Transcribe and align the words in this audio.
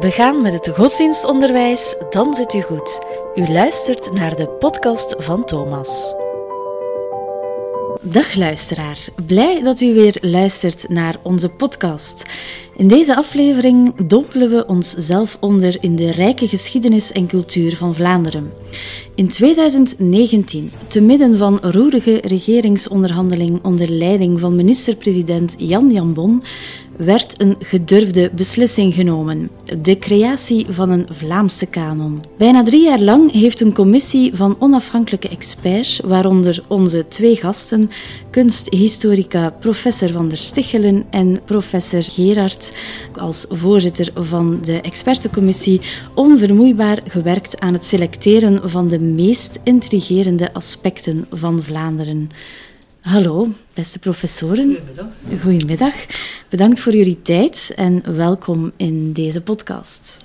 begaan 0.00 0.42
met 0.42 0.52
het 0.52 0.68
godsdienstonderwijs, 0.76 1.96
dan 2.10 2.34
zit 2.34 2.54
u 2.54 2.60
goed. 2.60 3.00
U 3.34 3.48
luistert 3.48 4.12
naar 4.12 4.36
de 4.36 4.48
podcast 4.48 5.14
van 5.18 5.44
Thomas. 5.44 6.14
Dag 8.00 8.34
luisteraar, 8.34 9.08
blij 9.26 9.62
dat 9.62 9.80
u 9.80 9.94
weer 9.94 10.16
luistert 10.20 10.88
naar 10.88 11.16
onze 11.22 11.48
podcast. 11.48 12.22
In 12.76 12.88
deze 12.88 13.16
aflevering 13.16 14.06
dompelen 14.06 14.50
we 14.50 14.66
onszelf 14.66 15.36
onder 15.40 15.76
in 15.80 15.96
de 15.96 16.10
rijke 16.10 16.48
geschiedenis 16.48 17.12
en 17.12 17.26
cultuur 17.26 17.76
van 17.76 17.94
Vlaanderen. 17.94 18.52
In 19.14 19.28
2019, 19.28 20.70
te 20.88 21.00
midden 21.00 21.38
van 21.38 21.58
roerige 21.60 22.20
regeringsonderhandeling 22.24 23.64
onder 23.64 23.88
leiding 23.88 24.40
van 24.40 24.56
minister-president 24.56 25.54
Jan 25.56 25.92
Jambon, 25.92 26.42
werd 26.98 27.40
een 27.40 27.56
gedurfde 27.58 28.30
beslissing 28.34 28.94
genomen: 28.94 29.50
de 29.82 29.98
creatie 29.98 30.66
van 30.68 30.90
een 30.90 31.06
Vlaamse 31.10 31.66
kanon. 31.66 32.24
Bijna 32.38 32.62
drie 32.62 32.82
jaar 32.82 33.00
lang 33.00 33.32
heeft 33.32 33.60
een 33.60 33.74
commissie 33.74 34.34
van 34.34 34.56
onafhankelijke 34.58 35.28
experts, 35.28 36.00
waaronder 36.04 36.64
onze 36.68 37.08
twee 37.08 37.36
gasten, 37.36 37.90
kunsthistorica 38.30 39.50
professor 39.50 40.10
van 40.10 40.28
der 40.28 40.38
Stichelen 40.38 41.06
en 41.10 41.40
professor 41.44 42.02
Gerard, 42.02 42.72
als 43.12 43.46
voorzitter 43.48 44.10
van 44.14 44.58
de 44.64 44.80
expertencommissie, 44.80 45.80
onvermoeibaar 46.14 46.98
gewerkt 47.06 47.60
aan 47.60 47.72
het 47.72 47.84
selecteren 47.84 48.70
van 48.70 48.88
de 48.88 48.98
meest 48.98 49.58
intrigerende 49.62 50.52
aspecten 50.52 51.26
van 51.30 51.62
Vlaanderen. 51.62 52.30
Hallo, 53.08 53.48
beste 53.74 53.98
professoren. 53.98 54.76
Goedemiddag. 54.76 55.40
Goedemiddag. 55.40 55.94
Bedankt 56.48 56.80
voor 56.80 56.92
jullie 56.92 57.22
tijd 57.22 57.72
en 57.76 58.16
welkom 58.16 58.72
in 58.76 59.12
deze 59.12 59.40
podcast. 59.40 60.18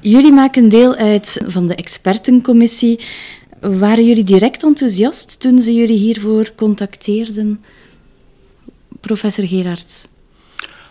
Jullie 0.00 0.32
maken 0.32 0.68
deel 0.68 0.94
uit 0.94 1.42
van 1.46 1.66
de 1.66 1.74
expertencommissie. 1.74 3.00
Waren 3.60 4.06
jullie 4.06 4.24
direct 4.24 4.62
enthousiast 4.62 5.40
toen 5.40 5.62
ze 5.62 5.74
jullie 5.74 5.98
hiervoor 5.98 6.52
contacteerden? 6.54 7.64
Professor 9.00 9.46
Gerards. 9.46 10.04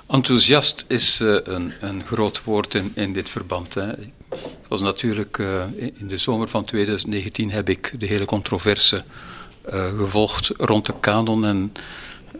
Enthousiast 0.07 0.85
is 0.87 1.21
uh, 1.21 1.37
een, 1.43 1.71
een, 1.81 2.03
groot 2.03 2.43
woord 2.43 2.73
in, 2.73 2.91
in 2.95 3.13
dit 3.13 3.29
verband. 3.29 3.73
Hè. 3.73 3.87
Het 4.29 4.67
was 4.67 4.81
natuurlijk 4.81 5.37
uh, 5.37 5.63
in 5.77 6.07
de 6.07 6.17
zomer 6.17 6.47
van 6.47 6.63
2019 6.63 7.51
heb 7.51 7.69
ik 7.69 7.95
de 7.99 8.05
hele 8.05 8.25
controverse 8.25 9.03
gevolgd 9.69 10.51
rond 10.57 10.85
de 10.85 10.93
kanon. 10.99 11.45
En 11.45 11.71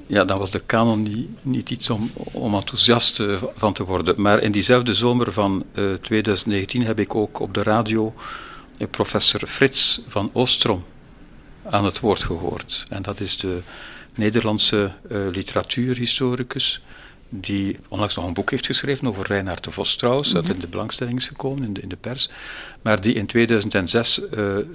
ja, 0.08 0.24
dan 0.24 0.38
was 0.38 0.52
de 0.52 0.60
kanon 0.60 1.04
niet, 1.04 1.28
niet 1.42 1.70
iets 1.70 1.90
om, 1.90 2.12
om 2.32 2.54
enthousiast 2.54 3.20
uh, 3.20 3.44
van 3.56 3.74
te 3.74 3.84
worden. 3.84 4.22
Maar 4.22 4.40
in 4.40 4.52
diezelfde 4.52 4.94
zomer 4.94 5.34
van 5.34 5.66
uh, 5.74 5.94
2019 5.94 6.86
heb 6.86 7.00
ik 7.00 7.16
ook 7.16 7.40
op 7.40 7.54
de 7.54 7.64
radio 7.64 8.14
professor 8.90 9.48
Frits 9.48 10.02
van 10.08 10.30
Oostrom 10.34 10.84
aan 11.70 11.86
het 11.86 12.00
woord 12.00 12.24
gehoord. 12.24 12.86
En 12.90 13.02
dat 13.02 13.20
is 13.20 13.38
de 13.38 13.60
Nederlandse 14.16 14.92
literatuurhistoricus 15.32 16.82
die 17.30 17.80
onlangs 17.88 18.16
nog 18.16 18.26
een 18.26 18.34
boek 18.34 18.50
heeft 18.50 18.66
geschreven 18.66 19.08
over 19.08 19.28
Reinhard 19.28 19.64
de 19.64 19.72
Vos 19.72 19.96
trouwens, 19.96 20.32
dat 20.32 20.50
in 20.50 20.60
de 20.60 20.68
belangstelling 20.68 21.18
is 21.18 21.28
gekomen 21.28 21.64
in 21.64 21.74
de, 21.74 21.82
in 21.82 21.90
de 21.90 21.96
pers, 21.96 22.30
maar 22.82 23.02
die 23.02 23.14
in 23.14 23.26
2006 23.26 24.20
uh, 24.20 24.30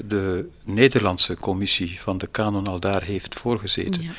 de 0.05 0.49
Nederlandse 0.65 1.37
commissie 1.37 2.01
van 2.01 2.19
de 2.19 2.27
kanon 2.27 2.67
al 2.67 2.81
daar 2.81 3.03
heeft 3.03 3.35
voorgezeten. 3.35 4.03
Ja. 4.03 4.11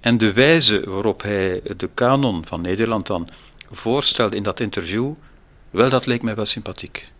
En 0.00 0.18
de 0.18 0.32
wijze 0.32 0.90
waarop 0.90 1.22
hij 1.22 1.62
de 1.76 1.88
kanon 1.94 2.46
van 2.46 2.60
Nederland 2.60 3.06
dan 3.06 3.28
voorstelde 3.70 4.36
in 4.36 4.42
dat 4.42 4.60
interview, 4.60 5.12
wel, 5.70 5.90
dat 5.90 6.06
leek 6.06 6.22
mij 6.22 6.34
wel 6.34 6.44
sympathiek. 6.44 7.10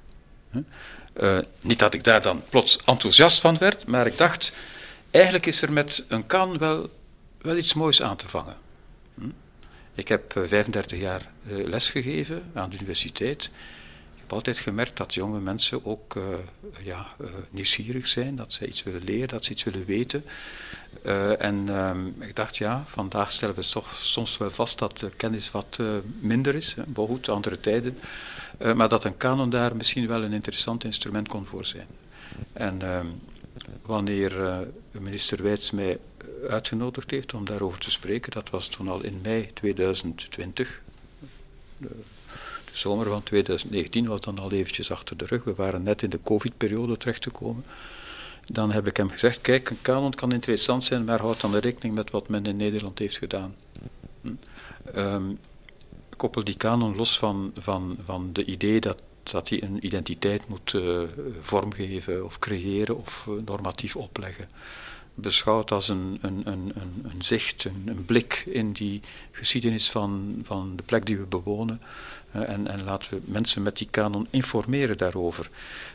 Uh, 1.21 1.39
niet 1.61 1.79
dat 1.79 1.95
ik 1.95 2.05
daar 2.05 2.23
dan 2.23 2.43
plots 2.49 2.79
enthousiast 2.85 3.41
van 3.41 3.59
werd, 3.59 3.87
maar 3.87 4.07
ik 4.07 4.19
dacht, 4.19 4.53
eigenlijk 5.11 5.47
is 5.47 5.63
er 5.63 5.73
met 5.73 6.05
een 6.09 6.27
kanon 6.27 6.59
wel, 6.59 6.91
wel 7.41 7.57
iets 7.57 7.75
moois 7.75 8.03
aan 8.03 8.17
te 8.17 8.29
vangen. 8.29 8.57
Ik 10.01 10.09
heb 10.09 10.33
35 10.47 10.99
jaar 10.99 11.31
uh, 11.47 11.67
lesgegeven 11.67 12.43
aan 12.55 12.71
de 12.71 12.77
universiteit. 12.77 13.45
Ik 14.15 14.21
heb 14.21 14.33
altijd 14.33 14.59
gemerkt 14.59 14.97
dat 14.97 15.15
jonge 15.15 15.41
mensen 15.41 15.85
ook 15.85 16.15
uh, 16.15 16.25
ja, 16.83 17.07
nieuwsgierig 17.51 18.07
zijn, 18.07 18.37
dat 18.37 18.53
ze 18.53 18.67
iets 18.67 18.83
willen 18.83 19.05
leren, 19.05 19.29
dat 19.29 19.45
ze 19.45 19.53
iets 19.53 19.65
willen 19.65 19.85
weten. 19.85 20.25
en 21.39 21.69
um, 21.69 22.15
ik 22.19 22.37
dacht, 22.37 22.57
ja, 22.57 22.85
vandaag 22.87 23.31
stellen 23.31 23.55
we 23.55 23.63
soms 23.97 24.39
wel 24.39 24.51
vast 24.51 24.79
dat 24.79 24.99
de 24.99 25.11
kennis 25.17 25.51
wat 25.51 25.79
minder 26.21 26.55
is, 26.55 26.77
behoud 26.87 27.29
andere 27.29 27.61
tijden, 27.61 27.99
maar 28.75 28.89
dat 28.89 29.05
een 29.05 29.17
kanon 29.17 29.51
daar 29.51 29.77
misschien 29.77 30.07
wel 30.07 30.23
een 30.23 30.33
interessant 30.33 30.85
instrument 30.85 31.29
kon 31.29 31.47
voor 31.47 31.67
zijn. 31.67 31.87
En 32.53 32.83
um, 32.83 33.21
wanneer 33.83 34.67
minister 34.91 35.43
Wijts 35.43 35.71
mij 35.71 35.99
uitgenodigd 36.49 37.11
heeft 37.11 37.35
om 37.35 37.45
daarover 37.45 37.79
te 37.79 37.91
spreken. 37.91 38.33
Dat 38.33 38.51
was 38.51 38.67
toen 38.67 38.89
al 38.89 39.03
in 39.03 39.21
mei 39.23 39.51
2020. 39.53 40.83
De, 41.77 41.89
de 42.65 42.77
zomer 42.77 43.07
van 43.07 43.23
2019 43.23 44.07
was 44.07 44.21
dan 44.21 44.39
al 44.39 44.53
eventjes 44.53 44.91
achter 44.91 45.17
de 45.17 45.27
rug. 45.27 45.45
We 45.45 45.55
waren 45.55 45.83
net 45.83 46.03
in 46.03 46.11
de 46.11 46.21
covid-periode 46.23 46.97
terechtgekomen. 46.97 47.65
Dan 48.47 48.73
heb 48.73 48.87
ik 48.87 48.97
hem 48.97 49.11
gezegd, 49.11 49.41
kijk, 49.41 49.71
een 49.71 49.83
kanon 49.83 50.15
kan 50.15 50.33
interessant 50.33 50.85
zijn, 50.85 51.05
maar 51.05 51.21
houd 51.21 51.41
dan 51.41 51.57
rekening 51.57 51.95
met 51.95 52.11
wat 52.11 52.29
men 52.29 52.47
in 52.47 52.57
Nederland 52.57 52.99
heeft 52.99 53.19
gedaan. 53.19 53.55
Hm. 54.21 54.29
Um, 54.97 55.39
koppel 56.17 56.45
die 56.45 56.57
kanon 56.57 56.97
los 56.97 57.19
van, 57.19 57.53
van, 57.59 57.99
van 58.05 58.33
de 58.33 58.45
idee 58.45 58.81
dat, 58.81 59.03
dat 59.23 59.49
hij 59.49 59.63
een 59.63 59.87
identiteit 59.87 60.49
moet 60.49 60.73
uh, 60.73 61.03
vormgeven 61.41 62.25
of 62.25 62.39
creëren 62.39 62.97
of 62.97 63.27
uh, 63.29 63.35
normatief 63.45 63.97
opleggen 63.97 64.49
beschouwd 65.21 65.71
als 65.71 65.89
een, 65.89 66.19
een, 66.21 66.43
een, 66.45 66.73
een 67.03 67.23
zicht, 67.23 67.65
een, 67.65 68.05
blik 68.05 68.43
in 68.47 68.73
die 68.73 69.01
geschiedenis 69.33 69.91
van, 69.91 70.41
van 70.43 70.77
de 70.77 70.83
plek 70.83 71.07
die 71.07 71.19
we 71.19 71.25
bewonen. 71.25 71.81
Uh, 72.37 72.49
en, 72.49 72.67
en, 72.67 72.85
laten 72.85 73.11
we 73.11 73.21
mensen 73.25 73.63
met 73.63 73.77
die 73.77 73.89
kanon 73.91 74.27
informeren 74.31 74.99
daarover. 74.99 75.51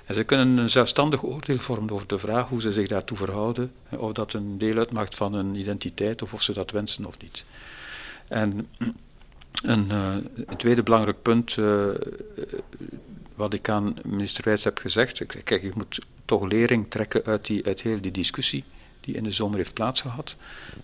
En 0.05 0.13
ze 0.13 0.23
kunnen 0.23 0.57
een 0.57 0.69
zelfstandig 0.69 1.23
oordeel 1.23 1.57
vormen 1.57 1.93
over 1.93 2.07
de 2.07 2.19
vraag 2.19 2.49
hoe 2.49 2.61
ze 2.61 2.71
zich 2.71 2.87
daartoe 2.87 3.17
verhouden, 3.17 3.71
of 3.89 4.11
dat 4.11 4.33
een 4.33 4.57
deel 4.57 4.77
uitmaakt 4.77 5.15
van 5.15 5.33
hun 5.33 5.55
identiteit, 5.55 6.21
of 6.21 6.33
of 6.33 6.41
ze 6.41 6.53
dat 6.53 6.71
wensen 6.71 7.05
of 7.05 7.17
niet. 7.21 7.45
En 8.27 8.67
een, 9.63 9.89
een 9.89 10.57
tweede 10.57 10.83
belangrijk 10.83 11.21
punt, 11.21 11.57
wat 13.35 13.53
ik 13.53 13.69
aan 13.69 13.95
minister 14.03 14.43
Wijs 14.43 14.63
heb 14.63 14.77
gezegd, 14.77 15.25
kijk, 15.43 15.61
je 15.61 15.71
moet 15.73 15.99
toch 16.25 16.45
lering 16.45 16.85
trekken 16.89 17.23
uit, 17.25 17.45
die, 17.45 17.65
uit 17.65 17.81
heel 17.81 18.01
die 18.01 18.11
discussie 18.11 18.63
die 19.05 19.15
in 19.15 19.23
de 19.23 19.31
zomer 19.31 19.57
heeft 19.57 19.73
plaatsgehad. 19.73 20.35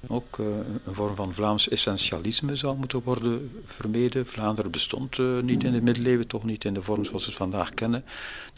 Ook 0.07 0.37
uh, 0.37 0.45
een 0.85 0.93
vorm 0.93 1.15
van 1.15 1.33
Vlaams 1.33 1.69
essentialisme 1.69 2.55
zou 2.55 2.77
moeten 2.77 3.01
worden 3.03 3.51
vermeden. 3.65 4.25
Vlaanderen 4.25 4.71
bestond 4.71 5.17
uh, 5.17 5.39
niet 5.39 5.63
in 5.63 5.71
de 5.71 5.81
middeleeuwen, 5.81 6.27
toch 6.27 6.43
niet 6.43 6.65
in 6.65 6.73
de 6.73 6.81
vorm 6.81 7.05
zoals 7.05 7.23
we 7.23 7.29
het 7.29 7.37
vandaag 7.37 7.69
kennen. 7.73 8.03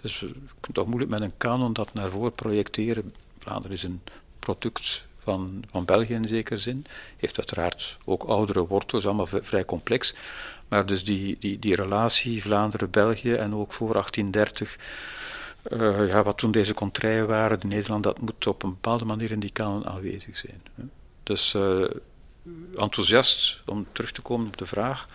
Dus 0.02 0.20
je 0.20 0.32
kunt 0.60 0.76
toch 0.76 0.88
moeilijk 0.88 1.12
met 1.12 1.22
een 1.22 1.38
kanon 1.38 1.74
dat 1.74 1.94
naar 1.94 2.12
voren 2.12 2.34
projecteren. 2.34 3.14
Vlaanderen 3.40 3.78
is 3.78 3.84
een 3.84 4.02
product 4.40 5.06
van, 5.20 5.64
van 5.72 5.86
België 5.86 6.14
in 6.14 6.28
zekere 6.28 6.58
zin. 6.58 6.86
Heeft 7.18 7.38
uiteraard 7.38 7.98
ook 8.06 8.24
oudere 8.24 8.68
wortels, 8.68 9.06
allemaal 9.06 9.28
vrij 9.28 9.66
complex. 9.66 10.16
Maar 10.68 10.86
dus 10.86 11.04
die, 11.04 11.38
die, 11.40 11.60
die 11.60 11.76
relatie 11.76 12.42
Vlaanderen-België 12.42 13.34
en 13.34 13.56
ook 13.56 13.74
voor 13.74 13.92
1830 13.92 14.78
uh, 15.72 16.08
ja, 16.08 16.24
wat 16.24 16.38
toen 16.38 16.52
deze 16.52 16.74
contraien 16.74 17.28
waren, 17.28 17.60
de 17.60 17.68
Nederland, 17.68 18.04
dat 18.04 18.20
moet 18.20 18.48
op 18.48 18.64
een 18.64 18.70
bepaalde 18.70 19.06
manier 19.06 19.32
in 19.32 19.40
die 19.40 19.52
kanon 19.52 19.86
aanwezig 19.86 20.38
zijn. 20.38 20.62
Hè. 20.76 20.84
Dus 21.24 21.54
uh, 21.54 21.90
enthousiast, 22.76 23.62
om 23.66 23.88
terug 23.92 24.12
te 24.12 24.22
komen 24.22 24.48
op 24.48 24.58
de 24.58 24.66
vraag, 24.66 25.08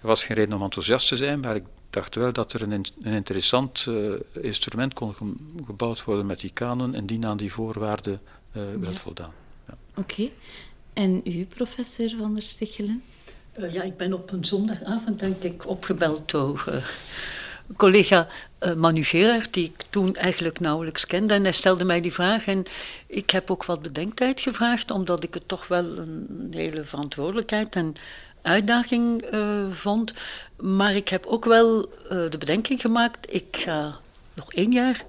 er 0.00 0.06
was 0.06 0.24
geen 0.24 0.36
reden 0.36 0.56
om 0.56 0.62
enthousiast 0.62 1.08
te 1.08 1.16
zijn, 1.16 1.40
maar 1.40 1.56
ik 1.56 1.64
dacht 1.90 2.14
wel 2.14 2.32
dat 2.32 2.52
er 2.52 2.62
een, 2.62 2.72
een 3.02 3.12
interessant 3.12 3.86
uh, 3.88 4.12
instrument 4.40 4.94
kon 4.94 5.14
ge 5.14 5.32
gebouwd 5.66 6.04
worden 6.04 6.26
met 6.26 6.40
die 6.40 6.50
kanon 6.52 6.94
en 6.94 7.06
die 7.06 7.26
aan 7.26 7.36
die 7.36 7.52
voorwaarden 7.52 8.20
ja. 8.52 8.92
voldaan. 8.92 9.32
Ja. 9.66 9.76
Oké. 9.94 10.00
Okay. 10.00 10.32
En 10.92 11.20
u, 11.24 11.44
professor 11.44 12.10
Van 12.18 12.34
der 12.34 12.42
Stichelen? 12.42 13.02
ja, 13.70 13.82
ik 13.82 13.96
ben 13.96 14.12
op 14.12 14.32
een 14.32 14.44
zondagavond, 14.44 15.18
denk 15.18 15.42
ik, 15.42 15.66
opgebeld 15.66 16.30
door 16.30 16.84
collega 17.76 18.28
uh, 18.60 18.74
Manu 18.74 19.04
Gerard, 19.04 19.52
die 19.52 19.64
ik 19.64 19.84
toen 19.90 20.16
eigenlijk 20.16 20.60
nauwelijks 20.60 21.06
kende. 21.06 21.34
En 21.34 21.42
hij 21.42 21.52
stelde 21.52 21.84
mij 21.84 22.00
die 22.00 22.12
vraag 22.12 22.46
en 22.46 22.64
ik 23.06 23.30
heb 23.30 23.50
ook 23.50 23.64
wat 23.64 23.82
bedenktijd 23.82 24.40
gevraagd, 24.40 24.90
omdat 24.90 25.22
ik 25.22 25.34
het 25.34 25.48
toch 25.48 25.66
wel 25.66 25.98
een 25.98 26.52
hele 26.56 26.84
verantwoordelijkheid 26.84 27.76
en 27.76 27.94
uitdaging 28.42 29.32
uh, 29.34 29.70
vond. 29.70 30.12
Maar 30.56 30.94
ik 30.94 31.08
heb 31.08 31.26
ook 31.26 31.44
wel 31.44 31.80
uh, 31.82 32.08
de 32.30 32.38
bedenking 32.38 32.80
gemaakt, 32.80 33.34
ik 33.34 33.56
ga 33.56 33.98
nog 34.34 34.52
één 34.52 34.72
jaar 34.72 35.04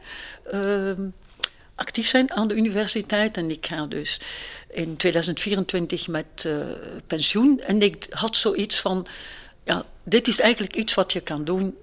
ehm, 0.51 1.01
actief 1.75 2.07
zijn 2.07 2.31
aan 2.31 2.47
de 2.47 2.55
universiteit 2.55 3.37
en 3.37 3.51
ik 3.51 3.65
ga 3.65 3.85
dus 3.85 4.19
in 4.69 4.97
2024 4.97 6.07
met 6.07 6.47
pensioen. 7.07 7.59
En 7.59 7.81
ik 7.81 8.07
had 8.09 8.35
zoiets 8.35 8.79
van, 8.79 9.07
ja, 9.63 9.85
dit 10.03 10.27
is 10.27 10.39
eigenlijk 10.39 10.75
iets 10.75 10.93
wat 10.93 11.13
je 11.13 11.21
kan 11.21 11.43
doen 11.43 11.75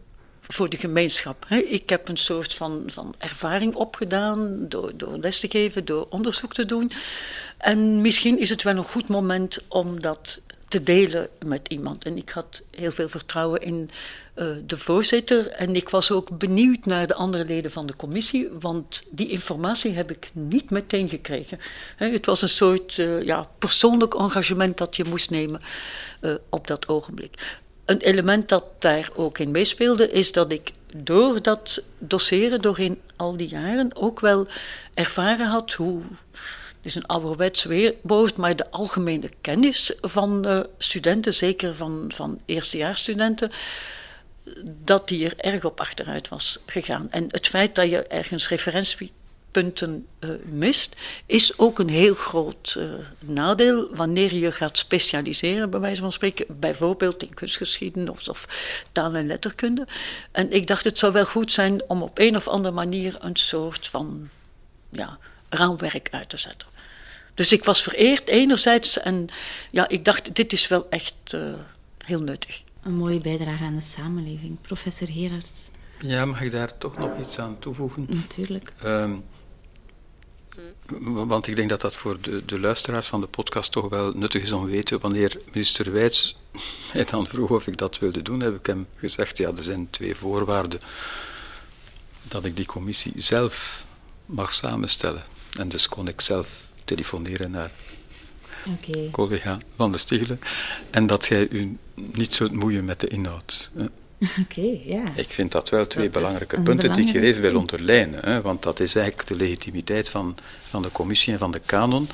voor 0.53 0.69
de 0.69 0.77
gemeenschap. 0.77 1.47
Ik 1.49 1.89
heb 1.89 2.09
een 2.09 2.17
soort 2.17 2.55
van, 2.55 2.83
van 2.87 3.15
ervaring 3.19 3.75
opgedaan 3.75 4.69
door, 4.69 4.93
door 4.97 5.19
les 5.19 5.41
te 5.41 5.49
geven, 5.49 5.85
door 5.85 6.07
onderzoek 6.11 6.55
te 6.55 6.67
doen. 6.67 6.91
En 7.57 8.01
misschien 8.01 8.39
is 8.39 8.51
het 8.51 8.63
wel 8.63 8.77
een 8.77 8.85
goed 8.85 9.09
moment 9.09 9.59
om 9.69 10.01
dat 10.01 10.41
te 10.73 10.83
delen 10.83 11.29
met 11.47 11.69
iemand. 11.69 12.05
En 12.05 12.17
ik 12.17 12.29
had 12.29 12.63
heel 12.71 12.91
veel 12.91 13.09
vertrouwen 13.09 13.61
in 13.61 13.91
uh, 14.35 14.47
de 14.67 14.79
voorzitter. 14.79 15.49
En 15.49 15.77
ik 15.77 15.89
was 15.89 16.11
ook 16.11 16.39
benieuwd 16.39 16.85
naar 16.85 17.07
de 17.07 17.15
andere 17.15 17.45
leden 17.45 17.71
van 17.71 17.87
de 17.87 17.97
commissie, 17.97 18.49
want 18.61 19.05
die 19.11 19.29
informatie 19.29 19.93
heb 19.93 20.11
ik 20.11 20.31
niet 20.33 20.71
meteen 20.71 21.09
gekregen. 21.09 21.59
het 21.97 22.27
was 22.27 22.43
een 22.43 22.49
soort 22.49 22.97
uh, 22.99 23.23
ja, 23.23 23.49
persoonlijk 23.59 24.15
engagement 24.15 24.79
dat 24.79 24.97
je 24.97 25.05
moest 25.05 25.31
nemen 25.31 25.61
uh, 26.21 26.35
op 26.49 26.67
dat 26.67 26.89
ogenblik. 26.89 27.61
Een 27.85 27.99
element 27.99 28.49
dat 28.49 28.65
daar 28.79 29.11
ook 29.15 29.39
in 29.39 29.51
meespeelde, 29.51 30.11
is 30.11 30.33
dat 30.33 30.53
ik 30.53 30.73
door 30.95 31.43
dat 31.43 31.83
dosseren, 31.99 32.63
doorheen 32.63 33.01
al 33.17 33.37
die 33.37 33.49
jaren, 33.49 33.97
ook 33.97 34.21
wel 34.21 34.47
ervaren 34.95 35.47
had 35.47 35.73
hoe 35.73 36.03
het 36.83 36.91
is 36.91 36.97
een 36.97 37.07
ouderwets 37.07 37.63
weerwoord, 37.63 38.37
maar 38.37 38.57
de 38.57 38.71
algemene 38.71 39.31
kennis 39.41 39.93
van 40.01 40.49
uh, 40.49 40.61
studenten, 40.79 41.35
zeker 41.35 41.75
van, 41.75 42.11
van 42.15 42.41
eerstejaarsstudenten, 42.47 43.53
dat 44.65 45.09
die 45.09 45.25
er 45.25 45.35
erg 45.37 45.65
op 45.65 45.81
achteruit 45.81 46.29
was 46.29 46.59
gegaan. 46.67 47.11
En 47.11 47.27
het 47.29 47.47
feit 47.47 47.75
dat 47.75 47.91
je 47.91 48.03
ergens 48.03 48.47
referentiepunten 49.53 50.07
uh, 50.21 50.31
mist, 50.45 50.97
is 51.27 51.59
ook 51.59 51.79
een 51.79 51.89
heel 51.89 52.15
groot 52.15 52.75
uh, 52.79 52.85
nadeel 53.19 53.95
wanneer 53.95 54.35
je 54.35 54.53
gaat 54.53 54.79
specialiseren, 54.79 55.71
bij 55.71 55.81
wijze 55.81 56.01
van 56.01 56.13
spreken, 56.13 56.47
bijvoorbeeld 56.61 57.23
in 57.23 57.35
kunstgeschiedenis 57.35 58.09
of, 58.09 58.29
of 58.29 58.49
taal- 58.93 59.15
en 59.15 59.27
letterkunde. 59.27 59.87
En 60.33 60.53
ik 60.53 60.67
dacht, 60.67 60.85
het 60.85 60.99
zou 60.99 61.13
wel 61.13 61.27
goed 61.27 61.53
zijn 61.53 61.83
om 61.89 62.03
op 62.03 62.19
een 62.19 62.37
of 62.37 62.49
andere 62.49 62.75
manier 62.75 63.17
een 63.21 63.37
soort 63.37 63.87
van 63.87 64.29
ja, 64.91 65.19
raamwerk 65.49 66.09
uit 66.11 66.29
te 66.29 66.37
zetten. 66.37 66.69
Dus 67.35 67.53
ik 67.53 67.65
was 67.65 67.83
vereerd 67.83 68.29
enerzijds 68.29 68.99
en 68.99 69.29
ja, 69.71 69.89
ik 69.89 70.05
dacht, 70.05 70.35
dit 70.35 70.53
is 70.53 70.69
wel 70.69 70.87
echt 70.91 71.15
uh, 71.35 71.41
heel 72.05 72.23
nuttig. 72.23 72.63
Een 72.83 72.95
mooie 72.95 73.21
bijdrage 73.21 73.65
aan 73.65 73.77
de 73.77 73.83
samenleving. 73.83 74.61
Professor 74.61 75.09
Gerards. 75.09 75.71
Ja, 76.01 76.25
mag 76.25 76.41
ik 76.41 76.53
daar 76.53 76.79
toch 76.79 76.99
nog 76.99 77.11
iets 77.21 77.39
aan 77.39 77.59
toevoegen? 77.59 78.07
Natuurlijk. 78.09 78.73
Um, 78.85 79.25
want 81.01 81.47
ik 81.47 81.57
denk 81.57 81.69
dat 81.69 81.81
dat 81.81 81.95
voor 81.95 82.21
de, 82.21 82.45
de, 82.45 82.59
luisteraars 82.59 83.07
van 83.07 83.21
de 83.21 83.27
podcast 83.27 83.73
toch 83.73 83.89
wel 83.89 84.13
nuttig 84.13 84.43
is 84.43 84.53
om 84.53 84.65
te 84.65 84.71
weten. 84.71 85.01
Wanneer 85.01 85.41
minister 85.53 85.93
Wijts 85.93 86.37
mij 86.95 87.05
dan 87.05 87.27
vroeg 87.27 87.51
of 87.51 87.67
ik 87.67 87.77
dat 87.77 87.99
wilde 87.99 88.23
doen, 88.23 88.41
heb 88.41 88.55
ik 88.59 88.67
hem 88.67 88.87
gezegd: 88.97 89.37
ja, 89.37 89.51
er 89.57 89.65
zijn 89.65 89.91
twee 89.91 90.15
voorwaarden. 90.15 90.81
Dat 92.23 92.45
ik 92.45 92.57
die 92.57 92.67
commissie 92.67 93.13
zelf 93.17 93.87
mag 94.27 94.53
samenstellen. 94.53 95.23
En 95.59 95.69
dus 95.69 95.89
kon 95.89 96.09
ik 96.09 96.21
zelf 96.21 96.69
telefoneren 96.85 97.51
naar 97.51 97.71
okay. 98.67 99.11
collega 99.11 99.59
Van 99.77 99.91
der 99.91 100.01
Stiegelen. 100.01 100.41
En 100.91 101.07
dat 101.07 101.27
jij 101.27 101.49
u 101.49 101.79
niet 101.95 102.35
zult 102.35 102.53
moeien 102.53 102.85
met 102.85 103.01
de 103.01 103.09
inhoud. 103.09 103.71
Oké, 104.43 104.79
ja. 104.85 105.03
Ik 105.15 105.31
vind 105.31 105.53
dat 105.53 105.69
wel 105.69 105.87
twee 105.87 106.11
belangrijke 106.11 106.61
punten 106.61 106.93
die 106.93 107.07
ik 107.07 107.13
hier 107.13 107.23
even 107.23 107.43
wil 107.43 107.57
onderlijnen. 107.57 108.25
Hè, 108.25 108.41
want 108.41 108.63
dat 108.63 108.81
is 108.81 108.95
eigenlijk 108.95 109.29
de 109.29 109.37
legitimiteit 109.37 110.09
van, 110.09 110.37
van 110.69 110.83
de 110.83 110.91
commissie 110.91 111.33
en 111.33 111.39
van 111.39 111.51
de 111.51 111.61
kanon. 111.67 112.09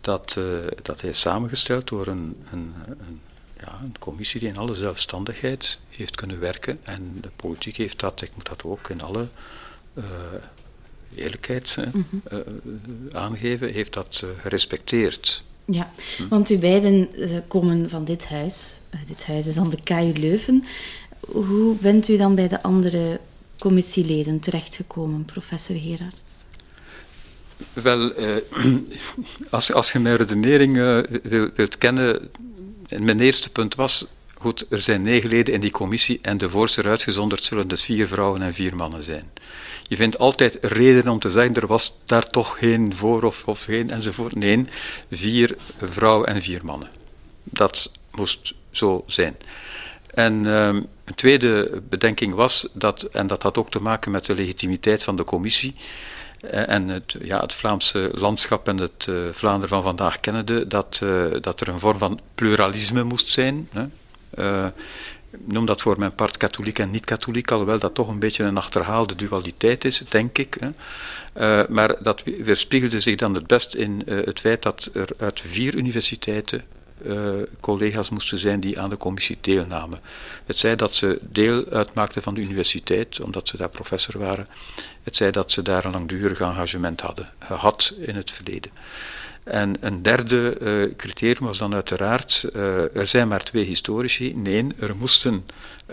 Dat, 0.00 0.36
uh, 0.38 0.44
dat 0.82 1.00
hij 1.00 1.10
is 1.10 1.20
samengesteld 1.20 1.88
door 1.88 2.06
een, 2.06 2.36
een, 2.52 2.74
een, 2.86 3.20
ja, 3.60 3.78
een 3.82 3.98
commissie 3.98 4.40
die 4.40 4.48
in 4.48 4.56
alle 4.56 4.74
zelfstandigheid 4.74 5.78
heeft 5.88 6.14
kunnen 6.14 6.40
werken. 6.40 6.78
En 6.82 7.18
de 7.20 7.30
politiek 7.36 7.76
heeft 7.76 8.00
dat, 8.00 8.22
ik 8.22 8.30
moet 8.34 8.48
dat 8.48 8.64
ook 8.64 8.88
in 8.88 9.02
alle 9.02 9.28
uh, 9.94 10.04
eerlijkheid 11.14 11.76
-hmm. 11.92 12.22
uh, 12.32 12.38
aangeven, 13.12 13.72
heeft 13.72 13.92
dat 13.92 14.24
gerespecteerd. 14.40 15.44
Ja, 15.64 15.90
hm. 16.16 16.28
want 16.28 16.50
u 16.50 16.58
beiden 16.58 17.08
komen 17.48 17.90
van 17.90 18.04
dit 18.04 18.26
huis. 18.26 18.76
dit 19.06 19.24
huis 19.24 19.46
is 19.46 19.54
dan 19.54 19.70
de 19.70 19.82
KU 19.82 20.12
Leuven. 20.12 20.64
Hoe 21.20 21.74
bent 21.74 22.08
u 22.08 22.16
dan 22.16 22.34
bij 22.34 22.48
de 22.48 22.62
andere 22.62 23.20
commissieleden 23.58 24.40
terechtgekomen, 24.40 25.24
professor 25.24 25.76
Gerard? 25.76 26.24
Wel, 27.72 28.14
eh, 28.14 28.36
als, 29.50 29.72
als 29.72 29.92
je 29.92 29.98
mijn 29.98 30.16
redenering 30.16 30.76
uh, 30.76 30.98
wil, 31.22 31.50
wilt 31.54 31.78
kennen, 31.78 32.30
mijn 32.98 33.20
eerste 33.20 33.50
punt 33.50 33.74
was, 33.74 34.06
goed, 34.34 34.66
er 34.68 34.80
zijn 34.80 35.02
negen 35.02 35.28
leden 35.28 35.54
in 35.54 35.60
die 35.60 35.70
commissie 35.70 36.18
en 36.22 36.38
de 36.38 36.50
voorzitter 36.50 36.90
uitgezonderd 36.90 37.44
zullen 37.44 37.68
dus 37.68 37.82
vier 37.82 38.06
vrouwen 38.06 38.42
en 38.42 38.54
vier 38.54 38.76
mannen 38.76 39.02
zijn. 39.02 39.30
Je 39.88 39.96
vindt 39.96 40.18
altijd 40.18 40.58
reden 40.60 41.08
om 41.08 41.18
te 41.18 41.30
zeggen, 41.30 41.54
er 41.54 41.66
was 41.66 42.00
daar 42.04 42.30
toch 42.30 42.58
geen 42.58 42.94
voor 42.94 43.22
of, 43.22 43.46
of 43.46 43.64
geen 43.64 43.90
enzovoort. 43.90 44.34
Nee, 44.34 44.66
vier 45.10 45.56
vrouwen 45.78 46.28
en 46.28 46.42
vier 46.42 46.64
mannen. 46.64 46.88
Dat 47.42 47.92
moest 48.10 48.54
zo 48.70 49.04
zijn. 49.06 49.36
En 50.16 50.46
um, 50.46 50.86
een 51.04 51.14
tweede 51.14 51.82
bedenking 51.88 52.34
was, 52.34 52.68
dat, 52.74 53.02
en 53.02 53.26
dat 53.26 53.42
had 53.42 53.58
ook 53.58 53.70
te 53.70 53.80
maken 53.80 54.10
met 54.10 54.26
de 54.26 54.34
legitimiteit 54.34 55.02
van 55.02 55.16
de 55.16 55.24
commissie 55.24 55.74
eh, 56.40 56.68
en 56.68 56.88
het, 56.88 57.16
ja, 57.20 57.40
het 57.40 57.54
Vlaamse 57.54 58.10
landschap 58.12 58.68
en 58.68 58.78
het 58.78 59.06
uh, 59.08 59.16
Vlaanderen 59.32 59.68
van 59.68 59.82
vandaag 59.82 60.20
kennende, 60.20 60.66
dat, 60.66 61.00
uh, 61.02 61.24
dat 61.40 61.60
er 61.60 61.68
een 61.68 61.78
vorm 61.78 61.98
van 61.98 62.20
pluralisme 62.34 63.02
moest 63.02 63.28
zijn. 63.28 63.68
Hè. 63.72 63.86
Ik 65.30 65.52
noem 65.52 65.66
dat 65.66 65.80
voor 65.80 65.98
mijn 65.98 66.14
part 66.14 66.36
katholiek 66.36 66.78
en 66.78 66.90
niet-katholiek, 66.90 67.50
alhoewel 67.50 67.78
dat 67.78 67.94
toch 67.94 68.08
een 68.08 68.18
beetje 68.18 68.44
een 68.44 68.56
achterhaalde 68.56 69.14
dualiteit 69.14 69.84
is, 69.84 69.98
denk 70.08 70.38
ik. 70.38 70.56
Hè. 70.60 71.68
Maar 71.68 72.02
dat 72.02 72.22
weerspiegelde 72.22 73.00
zich 73.00 73.16
dan 73.16 73.34
het 73.34 73.46
best 73.46 73.74
in 73.74 74.02
het 74.06 74.40
feit 74.40 74.62
dat 74.62 74.90
er 74.92 75.08
uit 75.18 75.40
vier 75.40 75.74
universiteiten 75.74 76.64
uh, 77.02 77.42
collega's 77.60 78.10
moesten 78.10 78.38
zijn 78.38 78.60
die 78.60 78.80
aan 78.80 78.90
de 78.90 78.96
commissie 78.96 79.38
deelnamen. 79.40 80.00
Het 80.46 80.58
zij 80.58 80.76
dat 80.76 80.94
ze 80.94 81.18
deel 81.22 81.64
uitmaakten 81.70 82.22
van 82.22 82.34
de 82.34 82.40
universiteit, 82.40 83.20
omdat 83.20 83.48
ze 83.48 83.56
daar 83.56 83.68
professor 83.68 84.18
waren. 84.18 84.48
Het 85.02 85.16
zij 85.16 85.30
dat 85.30 85.52
ze 85.52 85.62
daar 85.62 85.84
een 85.84 85.92
langdurig 85.92 86.40
engagement 86.40 87.00
hadden, 87.00 87.30
gehad 87.38 87.94
in 87.98 88.16
het 88.16 88.30
verleden. 88.30 88.70
En 89.44 89.76
een 89.80 90.02
derde 90.02 90.56
uh, 90.60 90.96
criterium 90.96 91.46
was 91.46 91.58
dan 91.58 91.74
uiteraard, 91.74 92.48
uh, 92.54 92.96
er 92.96 93.06
zijn 93.06 93.28
maar 93.28 93.44
twee 93.44 93.64
historici. 93.64 94.34
Nee, 94.36 94.66
er 94.78 94.96
moesten 94.96 95.46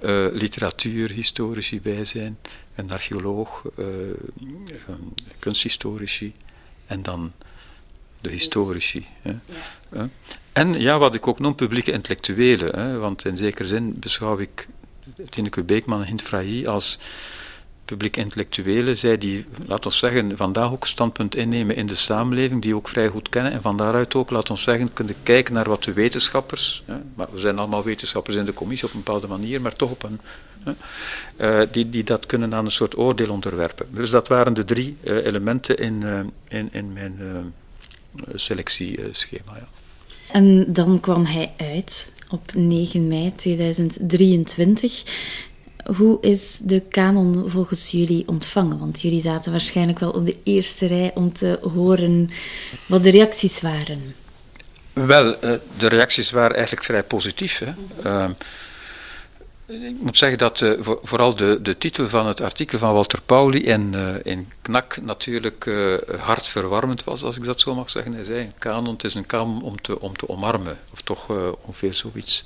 uh, 0.04 0.28
literatuurhistorici 0.32 1.82
bij 1.82 2.06
zijn, 2.06 2.38
een 2.76 2.92
archeoloog, 2.92 3.64
een 3.76 5.14
kunsthistorici 5.40 6.34
en 6.86 7.04
dan 7.04 7.32
de 8.22 8.30
historici. 8.30 9.08
Hè. 9.22 9.36
Ja. 9.92 10.10
En 10.54 10.82
ja, 10.82 10.98
wat 10.98 11.14
ik 11.14 11.28
ook 11.28 11.40
noem 11.40 11.56
publieke 11.56 11.92
intellectuelen, 11.92 12.80
hè, 12.80 12.98
want 12.98 13.26
in 13.26 13.38
zekere 13.38 13.68
zin 13.68 14.00
beschouw 14.00 14.40
ik 14.40 14.68
Tineke 15.30 15.64
Beekman 15.64 16.02
en 16.02 16.08
Hint 16.08 16.22
Frahi 16.22 16.68
als 16.68 17.00
publiek 17.86 18.18
intellectuelen, 18.18 18.98
zij 18.98 19.18
die, 19.18 19.46
laten 19.66 19.90
we 19.90 19.98
zeggen, 19.98 20.38
vandaag 20.38 20.72
ook 20.72 20.88
standpunt 20.88 21.36
innemen 21.36 21.76
in 21.76 21.88
de 21.88 21.96
samenleving, 21.96 22.62
die 22.62 22.76
ook 22.76 22.88
vrij 22.88 23.08
goed 23.08 23.30
kennen 23.30 23.52
en 23.52 23.62
van 23.62 23.78
daaruit 23.78 24.16
ook, 24.16 24.30
laten 24.30 24.54
we 24.54 24.60
zeggen, 24.60 24.94
kunnen 24.94 25.16
kijken 25.24 25.54
naar 25.54 25.70
wat 25.70 25.84
de 25.84 25.94
wetenschappers, 25.94 26.84
hè, 26.86 26.96
maar 27.16 27.28
we 27.32 27.40
zijn 27.40 27.58
allemaal 27.58 27.84
wetenschappers 27.84 28.36
in 28.36 28.46
de 28.46 28.54
commissie 28.54 28.88
op 28.88 28.94
een 28.94 29.04
bepaalde 29.04 29.28
manier, 29.28 29.62
maar 29.62 29.76
toch 29.76 29.92
op 29.92 30.04
een, 30.04 30.20
hè, 30.64 31.62
uh, 31.62 31.68
die, 31.72 31.90
die 31.90 32.04
dat 32.04 32.26
kunnen 32.26 32.54
aan 32.54 32.66
een 32.66 32.72
soort 32.72 32.98
oordeel 32.98 33.30
onderwerpen. 33.30 33.88
Dus 33.90 34.10
dat 34.10 34.28
waren 34.28 34.54
de 34.54 34.66
drie 34.66 34.98
uh, 35.04 35.26
elementen 35.26 35.78
in, 35.78 36.02
uh, 36.02 36.20
in, 36.48 36.70
in 36.72 36.94
mijn 36.94 37.54
selectieschema. 38.36 39.56
Ja. 39.56 39.68
En 40.34 40.74
dan 40.74 41.00
kwam 41.00 41.26
hij 41.26 41.54
uit 41.58 42.12
op 42.30 42.52
9 42.54 43.08
mei 43.08 43.36
2023. 43.36 45.04
Hoe 45.98 46.18
is 46.22 46.60
de 46.64 46.80
kanon 46.80 47.50
volgens 47.50 47.92
jullie 47.92 48.28
ontvangen? 48.28 48.80
Want 48.80 49.02
jullie 49.02 49.22
zaten 49.22 49.52
waarschijnlijk 49.52 50.00
wel 50.00 50.12
op 50.12 50.26
de 50.26 50.38
eerste 50.44 50.88
rij 50.88 51.12
om 51.14 51.34
te 51.34 51.60
horen 51.74 52.30
wat 52.88 53.04
de 53.04 53.10
reacties 53.10 53.62
waren. 53.62 54.16
Wel, 54.94 55.40
eh, 55.40 55.54
de 55.78 55.88
reacties 55.88 56.32
waren 56.32 56.56
eigenlijk 56.56 56.86
vrij 56.86 57.04
positief. 57.04 57.60
Hè. 57.60 57.72
Uh, 58.06 58.30
ik 59.66 60.00
moet 60.00 60.18
zeggen 60.18 60.38
dat 60.38 60.62
uh, 60.62 60.80
vooral 60.82 61.36
de, 61.36 61.60
de 61.62 61.78
titel 61.78 62.08
van 62.08 62.28
het 62.28 62.42
artikel 62.42 62.78
van 62.78 62.94
Walter 62.94 63.22
Pauli 63.22 63.64
in, 63.64 63.94
uh, 63.96 64.16
in 64.24 64.52
KNAK 64.62 64.98
natuurlijk 65.02 65.66
uh, 65.66 65.96
hartverwarmend 66.20 67.04
was, 67.04 67.24
als 67.24 67.38
ik 67.38 67.44
dat 67.44 67.60
zo 67.60 67.76
mag 67.76 67.90
zeggen. 67.90 68.14
Hij 68.14 68.24
zei, 68.24 68.40
een 68.40 68.54
kanon, 68.58 68.94
het 68.94 69.04
is 69.04 69.14
een 69.14 69.26
kanon 69.26 69.64
om 69.64 69.82
te, 69.82 70.00
om 70.00 70.16
te 70.16 70.30
omarmen, 70.30 70.78
of 70.92 71.02
toch 71.02 71.30
ongeveer 71.62 71.94
zoiets 71.94 72.44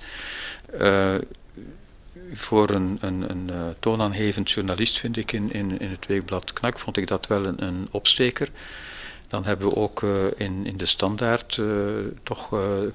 voor 2.34 2.70
een, 2.70 2.98
een, 3.02 3.30
een 3.30 3.76
toonaangevend 3.80 4.52
journalist, 4.52 5.00
vind 5.00 5.18
ik, 5.18 5.32
in, 5.32 5.54
in, 5.54 5.80
in 5.80 5.90
het 5.90 6.06
weekblad 6.06 6.54
Knak, 6.54 6.80
vond 6.80 6.98
ik 6.98 7.08
dat 7.08 7.28
wel 7.28 7.46
een, 7.46 7.64
een 7.64 7.88
opsteker. 7.92 8.50
Dan 9.28 9.46
hebben 9.46 9.68
we 9.68 9.76
ook 9.76 10.02
in, 10.38 10.66
in 10.66 10.78
de 10.78 10.86
standaard 10.86 11.62
toch 12.24 12.50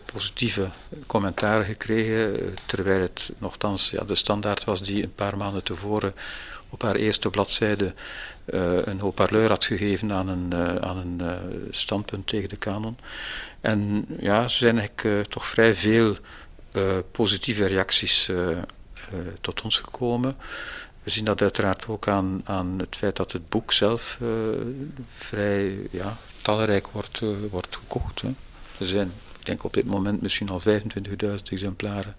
positieve 0.05 0.69
commentaren 1.07 1.65
gekregen, 1.65 2.55
terwijl 2.67 3.01
het 3.01 3.31
nogthans 3.39 3.91
ja, 3.91 4.05
de 4.05 4.15
standaard 4.15 4.65
was 4.65 4.83
die 4.83 5.03
een 5.03 5.15
paar 5.15 5.37
maanden 5.37 5.62
tevoren 5.65 6.15
op 6.69 6.83
haar 6.83 6.95
eerste 6.95 7.31
bladzijde 7.31 7.95
een 8.85 9.01
haut-parleur 9.01 9.49
had 9.49 9.65
gegeven 9.65 10.12
aan 10.12 10.29
een, 10.29 10.55
aan 10.83 10.97
een 10.97 11.23
standpunt 11.71 12.27
tegen 12.27 12.49
de 12.49 12.57
kanon. 12.57 12.99
En 13.61 14.07
ja, 14.21 14.43
er 14.43 14.51
zijn 14.51 14.79
eigenlijk 14.79 15.31
toch 15.31 15.47
vrij 15.47 15.75
veel 15.75 16.17
positieve 17.11 17.67
reacties 17.67 18.31
tot 19.41 19.62
ons 19.62 19.79
gekomen. 19.79 20.37
We 21.03 21.11
zien 21.11 21.25
dat 21.25 21.43
uiteraard 21.43 21.89
ook 21.89 22.09
aan, 22.09 22.41
aan 22.45 22.75
het 22.79 22.97
feit 22.97 23.17
dat 23.17 23.33
het 23.33 23.49
boek 23.49 23.73
zelf 23.73 24.19
uh, 24.23 24.29
vrij 25.17 25.89
ja, 25.91 26.17
talrijk 26.43 26.89
wordt, 26.89 27.21
uh, 27.21 27.37
wordt 27.51 27.77
gekocht. 27.77 28.21
Hè. 28.21 28.29
Er 28.79 28.87
zijn, 28.87 29.13
ik 29.39 29.47
denk 29.47 29.65
op 29.65 29.73
dit 29.73 29.85
moment 29.85 30.23
misschien 30.23 30.49
al 30.49 30.61
25.000 30.61 31.43
exemplaren 31.51 32.17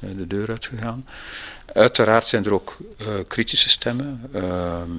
uh, 0.00 0.10
de 0.16 0.26
deur 0.26 0.48
uitgegaan. 0.48 1.06
Uiteraard 1.72 2.26
zijn 2.26 2.44
er 2.44 2.52
ook 2.52 2.76
kritische 3.26 3.68
stemmen. 3.68 4.20
Ehm, 4.32 4.96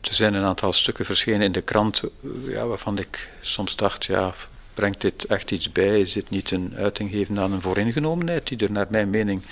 er 0.00 0.14
zijn 0.14 0.34
een 0.34 0.44
aantal 0.44 0.72
stukken 0.72 1.04
verschenen 1.04 1.42
in 1.42 1.52
de 1.52 1.62
krant 1.62 2.02
ja, 2.46 2.66
waarvan 2.66 2.98
ik 2.98 3.28
soms 3.40 3.76
dacht, 3.76 4.04
ja, 4.04 4.34
brengt 4.78 5.00
dit 5.00 5.24
echt 5.24 5.50
iets 5.50 5.72
bij? 5.72 6.00
Is 6.00 6.12
dit 6.12 6.30
niet 6.30 6.50
een 6.50 6.74
uiting 6.76 7.10
geven 7.10 7.38
aan 7.38 7.52
een 7.52 7.62
vooringenomenheid 7.62 8.48
die 8.48 8.58
er 8.58 8.72
naar 8.72 8.86
mijn 8.90 9.10
mening 9.10 9.42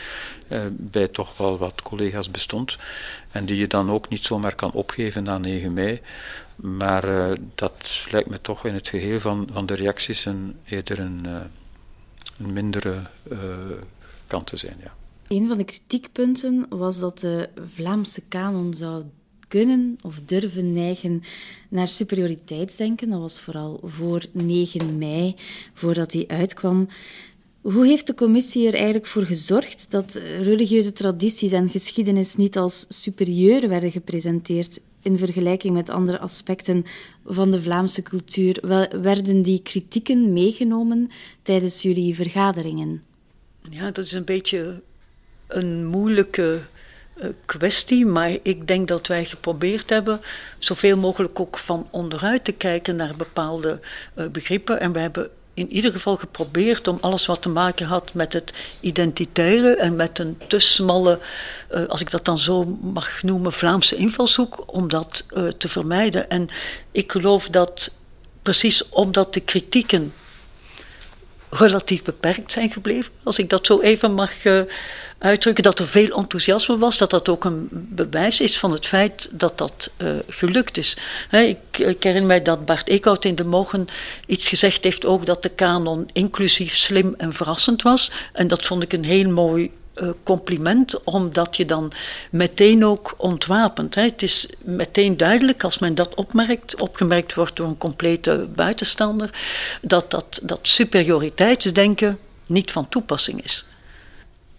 eh, 0.49 0.61
bij 0.71 1.09
toch 1.09 1.37
wel 1.37 1.59
wat 1.59 1.83
collega's 1.83 2.31
bestond 2.31 2.79
en 3.31 3.47
die 3.47 3.57
je 3.57 3.67
dan 3.67 3.91
ook 3.91 4.09
niet 4.09 4.25
zomaar 4.25 4.55
kan 4.55 4.73
opgeven 4.73 5.23
na 5.23 5.39
9 5.39 5.73
mei? 5.73 6.01
Maar 6.57 7.09
uh, 7.09 7.33
dat 7.55 8.07
lijkt 8.11 8.29
me 8.29 8.41
toch 8.41 8.65
in 8.65 8.75
het 8.75 8.89
geheel 8.89 9.21
van, 9.21 9.49
van 9.53 9.67
de 9.67 9.75
reacties 9.75 10.25
een, 10.25 10.57
eerder 10.65 10.99
een, 10.99 11.23
uh, 11.27 11.41
een 12.39 12.53
mindere 12.53 13.03
kant 14.27 14.47
te 14.47 14.57
zijn. 14.57 14.77
Ja. 14.83 14.95
Een 15.29 15.49
van 15.49 15.59
de 15.59 15.65
kritiekpunten 15.65 16.67
was 16.69 16.99
dat 16.99 17.19
de 17.19 17.49
Vlaamse 17.75 18.23
kanon 18.29 18.75
zou 18.75 19.05
kunnen 19.49 19.99
of 20.03 20.21
durven 20.27 20.73
neigen 20.73 21.23
naar 21.69 21.89
superioriteitsdenken. 21.89 23.09
Dat 23.09 23.21
was 23.21 23.41
vooral 23.41 23.81
voor 23.83 24.25
9 24.33 24.99
mei, 24.99 25.35
voordat 25.75 26.11
die 26.11 26.29
uitkwam. 26.29 26.89
Hoe 27.61 27.87
heeft 27.87 28.07
de 28.07 28.15
commissie 28.15 28.67
er 28.67 28.75
eigenlijk 28.75 29.07
voor 29.07 29.23
gezorgd 29.23 29.87
dat 29.89 30.15
religieuze 30.41 30.93
tradities 30.93 31.53
en 31.53 31.71
geschiedenis 31.71 32.37
niet 32.37 32.57
als 32.57 32.87
superieur 32.89 33.69
werden 33.69 33.91
gepresenteerd 33.91 34.81
in 35.03 35.19
vergelijking 35.19 35.75
met 35.75 35.91
andere 35.91 36.19
aspecten 36.19 36.85
van 37.25 37.51
de 37.51 37.61
Vlaamse 37.61 38.03
cultuur? 38.03 38.61
Werden 39.03 39.43
die 39.43 39.63
kritieken 39.63 40.33
meegenomen 40.33 41.11
tijdens 41.43 41.83
jullie 41.83 42.15
vergaderingen? 42.15 43.03
Ja, 43.71 43.91
dat 43.91 44.05
is 44.05 44.13
een 44.13 44.25
beetje 44.25 44.83
een 45.47 45.87
moeilijke 45.87 46.61
kwestie, 47.45 48.07
maar 48.07 48.37
ik 48.43 48.67
denk 48.67 48.89
dat 48.89 49.07
wij 49.07 49.25
geprobeerd 49.25 49.91
hebben 49.91 50.21
zoveel 50.59 50.97
mogelijk 50.97 51.41
ook 51.41 51.59
van 51.59 51.89
onderuit 51.91 52.45
te 52.45 52.53
kijken 52.53 52.97
naar 52.97 53.17
bepaalde 53.17 53.81
uh, 54.15 54.27
begrippen. 54.27 54.81
En 54.81 54.93
we 54.93 54.99
hebben 54.99 55.29
in 55.55 55.73
ieder 55.73 55.93
geval 55.93 56.17
geprobeerd 56.17 56.89
om 56.89 56.99
alles 57.01 57.27
wat 57.27 57.43
te 57.43 57.49
maken 57.49 57.87
had 57.87 58.15
met 58.15 58.33
het 58.33 58.53
identitaire 58.81 59.77
en 59.77 59.97
met 59.97 60.19
een 60.19 60.39
te 60.47 60.59
smalle, 60.59 61.19
uh, 61.75 61.87
als 61.87 62.01
ik 62.01 62.11
dat 62.11 62.25
dan 62.25 62.39
zo 62.39 62.65
mag 62.81 63.23
noemen, 63.23 63.53
Vlaamse 63.53 63.97
invalshoek, 63.97 64.65
om 64.67 64.89
dat 64.89 65.27
te 65.59 65.69
vermijden. 65.69 66.31
En 66.31 66.49
ik 66.91 67.13
geloof 67.13 67.49
dat 67.49 67.91
precies 68.43 68.89
omdat 68.89 69.35
de 69.35 69.41
kritieken 69.41 70.13
relatief 71.59 72.03
beperkt 72.03 72.53
zijn 72.53 72.71
gebleven, 72.71 73.13
als 73.23 73.39
ik 73.39 73.51
dat 73.51 73.67
zo 73.67 73.81
even 73.81 74.15
mag 74.15 74.33
uitdrukken 75.19 75.65
dat 75.65 75.79
er 75.79 75.89
veel 75.89 76.17
enthousiasme 76.17 76.79
was, 76.79 76.99
dat 76.99 77.11
dat 77.11 77.29
ook 77.29 77.45
een 77.45 77.69
bewijs 77.71 78.41
is 78.41 78.59
van 78.59 78.73
het 78.73 78.87
feit 78.87 79.29
dat 79.33 79.59
dat 79.59 79.91
uh, 79.99 80.11
gelukt 80.29 80.77
is. 80.77 80.97
ik, 81.31 81.79
ik, 81.79 82.03
herinner 82.03 82.27
mij 82.27 82.43
dat 82.43 82.65
Bart 82.65 82.89
Eekhout 82.89 83.25
in 83.25 83.35
de 83.35 83.45
Mogen 83.45 83.87
iets 84.27 84.49
gezegd 84.49 84.85
heeft 84.85 85.07
ook 85.07 85.27
dat 85.27 85.43
de 85.43 85.49
kanon 85.49 86.09
inclusief 86.13 86.77
slim 86.77 87.15
en 87.17 87.33
verrassend 87.33 87.83
was. 87.83 88.11
En 88.33 88.49
dat 88.49 88.67
vond 88.67 88.83
ik 88.83 88.93
een 88.93 89.05
heel 89.05 89.31
mooi 89.31 89.63
uh, 89.65 89.71
compliment, 90.23 91.05
omdat 91.05 91.57
je 91.57 91.65
dan 91.65 91.93
meteen 92.31 92.85
ook 92.85 93.15
ontwapent. 93.17 93.95
Hè. 93.95 94.03
Het 94.03 94.23
is 94.23 94.49
meteen 94.59 95.17
duidelijk 95.17 95.65
als 95.65 95.79
men 95.79 95.95
dat 95.95 96.15
opmerkt, 96.15 96.81
opgemerkt 96.81 97.35
wordt 97.35 97.57
door 97.57 97.67
een 97.67 97.79
complete 97.79 98.49
buitenstander, 98.55 99.31
dat 99.83 100.11
dat, 100.11 100.41
dat 100.43 100.59
superioriteitsdenken 100.63 102.19
niet 102.47 102.71
van 102.71 102.89
toepassing 102.89 103.45
is 103.45 103.65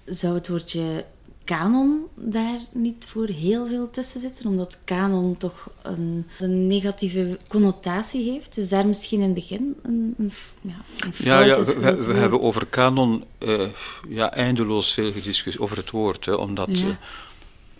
zou 0.08 0.34
het 0.34 0.48
woordje 0.48 1.06
kanon 1.48 2.08
daar 2.16 2.60
niet 2.72 3.06
voor 3.08 3.28
heel 3.28 3.68
veel 3.68 3.90
tussen 3.90 4.20
zitten? 4.20 4.46
Omdat 4.46 4.78
kanon 4.84 5.38
toch 5.38 5.70
een, 5.82 6.28
een 6.40 6.68
negatieve 6.68 7.38
connotatie 7.48 8.32
heeft. 8.32 8.58
Is 8.58 8.70
daar 8.70 8.88
misschien 8.88 9.20
in 9.20 9.26
het 9.26 9.34
begin 9.34 9.76
een, 9.84 10.16
een, 10.18 10.32
ja, 10.62 10.82
een 11.00 11.14
Ja, 11.18 11.40
ja 11.40 11.64
we, 11.64 11.96
we 11.96 12.14
hebben 12.14 12.42
over 12.42 12.66
kanon 12.66 13.24
uh, 13.40 13.68
ja, 14.08 14.34
eindeloos 14.34 14.94
veel 14.94 15.12
gediscussieerd 15.12 15.60
over 15.60 15.78
het 15.78 15.92
woord. 15.92 16.26
Hè, 16.26 16.34
omdat... 16.34 16.70
Ja. 16.72 16.86
Uh, 16.86 16.94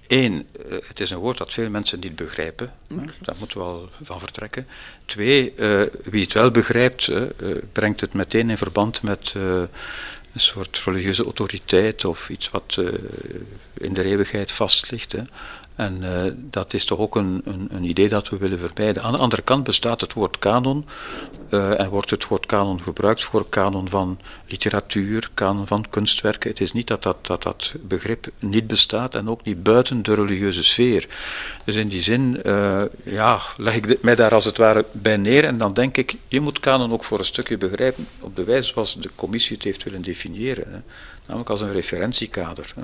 Eén, 0.08 0.34
uh, 0.34 0.78
het 0.88 1.00
is 1.00 1.10
een 1.10 1.18
woord 1.18 1.38
dat 1.38 1.54
veel 1.54 1.70
mensen 1.70 2.00
niet 2.00 2.16
begrijpen. 2.16 2.74
Daar 3.22 3.36
moeten 3.40 3.58
we 3.58 3.64
wel 3.64 3.90
van 4.04 4.20
vertrekken. 4.20 4.68
Twee, 5.06 5.54
uh, 5.56 5.82
wie 6.04 6.24
het 6.24 6.34
wel 6.34 6.52
begrijpt, 6.52 7.08
uh, 7.08 7.24
brengt 7.72 8.02
het 8.02 8.14
meteen 8.14 8.50
in 8.50 8.58
verband 8.58 9.02
met 9.02 9.34
een 10.38 10.44
soort 10.44 10.82
religieuze 10.86 11.24
autoriteit 11.24 12.06
of 12.06 12.30
iets 12.30 12.50
wat 12.50 12.76
uh, 12.80 12.94
in 13.78 13.94
de 13.94 14.04
eeuwigheid 14.04 14.52
vast 14.52 14.92
ligt. 14.92 15.12
Hè. 15.12 15.22
En 15.78 16.04
uh, 16.04 16.32
dat 16.36 16.74
is 16.74 16.86
toch 16.86 17.00
ook 17.00 17.16
een, 17.16 17.42
een, 17.46 17.68
een, 17.72 17.84
idee 17.84 18.10
dat 18.10 18.30
we 18.30 18.38
willen 18.38 18.60
vermijden. 18.60 19.04
Aan 19.04 19.12
de 19.12 19.18
andere 19.18 19.42
kant 19.42 19.64
bestaat 19.64 20.02
het 20.02 20.14
woord 20.14 20.40
kanon 20.40 20.86
uh, 21.50 21.80
en 21.80 21.90
wordt 21.90 22.10
het 22.10 22.28
woord 22.28 22.46
kanon 22.46 22.82
gebruikt 22.82 23.24
voor 23.24 23.50
kanon 23.50 23.90
van 23.90 24.20
literatuur, 24.48 25.30
kanon 25.34 25.68
van 25.68 25.86
kunstwerken. 25.90 26.50
Het 26.50 26.60
is 26.60 26.74
niet 26.74 26.88
dat 26.88 27.04
dat, 27.04 27.26
dat 27.26 27.44
dat 27.44 27.74
begrip 27.82 28.28
niet 28.40 28.68
bestaat 28.68 29.16
en 29.16 29.30
ook 29.30 29.44
niet 29.44 29.64
buiten 29.64 30.04
de 30.04 30.14
religieuze 30.14 30.64
sfeer. 30.64 31.08
Dus 31.66 31.76
in 31.76 31.88
die 31.88 32.02
zin 32.02 32.40
uh, 32.46 32.82
ja, 33.04 33.42
leg 33.58 33.76
ik 33.76 34.02
mij 34.02 34.16
daar 34.16 34.34
als 34.34 34.46
het 34.46 34.58
ware 34.58 34.86
bij 34.92 35.18
neer 35.18 35.44
en 35.44 35.58
dan 35.58 35.74
denk 35.74 35.98
ik, 35.98 36.16
je 36.28 36.40
moet 36.40 36.60
kanon 36.60 36.92
ook 36.92 37.04
voor 37.04 37.20
een 37.20 37.26
stukje 37.26 37.58
begrijpen 37.58 38.08
op 38.20 38.36
de 38.36 38.44
wijze 38.44 38.68
zoals 38.74 38.96
de 38.96 39.10
commissie 39.16 39.56
het 39.56 39.66
heeft 39.66 39.84
willen 39.84 40.02
definiëren. 40.02 40.84
Namelijk 41.26 41.50
als 41.50 41.62
een 41.62 41.74
referentiekader 41.74 42.74
hè, 42.76 42.84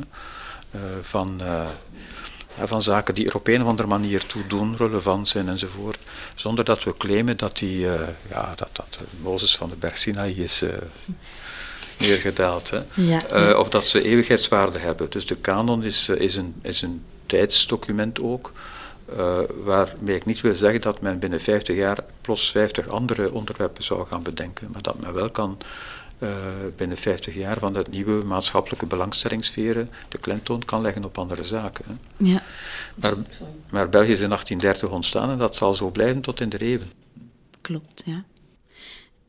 van 1.01 1.41
van 2.61 2.81
zaken 2.81 3.15
die 3.15 3.27
er 3.27 3.35
op 3.35 3.47
een 3.47 3.61
of 3.61 3.67
andere 3.67 3.87
manier 3.87 4.25
toe 4.25 4.47
doen, 4.47 4.77
relevant 4.77 5.29
zijn 5.29 5.49
enzovoort, 5.49 5.97
zonder 6.35 6.65
dat 6.65 6.83
we 6.83 6.97
claimen 6.97 7.37
dat, 7.37 7.57
die, 7.57 7.77
uh, 7.77 7.93
ja, 8.29 8.53
dat, 8.55 8.69
dat 8.73 9.03
Mozes 9.21 9.57
van 9.57 9.69
de 9.69 9.75
berg 9.75 9.97
Sinai 9.97 10.43
is 10.43 10.63
uh, 10.63 10.69
neergedaald. 11.99 12.69
Hè. 12.69 12.79
Ja, 12.93 13.21
uh, 13.33 13.59
of 13.59 13.69
dat 13.69 13.85
ze 13.85 14.03
eeuwigheidswaarde 14.03 14.79
hebben. 14.79 15.09
Dus 15.09 15.25
de 15.25 15.35
kanon 15.35 15.83
is, 15.83 16.09
is, 16.09 16.35
een, 16.35 16.55
is 16.61 16.81
een 16.81 17.03
tijdsdocument 17.25 18.21
ook, 18.21 18.51
waarmee 19.63 20.15
ik 20.15 20.25
niet 20.25 20.41
wil 20.41 20.55
zeggen 20.55 20.81
dat 20.81 21.01
men 21.01 21.19
binnen 21.19 21.41
50 21.41 21.75
jaar 21.75 21.97
plots 22.21 22.51
50 22.51 22.87
andere 22.87 23.31
onderwerpen 23.31 23.83
zou 23.83 24.07
gaan 24.07 24.23
bedenken, 24.23 24.69
maar 24.71 24.81
dat 24.81 24.99
men 24.99 25.13
wel 25.13 25.29
kan 25.29 25.57
binnen 26.75 26.97
50 26.97 27.35
jaar 27.35 27.59
van 27.59 27.73
dat 27.73 27.87
nieuwe 27.87 28.23
maatschappelijke 28.23 28.85
belangstellingssferen 28.85 29.89
de 30.09 30.17
klemtoon 30.17 30.65
kan 30.65 30.81
leggen 30.81 31.03
op 31.03 31.17
andere 31.17 31.43
zaken. 31.43 31.85
Hè. 31.87 32.25
Ja. 32.25 32.43
Maar, 32.95 33.13
maar 33.69 33.89
België 33.89 34.11
is 34.11 34.21
in 34.21 34.29
1830 34.29 34.89
ontstaan 34.89 35.29
en 35.29 35.37
dat 35.37 35.55
zal 35.55 35.75
zo 35.75 35.89
blijven 35.89 36.21
tot 36.21 36.39
in 36.39 36.49
de 36.49 36.59
eeuwen. 36.59 36.91
Klopt, 37.61 38.03
ja. 38.05 38.23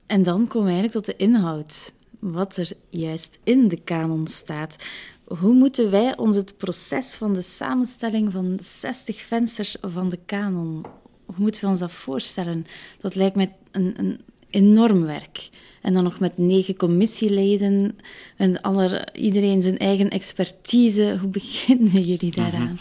En 0.07 0.23
dan 0.23 0.47
komen 0.47 0.67
we 0.67 0.73
eigenlijk 0.73 1.07
tot 1.07 1.19
de 1.19 1.25
inhoud. 1.25 1.93
Wat 2.19 2.57
er 2.57 2.71
juist 2.89 3.39
in 3.45 3.69
de 3.69 3.81
kanon 3.81 4.27
staat. 4.27 4.77
Hoe 5.25 5.55
moeten 5.55 5.91
wij 5.91 6.17
ons 6.17 6.37
het 6.37 6.57
proces 6.57 7.15
van 7.15 7.33
de 7.35 7.43
samenstelling 7.43 8.33
van 8.33 8.59
60 8.63 9.23
vensters 9.23 9.77
van 9.81 10.09
de 10.09 10.19
kanon, 10.27 10.87
hoe 11.25 11.35
moeten 11.39 11.61
we 11.61 11.67
ons 11.67 11.79
dat 11.79 11.93
voorstellen? 11.93 12.67
Dat 13.01 13.15
lijkt 13.15 13.37
mij 13.37 13.57
een, 13.71 13.95
een 13.97 14.21
enorm 14.51 15.05
werk. 15.05 15.49
En 15.85 15.93
dan 15.93 16.03
nog 16.03 16.19
met 16.19 16.39
negen 16.39 16.77
commissieleden 16.77 17.99
en 18.37 18.61
aller, 18.61 19.09
iedereen 19.15 19.63
zijn 19.63 19.79
eigen 19.79 20.11
expertise. 20.11 21.17
Hoe 21.21 21.31
beginnen 21.31 22.03
jullie 22.03 22.33
mhm. 22.37 22.41
daaraan? 22.41 22.79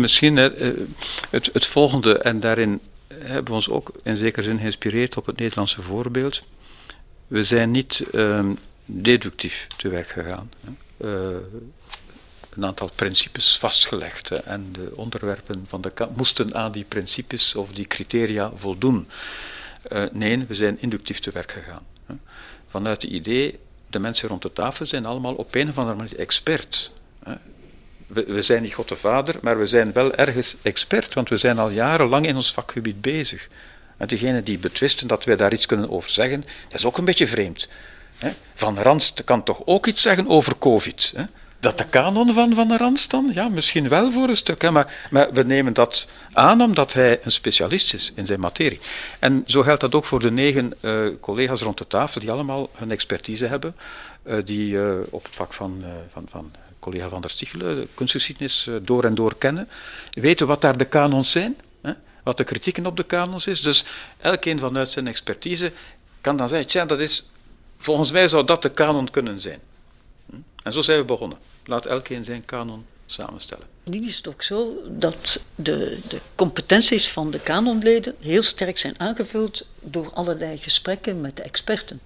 Misschien 0.00 0.38
eh, 0.38 0.72
het, 1.30 1.50
het 1.52 1.66
volgende, 1.66 2.18
en 2.18 2.40
daarin 2.40 2.80
hebben 3.08 3.44
we 3.44 3.52
ons 3.52 3.68
ook 3.68 3.92
in 4.02 4.16
zekere 4.16 4.42
zin 4.42 4.58
geïnspireerd 4.58 5.16
op 5.16 5.26
het 5.26 5.38
Nederlandse 5.38 5.82
voorbeeld. 5.82 6.42
We 7.26 7.42
zijn 7.42 7.70
niet 7.70 8.04
uh, 8.12 8.46
deductief 8.84 9.66
te 9.76 9.88
werk 9.88 10.08
gegaan. 10.08 10.50
Uh, 10.96 11.10
een 12.56 12.64
aantal 12.64 12.90
principes 12.94 13.58
vastgelegd. 13.58 14.30
en 14.30 14.68
de 14.72 14.92
onderwerpen 14.94 15.64
van 15.68 15.80
de 15.80 15.92
moesten 16.16 16.54
aan 16.54 16.72
die 16.72 16.84
principes 16.88 17.54
of 17.54 17.72
die 17.72 17.86
criteria 17.86 18.50
voldoen. 18.54 19.08
Uh, 19.92 20.02
nee, 20.12 20.44
we 20.48 20.54
zijn 20.54 20.76
inductief 20.80 21.20
te 21.20 21.30
werk 21.30 21.52
gegaan. 21.52 21.82
Hè. 22.76 22.82
Vanuit 22.82 23.02
het 23.02 23.10
idee, 23.10 23.58
de 23.90 23.98
mensen 23.98 24.28
rond 24.28 24.42
de 24.42 24.52
tafel 24.52 24.86
zijn 24.86 25.06
allemaal 25.06 25.34
op 25.34 25.54
een 25.54 25.68
of 25.68 25.78
andere 25.78 25.96
manier 25.96 26.18
expert. 26.18 26.90
Hè. 27.24 27.34
We, 28.06 28.24
we, 28.24 28.42
zijn 28.42 28.62
niet 28.62 28.74
God 28.74 28.88
de 28.88 28.96
Vader, 28.96 29.36
maar 29.40 29.58
we 29.58 29.66
zijn 29.66 29.92
wel 29.92 30.14
ergens 30.14 30.56
expert, 30.62 31.14
want 31.14 31.28
we 31.28 31.36
zijn 31.36 31.58
al 31.58 31.70
jarenlang 31.70 32.26
in 32.26 32.36
ons 32.36 32.52
vakgebied 32.52 33.00
bezig. 33.00 33.48
En 33.96 34.06
degene 34.06 34.42
die 34.42 34.58
betwisten 34.58 35.06
dat 35.06 35.24
wij 35.24 35.36
daar 35.36 35.52
iets 35.52 35.66
kunnen 35.66 35.90
over 35.90 36.10
zeggen, 36.10 36.40
dat 36.68 36.78
is 36.78 36.84
ook 36.84 36.98
een 36.98 37.04
beetje 37.04 37.26
vreemd. 37.26 37.68
Van 38.54 38.78
Ranst 38.78 39.24
kan 39.24 39.42
toch 39.42 39.62
ook 39.64 39.86
iets 39.86 40.02
zeggen 40.02 40.28
over 40.28 40.58
COVID? 40.58 41.14
Dat 41.60 41.78
de 41.78 41.86
kanon 41.88 42.32
van 42.32 42.54
Van 42.54 42.76
Ranst 42.76 43.10
dan? 43.10 43.30
Ja, 43.32 43.48
misschien 43.48 43.88
wel 43.88 44.12
voor 44.12 44.28
een 44.28 44.36
stuk. 44.36 44.62
Hè? 44.62 44.70
Maar, 44.70 45.06
maar 45.10 45.32
we 45.32 45.42
nemen 45.42 45.72
dat 45.72 46.08
aan 46.32 46.60
omdat 46.60 46.92
hij 46.92 47.20
een 47.22 47.30
specialist 47.30 47.94
is 47.94 48.12
in 48.14 48.26
zijn 48.26 48.40
materie. 48.40 48.80
En 49.18 49.42
zo 49.46 49.62
geldt 49.62 49.80
dat 49.80 49.94
ook 49.94 50.04
voor 50.04 50.20
de 50.20 50.30
negen 50.30 50.74
uh, 50.80 51.08
collega's 51.20 51.62
rond 51.62 51.78
de 51.78 51.86
tafel, 51.86 52.20
die 52.20 52.30
allemaal 52.30 52.70
hun 52.72 52.90
expertise 52.90 53.46
hebben, 53.46 53.76
uh, 54.26 54.38
die 54.44 54.70
uh, 54.70 54.94
op 55.10 55.24
het 55.24 55.34
vak 55.34 55.52
van, 55.52 55.84
van, 56.12 56.26
van 56.28 56.52
collega 56.78 57.08
Van 57.08 57.20
der 57.20 57.30
Stichelen, 57.30 57.88
kunstgeschiedenis, 57.94 58.68
door 58.82 59.04
en 59.04 59.14
door 59.14 59.34
kennen, 59.38 59.68
weten 60.10 60.46
wat 60.46 60.60
daar 60.60 60.76
de 60.76 60.84
kanons 60.84 61.30
zijn 61.30 61.56
wat 62.26 62.36
de 62.36 62.44
kritieken 62.44 62.86
op 62.86 62.96
de 62.96 63.02
kanons 63.02 63.46
is. 63.46 63.60
Dus 63.60 63.84
elkeen 64.18 64.58
vanuit 64.58 64.88
zijn 64.88 65.06
expertise 65.06 65.72
kan 66.20 66.36
dan 66.36 66.48
zeggen, 66.48 66.68
tja, 66.68 66.84
dat 66.84 67.00
is, 67.00 67.30
volgens 67.78 68.10
mij 68.12 68.28
zou 68.28 68.44
dat 68.44 68.62
de 68.62 68.70
kanon 68.70 69.10
kunnen 69.10 69.40
zijn. 69.40 69.60
En 70.66 70.72
zo 70.72 70.82
zijn 70.82 70.98
we 70.98 71.04
begonnen. 71.04 71.38
Laat 71.64 71.86
elkeen 71.86 72.24
zijn 72.24 72.44
kanon 72.44 72.86
samenstellen. 73.06 73.66
Nu 73.82 74.06
is 74.06 74.16
het 74.16 74.28
ook 74.28 74.42
zo 74.42 74.82
dat 74.88 75.40
de, 75.54 75.98
de 76.08 76.20
competenties 76.34 77.08
van 77.08 77.30
de 77.30 77.40
kanonleden 77.40 78.14
heel 78.20 78.42
sterk 78.42 78.78
zijn 78.78 78.94
aangevuld 79.00 79.66
door 79.80 80.10
allerlei 80.12 80.58
gesprekken 80.58 81.20
met 81.20 81.36
de 81.36 81.42
experten. 81.42 82.00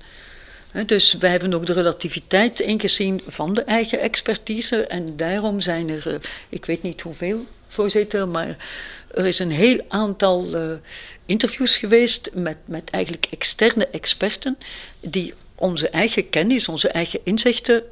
Dus 0.86 1.12
wij 1.12 1.30
hebben 1.30 1.54
ook 1.54 1.66
de 1.66 1.72
relativiteit 1.72 2.60
ingezien 2.60 3.22
van 3.26 3.54
de 3.54 3.62
eigen 3.62 4.00
expertise 4.00 4.86
en 4.86 5.16
daarom 5.16 5.60
zijn 5.60 5.88
er, 5.88 6.14
eh, 6.14 6.20
ik 6.48 6.64
weet 6.64 6.82
niet 6.82 7.00
hoeveel, 7.00 7.46
voorzitter, 7.66 8.28
maar 8.28 8.56
er 9.14 9.26
is 9.26 9.38
een 9.38 9.52
heel 9.52 9.80
aantal 9.88 10.54
uh, 10.54 10.72
interviews 11.26 11.76
geweest 11.76 12.30
met, 12.32 12.56
met 12.64 12.90
eigenlijk 12.90 13.26
externe 13.30 13.86
experten 13.86 14.58
die 15.00 15.34
onze 15.54 15.88
eigen 15.88 16.30
kennis, 16.30 16.68
onze 16.68 16.88
eigen 16.88 17.20
inzichten 17.22 17.82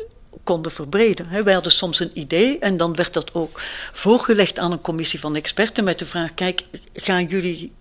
konden 0.44 0.72
verbreden. 0.72 1.44
Wij 1.44 1.54
hadden 1.54 1.72
soms 1.72 2.00
een 2.00 2.10
idee 2.14 2.58
en 2.58 2.76
dan 2.76 2.94
werd 2.94 3.12
dat 3.12 3.34
ook 3.34 3.60
voorgelegd 3.92 4.58
aan 4.58 4.72
een 4.72 4.80
commissie 4.80 5.20
van 5.20 5.36
experten 5.36 5.84
met 5.84 5.98
de 5.98 6.06
vraag: 6.06 6.34
kijk, 6.34 6.64
gaan 6.94 7.24
jullie 7.24 7.72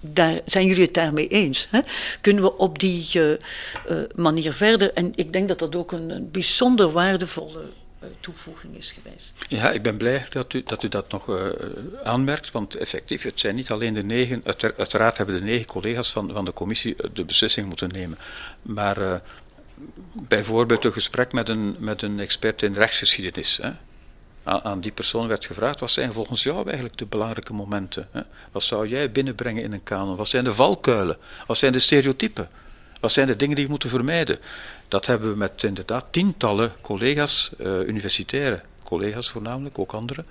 daar, 0.00 0.40
zijn 0.46 0.66
jullie 0.66 0.82
het 0.84 0.94
daarmee 0.94 1.28
eens? 1.28 1.68
Hè? 1.70 1.80
Kunnen 2.20 2.42
we 2.42 2.56
op 2.56 2.78
die 2.78 3.08
uh, 3.14 3.30
uh, 3.30 3.36
manier 4.14 4.52
verder? 4.52 4.92
En 4.92 5.12
ik 5.14 5.32
denk 5.32 5.48
dat 5.48 5.58
dat 5.58 5.76
ook 5.76 5.92
een, 5.92 6.28
bijzonder 6.32 6.92
waardevolle 6.92 7.62
uh, 8.02 8.08
toevoeging 8.20 8.76
is 8.76 8.92
geweest. 8.92 9.32
Ja, 9.48 9.70
ik 9.70 9.82
ben 9.82 9.96
blij 9.96 10.26
dat 10.30 10.52
u 10.52 10.62
dat, 10.62 10.82
u 10.82 10.88
dat 10.88 11.10
nog 11.10 11.30
aanmerkt, 12.04 12.50
want 12.50 12.74
effectief, 12.74 13.22
het 13.22 13.40
zijn 13.40 13.54
niet 13.54 13.70
alleen 13.70 13.94
de 13.94 14.02
negen, 14.04 14.42
uiteraard 14.76 15.16
hebben 15.16 15.34
de 15.34 15.44
negen 15.44 15.66
collega's 15.66 16.10
van, 16.10 16.32
van 16.32 16.44
de 16.44 16.52
commissie 16.52 16.96
de 17.12 17.24
beslissing 17.24 17.66
moeten 17.66 17.88
nemen, 17.88 18.18
maar 18.62 19.22
bijvoorbeeld 20.12 20.84
een 20.84 20.92
gesprek 20.92 21.32
met 21.32 21.48
een, 21.48 21.76
met 21.78 22.02
een 22.02 22.20
expert 22.20 22.62
in 22.62 22.74
rechtsgeschiedenis. 22.74 23.56
Hè. 23.62 23.70
Aan, 24.42 24.80
die 24.80 24.92
persoon 24.92 25.26
werd 25.26 25.44
gevraagd, 25.44 25.80
wat 25.80 25.90
zijn 25.90 26.12
volgens 26.12 26.42
jou 26.42 26.64
eigenlijk 26.64 26.96
de 26.96 27.06
belangrijke 27.06 27.52
momenten? 27.52 28.08
Hè? 28.10 28.20
Wat 28.52 28.62
zou 28.62 28.88
jij 28.88 29.12
binnenbrengen 29.12 29.62
in 29.62 29.72
een 29.72 29.82
kanon? 29.82 30.16
Wat 30.16 30.28
zijn 30.28 30.44
de 30.44 30.54
valkuilen? 30.54 31.16
Wat 31.46 31.56
zijn 31.56 31.72
de 31.72 31.78
stereotypen? 31.78 32.48
Wat 33.00 33.12
zijn 33.12 33.26
de 33.26 33.36
dingen 33.36 33.54
die 33.54 33.64
je 33.64 33.70
moet 33.70 33.84
vermijden? 33.88 34.38
Dat 34.88 35.06
hebben 35.06 35.30
we 35.30 35.36
met 35.36 35.62
inderdaad 35.62 36.04
tientallen 36.10 36.72
collega's, 36.80 37.52
uh, 37.58 37.80
universitaire 37.80 38.60
collega's 38.84 39.28
voornamelijk, 39.28 39.78
ook 39.78 39.92
anderen, 39.92 40.26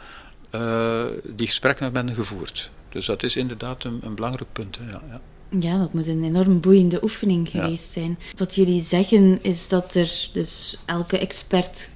uh, 0.55 1.05
die 1.23 1.47
gesprekken 1.47 1.91
met 1.91 2.05
hen 2.05 2.15
gevoerd. 2.15 2.71
Dus 2.89 3.05
dat 3.05 3.23
is 3.23 3.36
inderdaad 3.36 3.83
een, 3.83 4.15
belangrijk 4.15 4.51
punt. 4.51 4.79
Ja, 4.91 5.01
ja. 5.10 5.21
Ja, 5.49 5.77
dat 5.77 5.93
moet 5.93 6.07
een 6.07 6.23
enorm 6.23 6.60
boeiende 6.60 7.03
oefening 7.03 7.49
geweest 7.49 7.95
ja. 7.95 8.01
zijn. 8.01 8.19
Wat 8.38 8.55
jullie 8.55 8.81
zeggen 8.81 9.39
is 9.41 9.67
dat 9.67 9.95
er 9.95 10.29
dus 10.33 10.77
elke 10.86 11.17
expert 11.17 11.89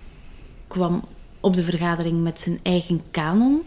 kwam 0.68 1.04
op 1.40 1.56
de 1.56 1.64
vergadering 1.64 2.22
met 2.22 2.40
zijn 2.40 2.60
eigen 2.64 3.02
kanon. 3.12 3.62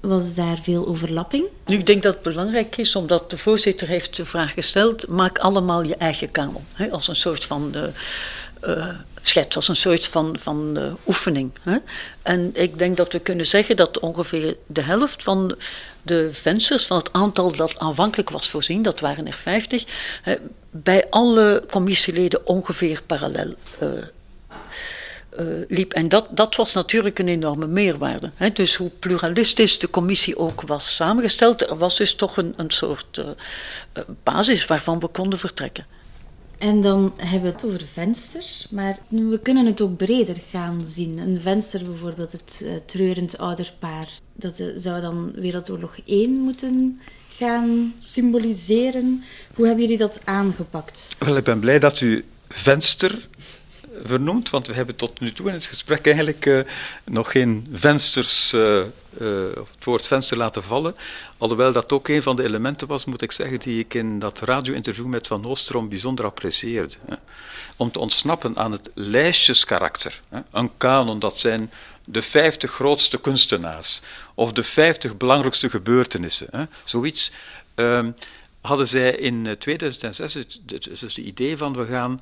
Was 0.00 0.34
daar 0.34 0.58
veel 0.62 0.86
overlapping? 0.86 1.46
Nu, 1.66 1.76
ik 1.76 1.86
denk 1.86 2.02
dat 2.02 2.14
het 2.14 2.22
belangrijk 2.22 2.76
is, 2.76 2.96
omdat 2.96 3.30
de 3.30 3.38
voorzitter 3.38 3.88
heeft 3.88 4.16
de 4.16 4.24
vraag 4.24 4.52
gesteld: 4.52 5.08
maak 5.08 5.38
allemaal 5.38 5.82
je 5.82 5.96
eigen 5.96 6.30
kanon. 6.30 6.64
Hè, 6.72 6.90
als 6.90 7.08
een 7.08 7.16
soort 7.16 7.44
van 7.44 7.70
de, 7.70 7.90
uh, 8.66 8.88
schets, 9.22 9.56
als 9.56 9.68
een 9.68 9.76
soort 9.76 10.06
van, 10.06 10.36
van 10.38 10.78
uh, 10.78 10.92
oefening. 11.06 11.50
Hè. 11.62 11.76
En 12.22 12.50
ik 12.52 12.78
denk 12.78 12.96
dat 12.96 13.12
we 13.12 13.18
kunnen 13.18 13.46
zeggen 13.46 13.76
dat 13.76 13.98
ongeveer 13.98 14.56
de 14.66 14.82
helft 14.82 15.22
van 15.22 15.56
de 16.02 16.28
vensters, 16.32 16.86
van 16.86 16.96
het 16.96 17.12
aantal 17.12 17.56
dat 17.56 17.78
aanvankelijk 17.78 18.30
was 18.30 18.48
voorzien, 18.48 18.82
dat 18.82 19.00
waren 19.00 19.26
er 19.26 19.32
50, 19.32 19.84
hè, 20.22 20.34
bij 20.70 21.06
alle 21.10 21.62
commissieleden 21.70 22.46
ongeveer 22.46 23.02
parallel 23.06 23.54
uh, 23.82 23.90
liep. 25.68 25.92
En 25.92 26.08
dat, 26.08 26.26
dat 26.30 26.56
was 26.56 26.72
natuurlijk 26.72 27.18
een 27.18 27.28
enorme 27.28 27.66
meerwaarde. 27.66 28.30
Hè. 28.34 28.50
Dus 28.50 28.74
hoe 28.74 28.90
pluralistisch 28.98 29.78
de 29.78 29.90
commissie 29.90 30.38
ook 30.38 30.62
was 30.62 30.94
samengesteld, 30.94 31.62
er 31.62 31.78
was 31.78 31.96
dus 31.96 32.14
toch 32.14 32.36
een, 32.36 32.54
een 32.56 32.70
soort 32.70 33.24
basis 34.22 34.66
waarvan 34.66 35.00
we 35.00 35.06
konden 35.06 35.38
vertrekken. 35.38 35.86
En 36.58 36.80
dan 36.80 37.12
hebben 37.16 37.50
we 37.50 37.56
het 37.56 37.64
over 37.64 37.86
vensters, 37.92 38.66
maar 38.70 38.98
we 39.08 39.40
kunnen 39.42 39.66
het 39.66 39.80
ook 39.80 39.96
breder 39.96 40.36
gaan 40.50 40.80
zien. 40.86 41.18
Een 41.18 41.40
venster 41.40 41.82
bijvoorbeeld, 41.84 42.32
het 42.32 42.60
uh, 42.62 42.70
treurend 42.86 43.38
ouderpaar, 43.38 44.08
dat 44.32 44.60
uh, 44.60 44.66
zou 44.74 45.00
dan 45.00 45.32
Wereldoorlog 45.34 45.96
1 46.06 46.30
moeten 46.30 47.00
gaan 47.36 47.94
symboliseren. 47.98 49.24
Hoe 49.54 49.66
hebben 49.66 49.84
jullie 49.84 49.98
dat 49.98 50.20
aangepakt? 50.24 51.16
Wel, 51.18 51.36
ik 51.36 51.44
ben 51.44 51.60
blij 51.60 51.78
dat 51.78 52.00
u 52.00 52.24
venster 52.48 53.28
vernoemd, 54.04 54.50
want 54.50 54.66
we 54.66 54.72
hebben 54.72 54.96
tot 54.96 55.20
nu 55.20 55.32
toe 55.32 55.48
in 55.48 55.54
het 55.54 55.64
gesprek 55.64 56.04
eigenlijk 56.06 56.46
uh, 56.46 56.60
nog 57.04 57.30
geen 57.30 57.66
vensters, 57.72 58.52
uh, 58.52 58.80
of 59.60 59.70
het 59.74 59.84
woord 59.84 60.06
venster 60.06 60.36
laten 60.36 60.62
vallen. 60.62 60.94
Alhoewel 61.38 61.72
dat 61.72 61.92
ook 61.92 62.08
een 62.08 62.22
van 62.22 62.36
de 62.36 62.42
elementen 62.42 62.86
was, 62.86 63.04
moet 63.04 63.22
ik 63.22 63.32
zeggen, 63.32 63.58
die 63.58 63.78
ik 63.78 63.94
in 63.94 64.18
dat 64.18 64.40
radio-interview 64.40 65.06
met 65.06 65.26
Van 65.26 65.46
Oostrom 65.46 65.88
bijzonder 65.88 66.24
apprecieerde. 66.24 66.94
Hè. 67.06 67.14
Om 67.76 67.90
te 67.90 67.98
ontsnappen 67.98 68.56
aan 68.56 68.72
het 68.72 68.90
lijstjeskarakter. 68.94 70.20
Hè. 70.28 70.40
Een 70.50 70.70
kanon, 70.76 71.18
dat 71.18 71.38
zijn 71.38 71.70
de 72.04 72.22
50 72.22 72.70
grootste 72.70 73.20
kunstenaars, 73.20 74.00
of 74.34 74.52
de 74.52 74.62
50 74.62 75.16
belangrijkste 75.16 75.70
gebeurtenissen. 75.70 76.48
Hè. 76.50 76.64
Zoiets. 76.84 77.32
Um, 77.74 78.14
hadden 78.66 78.88
zij 78.88 79.10
in 79.10 79.56
2006 79.58 80.60
dus 80.62 81.00
het 81.00 81.16
idee 81.16 81.56
van 81.56 81.76
we 81.76 81.86
gaan 81.86 82.20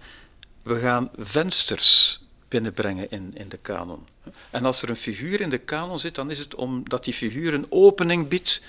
we 0.63 0.79
gaan 0.81 1.11
vensters 1.19 2.21
binnenbrengen 2.49 3.11
in, 3.11 3.31
in 3.35 3.49
de 3.49 3.59
kanon. 3.63 4.07
En 4.51 4.65
als 4.65 4.83
er 4.83 4.89
een 4.89 4.97
figuur 4.97 5.41
in 5.41 5.51
de 5.51 5.59
kanon 5.59 5.99
zit, 5.99 6.15
dan 6.15 6.31
is 6.31 6.39
het 6.39 6.55
omdat 6.55 7.05
die 7.05 7.15
figuur 7.15 7.55
een 7.55 7.67
opening 7.69 8.29
biedt 8.29 8.63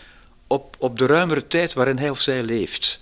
op, 0.47 0.75
op 0.79 0.97
de 0.97 1.05
ruimere 1.05 1.47
tijd 1.47 1.73
waarin 1.73 1.97
hij 1.97 2.09
of 2.09 2.21
zij 2.21 2.43
leeft. 2.43 2.99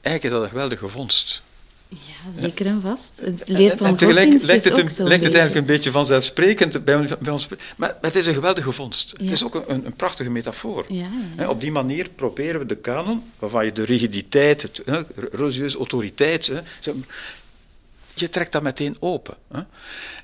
Eigenlijk 0.00 0.24
is 0.24 0.30
dat 0.30 0.42
een 0.42 0.48
geweldige 0.48 0.88
vondst. 0.88 1.42
Ja, 1.88 2.32
zeker 2.40 2.66
en 2.66 2.80
vast. 2.80 3.20
Het 3.24 3.48
leerplan 3.48 3.86
en, 3.86 3.92
en 3.92 3.96
tegelijk 3.96 4.42
lijkt 4.42 4.64
het, 4.64 4.78
een, 4.78 5.06
lijkt 5.06 5.24
het 5.24 5.34
eigenlijk 5.34 5.54
een 5.54 5.74
beetje 5.74 5.90
vanzelfsprekend 5.90 6.84
bij, 6.84 7.16
bij 7.20 7.32
ons. 7.32 7.48
Maar, 7.76 7.96
het 8.00 8.16
is 8.16 8.26
een 8.26 8.34
geweldige 8.34 8.72
vondst. 8.72 9.14
Ja. 9.16 9.24
Het 9.24 9.32
is 9.32 9.44
ook 9.44 9.54
een, 9.54 9.86
een 9.86 9.92
prachtige 9.92 10.30
metafoor. 10.30 10.84
Ja, 10.88 11.10
ja. 11.36 11.48
Op 11.48 11.60
die 11.60 11.72
manier 11.72 12.08
proberen 12.14 12.60
we 12.60 12.66
de 12.66 12.76
kanon, 12.76 13.22
waarvan 13.38 13.64
je 13.64 13.72
de 13.72 13.84
rigiditeit, 13.84 14.62
het, 14.62 14.82
religieuze 15.32 15.76
autoriteit, 15.76 16.52
je 18.14 18.28
trekt 18.28 18.52
dat 18.52 18.62
meteen 18.62 18.96
open. 19.00 19.36
Hè? 19.48 19.62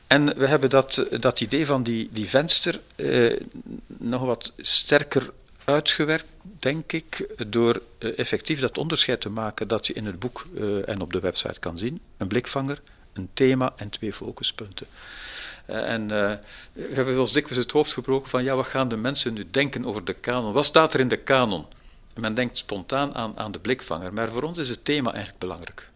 En 0.06 0.38
we 0.38 0.46
hebben 0.46 0.70
dat, 0.70 1.06
dat 1.20 1.40
idee 1.40 1.66
van 1.66 1.82
die, 1.82 2.08
die 2.12 2.28
venster 2.28 2.80
eh, 2.96 3.40
nog 3.86 4.22
wat 4.22 4.52
sterker 4.56 5.30
uitgewerkt, 5.64 6.26
denk 6.58 6.92
ik, 6.92 7.34
door 7.46 7.82
eh, 7.98 8.18
effectief 8.18 8.60
dat 8.60 8.78
onderscheid 8.78 9.20
te 9.20 9.28
maken 9.28 9.68
dat 9.68 9.86
je 9.86 9.92
in 9.92 10.06
het 10.06 10.18
boek 10.18 10.46
eh, 10.56 10.88
en 10.88 11.00
op 11.00 11.12
de 11.12 11.20
website 11.20 11.60
kan 11.60 11.78
zien. 11.78 12.00
Een 12.16 12.28
blikvanger, 12.28 12.80
een 13.12 13.28
thema 13.34 13.72
en 13.76 13.90
twee 13.90 14.12
focuspunten. 14.12 14.86
Uh, 15.70 15.92
en 15.92 16.02
uh, 16.02 16.32
we 16.72 16.94
hebben 16.94 17.18
ons 17.18 17.32
dikwijls 17.32 17.62
het 17.62 17.72
hoofd 17.72 17.92
gebroken 17.92 18.30
van, 18.30 18.44
ja, 18.44 18.56
wat 18.56 18.66
gaan 18.66 18.88
de 18.88 18.96
mensen 18.96 19.32
nu 19.32 19.46
denken 19.50 19.84
over 19.84 20.04
de 20.04 20.12
kanon? 20.12 20.52
Wat 20.52 20.64
staat 20.64 20.94
er 20.94 21.00
in 21.00 21.08
de 21.08 21.16
kanon? 21.16 21.66
Men 22.14 22.34
denkt 22.34 22.56
spontaan 22.56 23.14
aan, 23.14 23.38
aan 23.38 23.52
de 23.52 23.58
blikvanger, 23.58 24.12
maar 24.12 24.30
voor 24.30 24.42
ons 24.42 24.58
is 24.58 24.68
het 24.68 24.84
thema 24.84 25.10
eigenlijk 25.10 25.38
belangrijk. 25.38 25.90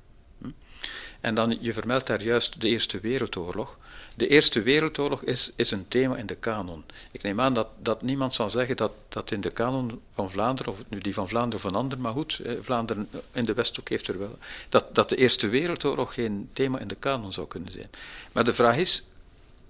En 1.20 1.34
dan, 1.34 1.58
je 1.60 1.72
vermeldt 1.72 2.06
daar 2.06 2.22
juist 2.22 2.60
de 2.60 2.68
Eerste 2.68 3.00
Wereldoorlog. 3.00 3.78
De 4.14 4.28
Eerste 4.28 4.62
Wereldoorlog 4.62 5.22
is, 5.22 5.52
is 5.56 5.70
een 5.70 5.88
thema 5.88 6.16
in 6.16 6.26
de 6.26 6.34
kanon. 6.34 6.84
Ik 7.10 7.22
neem 7.22 7.40
aan 7.40 7.54
dat, 7.54 7.68
dat 7.78 8.02
niemand 8.02 8.34
zal 8.34 8.50
zeggen 8.50 8.76
dat, 8.76 8.92
dat 9.08 9.30
in 9.30 9.40
de 9.40 9.50
kanon 9.50 10.00
van 10.14 10.30
Vlaanderen, 10.30 10.72
of 10.72 10.82
nu 10.88 10.98
die 10.98 11.14
van 11.14 11.28
Vlaanderen 11.28 11.60
van 11.60 11.74
anderen, 11.74 12.00
maar 12.00 12.12
goed, 12.12 12.40
Vlaanderen 12.60 13.08
in 13.32 13.44
de 13.44 13.54
Westhoek 13.54 13.88
heeft 13.88 14.08
er 14.08 14.18
wel, 14.18 14.38
dat, 14.68 14.94
dat 14.94 15.08
de 15.08 15.16
Eerste 15.16 15.48
Wereldoorlog 15.48 16.14
geen 16.14 16.48
thema 16.52 16.78
in 16.78 16.88
de 16.88 16.94
kanon 16.98 17.32
zou 17.32 17.46
kunnen 17.46 17.72
zijn. 17.72 17.90
Maar 18.32 18.44
de 18.44 18.54
vraag 18.54 18.76
is, 18.76 19.04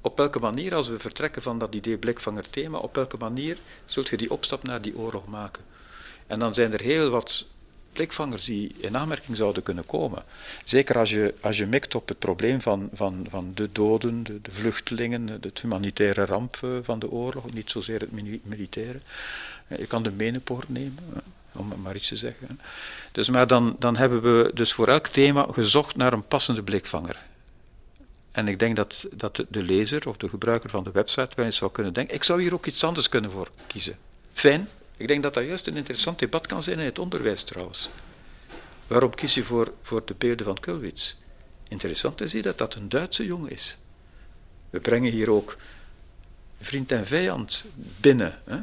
op 0.01 0.17
welke 0.17 0.39
manier, 0.39 0.75
als 0.75 0.89
we 0.89 0.99
vertrekken 0.99 1.43
van 1.43 1.59
dat 1.59 1.75
idee 1.75 1.97
blikvanger 1.97 2.51
thema, 2.51 2.79
op 2.79 2.95
welke 2.95 3.17
manier 3.17 3.59
zult 3.85 4.09
je 4.09 4.17
die 4.17 4.31
opstap 4.31 4.63
naar 4.63 4.83
die 4.83 4.97
oorlog 4.97 5.27
maken? 5.27 5.65
En 6.27 6.39
dan 6.39 6.55
zijn 6.55 6.73
er 6.73 6.81
heel 6.81 7.11
wat 7.11 7.47
blikvangers 7.93 8.45
die 8.45 8.75
in 8.79 8.97
aanmerking 8.97 9.37
zouden 9.37 9.63
kunnen 9.63 9.87
komen. 9.87 10.23
Zeker 10.65 10.99
als 10.99 11.11
je, 11.11 11.35
als 11.41 11.59
je 11.59 11.67
mikt 11.67 11.95
op 11.95 12.09
het 12.09 12.19
probleem 12.19 12.61
van, 12.61 12.89
van, 12.93 13.27
van 13.29 13.51
de 13.55 13.69
doden, 13.73 14.23
de, 14.23 14.41
de 14.43 14.53
vluchtelingen, 14.53 15.29
het 15.41 15.61
humanitaire 15.61 16.25
ramp 16.25 16.59
eh, 16.63 16.71
van 16.83 16.99
de 16.99 17.11
oorlog, 17.11 17.53
niet 17.53 17.71
zozeer 17.71 18.01
het 18.01 18.43
militaire. 18.43 19.01
Eh, 19.67 19.79
je 19.79 19.87
kan 19.87 20.03
de 20.03 20.11
menepoort 20.11 20.69
nemen, 20.69 21.05
om 21.53 21.73
maar 21.83 21.97
iets 21.97 22.09
te 22.09 22.17
zeggen. 22.17 22.61
Dus, 23.13 23.29
maar 23.29 23.47
dan, 23.47 23.77
dan 23.79 23.97
hebben 23.97 24.23
we 24.23 24.51
dus 24.55 24.73
voor 24.73 24.89
elk 24.89 25.07
thema 25.07 25.47
gezocht 25.51 25.97
naar 25.97 26.13
een 26.13 26.27
passende 26.27 26.63
blikvanger. 26.63 27.17
En 28.33 28.49
ik 28.49 28.59
denk 28.59 28.77
dat, 28.77 29.07
dat 29.13 29.45
de 29.49 29.63
lezer 29.63 30.09
of 30.09 30.17
de 30.17 30.29
gebruiker 30.29 30.71
van 30.71 30.85
de 30.85 30.91
website 30.91 31.31
wel 31.37 31.45
eens 31.45 31.57
zou 31.57 31.71
kunnen 31.71 31.93
denken: 31.93 32.15
ik 32.15 32.25
zou 32.25 32.43
hier 32.43 32.55
ook 32.55 32.67
iets 32.67 32.85
anders 32.85 33.09
kunnen 33.09 33.31
voor 33.31 33.51
kiezen. 33.67 33.97
Fijn, 34.33 34.69
ik 35.01 35.09
denk 35.09 35.23
dat 35.23 35.35
dat 35.35 35.45
juist 35.45 35.67
een 35.67 35.77
interessant 35.77 36.19
debat 36.19 36.47
kan 36.47 36.63
zijn 36.63 36.79
in 36.79 36.85
het 36.85 36.99
onderwijs 36.99 37.43
trouwens. 37.43 37.91
Waarom 38.87 39.15
kies 39.15 39.35
je 39.35 39.45
voor, 39.45 39.73
voor 39.83 40.03
de 40.05 40.15
beelden 40.19 40.47
van 40.47 40.61
Kulwitz? 40.61 41.15
Interessant 41.69 42.21
is 42.21 42.33
hier 42.33 42.43
dat 42.43 42.59
dat 42.59 42.75
een 42.75 42.89
Duitse 42.89 43.27
jongen 43.27 43.51
is. 43.51 43.79
We 44.71 44.81
brengen 44.81 45.13
hier 45.13 45.31
ook 45.31 45.57
vriend 46.61 46.93
en 46.93 47.07
vijand 47.07 47.65
binnen. 48.01 48.39
Hè? 48.45 48.59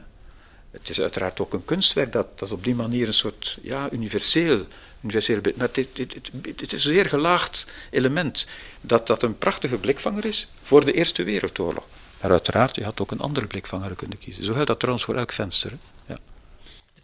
Het 0.71 0.89
is 0.89 1.02
uiteraard 1.02 1.39
ook 1.39 1.54
een 1.54 1.65
kunstwerk 1.65 2.12
dat, 2.12 2.39
dat 2.39 2.52
op 2.52 2.63
die 2.63 2.76
manier 2.76 3.08
een 3.08 3.13
soort 3.13 3.58
ja, 3.62 3.91
universeel, 3.91 4.65
universeel 5.02 5.41
maar 5.56 5.69
het, 5.71 5.89
het, 5.93 6.15
het, 6.41 6.62
is 6.62 6.71
een 6.71 6.80
zeer 6.91 7.06
gelaagd 7.06 7.67
element 7.89 8.47
dat 8.82 9.08
dat 9.08 9.23
een 9.23 9.38
prachtige 9.38 9.78
blikvanger 9.78 10.26
is 10.26 10.47
voor 10.62 10.86
de 10.86 10.93
Eerste 10.93 11.23
Wereldoorlog. 11.23 11.84
Maar 12.21 12.32
uiteraard, 12.32 12.76
je 12.76 12.84
had 12.84 13.02
ook 13.02 13.12
een 13.12 13.19
andere 13.19 13.47
blikvanger 13.47 13.95
kunnen 13.95 14.17
kiezen. 14.17 14.45
Zo 14.45 14.54
geldt 14.54 14.67
dat 14.67 14.80
trouwens 14.80 15.06
voor 15.06 15.15
elk 15.15 15.32
venster. 15.32 15.71
Hè? 15.71 15.78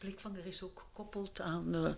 Blikvanger 0.03 0.45
is 0.45 0.63
ook 0.63 0.85
gekoppeld 0.87 1.41
aan 1.41 1.95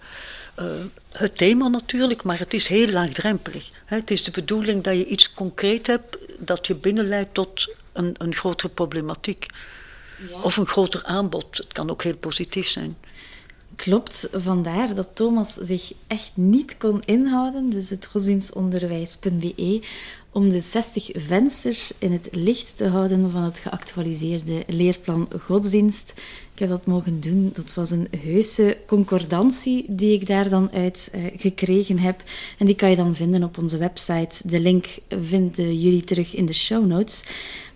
uh, 0.58 0.86
het 1.12 1.38
thema 1.38 1.68
natuurlijk, 1.68 2.24
maar 2.24 2.40
het 2.40 2.54
is 2.54 2.68
heel 2.68 2.88
laagdrempelig. 2.88 3.72
Het 3.86 4.12
is 4.12 4.24
de 4.24 4.32
bedoeling 4.32 4.84
dat 4.84 4.96
je 4.96 5.06
iets 5.06 5.34
concreet 5.34 5.88
hebt 5.88 6.18
dat 6.40 6.68
je 6.68 6.76
binnenleidt 6.76 7.34
tot 7.34 7.76
een, 7.94 8.16
een 8.18 8.36
grotere 8.36 8.70
problematiek. 8.70 9.46
Ja. 10.30 10.42
Of 10.42 10.58
een 10.58 10.68
groter 10.68 11.04
aanbod. 11.04 11.58
Het 11.58 11.74
kan 11.74 11.90
ook 11.90 12.04
heel 12.04 12.16
positief 12.16 12.68
zijn. 12.68 12.98
Klopt, 13.76 14.28
vandaar 14.32 14.96
dat 14.96 15.08
Thomas 15.14 15.54
zich 15.54 15.92
echt 16.08 16.32
niet 16.34 16.78
kon 16.78 17.02
inhouden, 17.02 17.70
dus 17.70 17.90
het 17.90 18.06
godsdienstonderwijs.be, 18.06 19.84
om 20.36 20.50
de 20.50 20.60
60 20.60 21.10
vensters 21.14 21.92
in 21.98 22.12
het 22.12 22.28
licht 22.32 22.78
te 22.78 22.88
houden 22.88 23.32
van 23.32 23.44
het 23.44 23.60
geactualiseerde 23.60 24.64
leerplan 24.68 25.28
godsdienst. 25.40 26.14
Ik 26.54 26.60
heb 26.60 26.70
dat 26.70 26.86
mogen 26.86 27.20
doen. 27.20 27.52
Dat 27.54 27.74
was 27.74 27.92
een 27.92 28.08
heuse 28.24 28.78
concordantie 28.88 29.86
die 29.88 30.14
ik 30.14 30.28
daar 30.28 30.50
dan 30.50 30.72
uit 30.72 31.12
uh, 31.16 31.22
gekregen 31.36 32.00
heb. 32.00 32.24
En 32.58 32.66
die 32.66 32.76
kan 32.76 32.90
je 32.90 32.96
dan 32.96 33.16
vinden 33.16 33.44
op 33.44 33.58
onze 33.58 33.78
website. 33.78 34.48
De 34.48 34.60
link 34.60 34.86
vinden 35.22 35.80
jullie 35.80 36.04
terug 36.04 36.36
in 36.36 36.46
de 36.46 36.54
show 36.54 36.86
notes. 36.86 37.24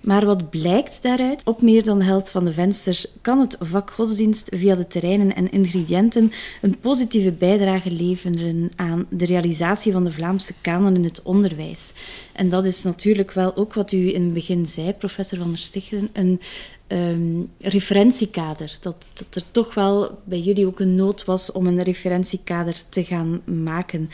Maar 0.04 0.26
wat 0.26 0.50
blijkt 0.50 1.00
daaruit? 1.02 1.42
Op 1.46 1.62
meer 1.62 1.84
dan 1.84 2.00
de 2.00 2.06
helft 2.06 2.30
van 2.30 2.46
de 2.46 2.54
vensters 2.54 3.08
kan 3.22 3.40
het 3.40 3.56
vak 3.60 3.92
godsdienst 3.92 4.50
via 4.56 4.76
de 4.76 4.88
terreinen 4.88 5.36
en 5.36 5.52
ingrediënten 5.52 6.32
een 6.62 6.80
positieve 6.80 7.32
bijdrage 7.32 7.92
leveren 7.92 8.72
aan 8.76 9.06
de 9.10 9.26
realisatie 9.26 9.92
van 9.92 10.04
de 10.04 10.12
Vlaamse 10.12 10.54
kanon 10.62 10.96
in 10.96 11.04
het 11.04 11.22
onderwijs. 11.24 11.94
En 12.34 12.49
dat 12.50 12.66
is 12.66 12.84
natuurlijk 12.84 13.32
wel 13.32 13.56
ook 13.56 13.74
wat 13.74 13.92
u 13.92 14.14
in 14.14 14.22
het 14.22 14.34
begin 14.34 14.68
zei, 14.68 14.94
professor 14.94 15.38
Van 15.38 15.48
der 15.48 15.58
Stichelen, 15.58 16.10
een 16.14 16.42
um, 16.88 17.50
referentiekader. 17.60 18.78
Dat, 18.82 18.96
dat 19.14 19.28
er 19.36 19.44
toch 19.52 19.74
wel 19.74 20.20
bij 20.24 20.40
jullie 20.40 20.68
ook 20.68 20.80
een 20.80 20.96
nood 20.96 21.26
was 21.26 21.52
om 21.52 21.68
een 21.68 21.84
referentiekader 21.84 22.82
te 22.90 23.04
gaan 23.04 23.42
maken. 23.46 24.10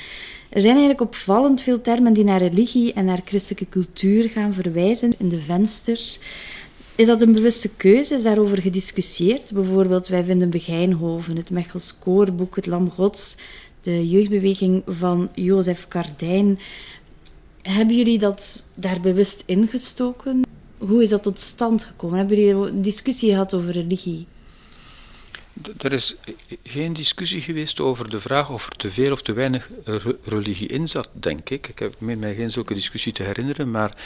Er 0.49 0.61
zijn 0.61 0.73
eigenlijk 0.73 1.01
opvallend 1.01 1.61
veel 1.61 1.81
termen 1.81 2.13
die 2.13 2.23
naar 2.23 2.41
religie 2.41 2.93
en 2.93 3.05
naar 3.05 3.21
christelijke 3.25 3.69
cultuur 3.69 4.29
gaan 4.29 4.53
verwijzen 4.53 5.13
in 5.17 5.29
de 5.29 5.39
vensters. 5.41 6.19
Is 6.95 7.07
dat 7.07 7.21
een 7.21 7.33
bewuste 7.33 7.69
keuze? 7.69 8.15
Is 8.15 8.23
daarover 8.23 8.61
gediscussieerd? 8.61 9.51
Bijvoorbeeld, 9.53 10.07
wij 10.07 10.23
vinden 10.23 10.49
Begijnhoven, 10.49 11.35
het 11.35 11.49
Mechels 11.49 11.95
Koorboek, 11.99 12.55
het 12.55 12.65
Lam 12.65 12.91
Gods, 12.91 13.35
de 13.81 14.09
jeugdbeweging 14.09 14.83
van 14.87 15.29
Jozef 15.33 15.87
Kardijn. 15.87 16.59
Hebben 17.67 17.95
jullie 17.95 18.19
dat 18.19 18.63
daar 18.73 18.99
bewust 18.99 19.43
ingestoken? 19.45 20.41
Hoe 20.77 21.03
is 21.03 21.09
dat 21.09 21.23
tot 21.23 21.39
stand 21.39 21.83
gekomen? 21.83 22.17
Hebben 22.17 22.37
jullie 22.37 22.67
een 22.67 22.81
discussie 22.81 23.29
gehad 23.29 23.53
over 23.53 23.71
religie? 23.71 24.27
Er 25.77 25.93
is 25.93 26.15
geen 26.63 26.93
discussie 26.93 27.41
geweest 27.41 27.79
over 27.79 28.09
de 28.09 28.19
vraag 28.19 28.49
of 28.49 28.65
er 28.65 28.75
te 28.75 28.91
veel 28.91 29.11
of 29.11 29.21
te 29.21 29.33
weinig 29.33 29.69
religie 30.23 30.67
in 30.67 30.87
zat, 30.87 31.09
denk 31.13 31.49
ik. 31.49 31.67
Ik 31.67 31.79
heb 31.79 31.99
mij 31.99 32.35
geen 32.35 32.51
zulke 32.51 32.73
discussie 32.73 33.13
te 33.13 33.23
herinneren, 33.23 33.71
maar 33.71 33.97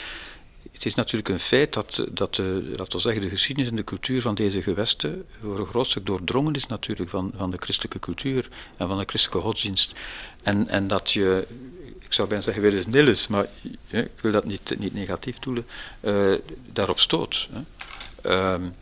het 0.72 0.84
is 0.86 0.94
natuurlijk 0.94 1.28
een 1.28 1.38
feit 1.38 1.72
dat, 1.72 2.06
dat 2.10 2.38
laten 2.38 2.92
we 2.92 2.98
zeggen, 2.98 3.22
de 3.22 3.28
geschiedenis 3.28 3.70
en 3.70 3.76
de 3.76 3.84
cultuur 3.84 4.22
van 4.22 4.34
deze 4.34 4.62
gewesten 4.62 5.24
voor 5.42 5.58
een 5.58 5.66
groot 5.66 6.06
doordrongen 6.06 6.54
is 6.54 6.66
natuurlijk 6.66 7.10
van, 7.10 7.32
van 7.36 7.50
de 7.50 7.56
christelijke 7.60 7.98
cultuur 7.98 8.48
en 8.76 8.86
van 8.86 8.98
de 8.98 9.04
christelijke 9.06 9.46
godsdienst. 9.46 9.94
En, 10.42 10.68
en 10.68 10.86
dat 10.86 11.10
je 11.10 11.46
ik 12.10 12.16
zou 12.16 12.28
bijna 12.28 12.42
zeggen, 12.42 12.62
weer 12.62 13.06
eens 13.06 13.26
maar 13.26 13.46
ik 13.88 14.20
wil 14.20 14.32
dat 14.32 14.44
niet, 14.44 14.78
niet 14.78 14.94
negatief 14.94 15.38
doelen, 15.38 15.66
uh, 16.00 16.34
daarop 16.72 16.98
stoot. 16.98 17.48
Hè. 17.52 18.52
Um, 18.52 18.74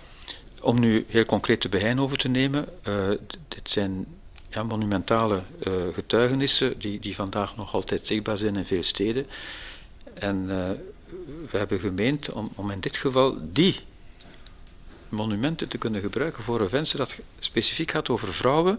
om 0.61 0.81
nu 0.81 1.05
heel 1.09 1.25
concreet 1.25 1.63
de 1.63 1.69
Behein 1.69 2.01
over 2.01 2.19
te 2.19 2.29
nemen, 2.29 2.69
uh, 2.89 3.09
dit 3.49 3.71
zijn 3.71 4.07
ja, 4.51 4.63
monumentale 4.63 5.43
uh, 5.67 5.73
getuigenissen 5.95 6.79
die, 6.79 7.01
die 7.01 7.15
vandaag 7.15 7.57
nog 7.57 7.75
altijd 7.75 8.07
zichtbaar 8.07 8.39
zijn 8.39 8.57
in 8.57 8.65
veel 8.65 8.83
steden. 8.83 9.27
En 10.15 10.47
we 11.51 11.59
hebben 11.59 11.81
gemeend 11.81 12.33
om, 12.33 12.51
om 12.55 12.71
in 12.71 12.81
dit 12.81 12.97
geval 12.97 13.37
die 13.41 13.81
monumenten 15.09 15.69
te 15.69 15.79
kunnen 15.79 16.01
gebruiken 16.01 16.43
voor 16.43 16.61
een 16.61 16.69
venster 16.69 16.99
dat 16.99 17.17
specifiek 17.39 17.91
gaat 17.91 18.09
over 18.09 18.35
vrouwen 18.35 18.79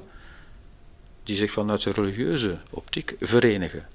die 1.29 1.37
zich 1.37 1.51
vanuit 1.51 1.83
de 1.83 1.91
religieuze 1.91 2.57
optiek 2.69 3.15
verenigen. 3.19 3.87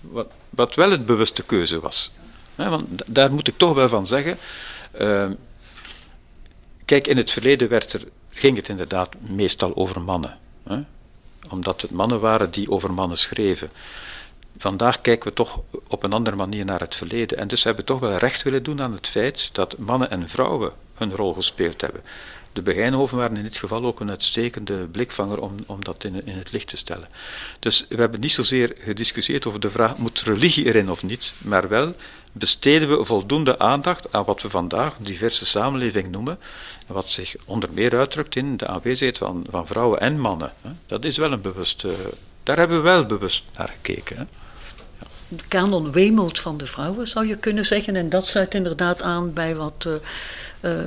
Wat, 0.00 0.30
wat 0.50 0.74
wel 0.74 0.92
een 0.92 1.04
bewuste 1.04 1.42
keuze 1.42 1.80
was. 1.80 2.12
Want 2.54 3.02
daar 3.06 3.32
moet 3.32 3.48
ik 3.48 3.56
toch 3.56 3.74
wel 3.74 3.88
van 3.88 4.06
zeggen. 4.06 4.38
Ehm, 4.92 5.32
kijk, 6.84 7.06
in 7.06 7.16
het 7.16 7.30
verleden 7.30 7.68
werd 7.68 7.92
er, 7.92 8.04
ging 8.30 8.56
het 8.56 8.68
inderdaad 8.68 9.08
meestal 9.20 9.76
over 9.76 10.00
mannen. 10.00 10.38
Omdat 11.48 11.82
het 11.82 11.90
mannen 11.90 12.20
waren 12.20 12.50
die 12.50 12.70
over 12.70 12.92
mannen 12.92 13.18
schreven. 13.18 13.70
Vandaag 14.58 15.00
kijken 15.00 15.28
we 15.28 15.34
toch 15.34 15.60
op 15.88 16.02
een 16.02 16.12
andere 16.12 16.36
manier 16.36 16.64
naar 16.64 16.80
het 16.80 16.94
verleden. 16.94 17.38
En 17.38 17.48
dus 17.48 17.64
hebben 17.64 17.84
we 17.84 17.90
toch 17.90 18.00
wel 18.00 18.16
recht 18.16 18.42
willen 18.42 18.62
doen 18.62 18.80
aan 18.80 18.92
het 18.92 19.08
feit 19.08 19.50
dat 19.52 19.78
mannen 19.78 20.10
en 20.10 20.28
vrouwen 20.28 20.72
hun 20.94 21.14
rol 21.14 21.32
gespeeld 21.32 21.80
hebben 21.80 22.02
de 22.52 22.62
Begijnhoven 22.62 23.18
waren 23.18 23.36
in 23.36 23.42
dit 23.42 23.56
geval 23.56 23.84
ook 23.84 24.00
een 24.00 24.10
uitstekende 24.10 24.74
blikvanger 24.74 25.40
om, 25.40 25.54
om 25.66 25.84
dat 25.84 26.04
in, 26.04 26.26
in 26.26 26.38
het 26.38 26.52
licht 26.52 26.68
te 26.68 26.76
stellen. 26.76 27.08
Dus 27.58 27.86
we 27.88 27.96
hebben 27.96 28.20
niet 28.20 28.32
zozeer 28.32 28.74
gediscussieerd 28.78 29.46
over 29.46 29.60
de 29.60 29.70
vraag, 29.70 29.96
moet 29.96 30.20
religie 30.20 30.66
erin 30.66 30.90
of 30.90 31.02
niet, 31.02 31.34
maar 31.38 31.68
wel 31.68 31.94
besteden 32.32 32.98
we 32.98 33.04
voldoende 33.04 33.58
aandacht 33.58 34.12
aan 34.12 34.24
wat 34.24 34.42
we 34.42 34.50
vandaag 34.50 34.96
diverse 34.98 35.46
samenleving 35.46 36.10
noemen, 36.10 36.38
en 36.86 36.94
wat 36.94 37.08
zich 37.08 37.36
onder 37.44 37.68
meer 37.72 37.98
uitdrukt 37.98 38.36
in 38.36 38.56
de 38.56 38.66
aanwezigheid 38.66 39.18
van, 39.18 39.46
van 39.50 39.66
vrouwen 39.66 40.00
en 40.00 40.20
mannen. 40.20 40.52
Dat 40.86 41.04
is 41.04 41.16
wel 41.16 41.32
een 41.32 41.40
bewuste, 41.40 41.94
daar 42.42 42.56
hebben 42.56 42.76
we 42.76 42.82
wel 42.82 43.06
bewust 43.06 43.44
naar 43.56 43.68
gekeken. 43.68 44.28
De 45.28 45.44
kanon 45.48 45.92
wemelt 45.92 46.38
van 46.38 46.58
de 46.58 46.66
vrouwen, 46.66 47.08
zou 47.08 47.26
je 47.26 47.36
kunnen 47.36 47.66
zeggen, 47.66 47.96
en 47.96 48.08
dat 48.08 48.26
sluit 48.26 48.54
inderdaad 48.54 49.02
aan 49.02 49.32
bij 49.32 49.56
wat... 49.56 49.84
Uh, 49.86 49.94
uh, 50.60 50.86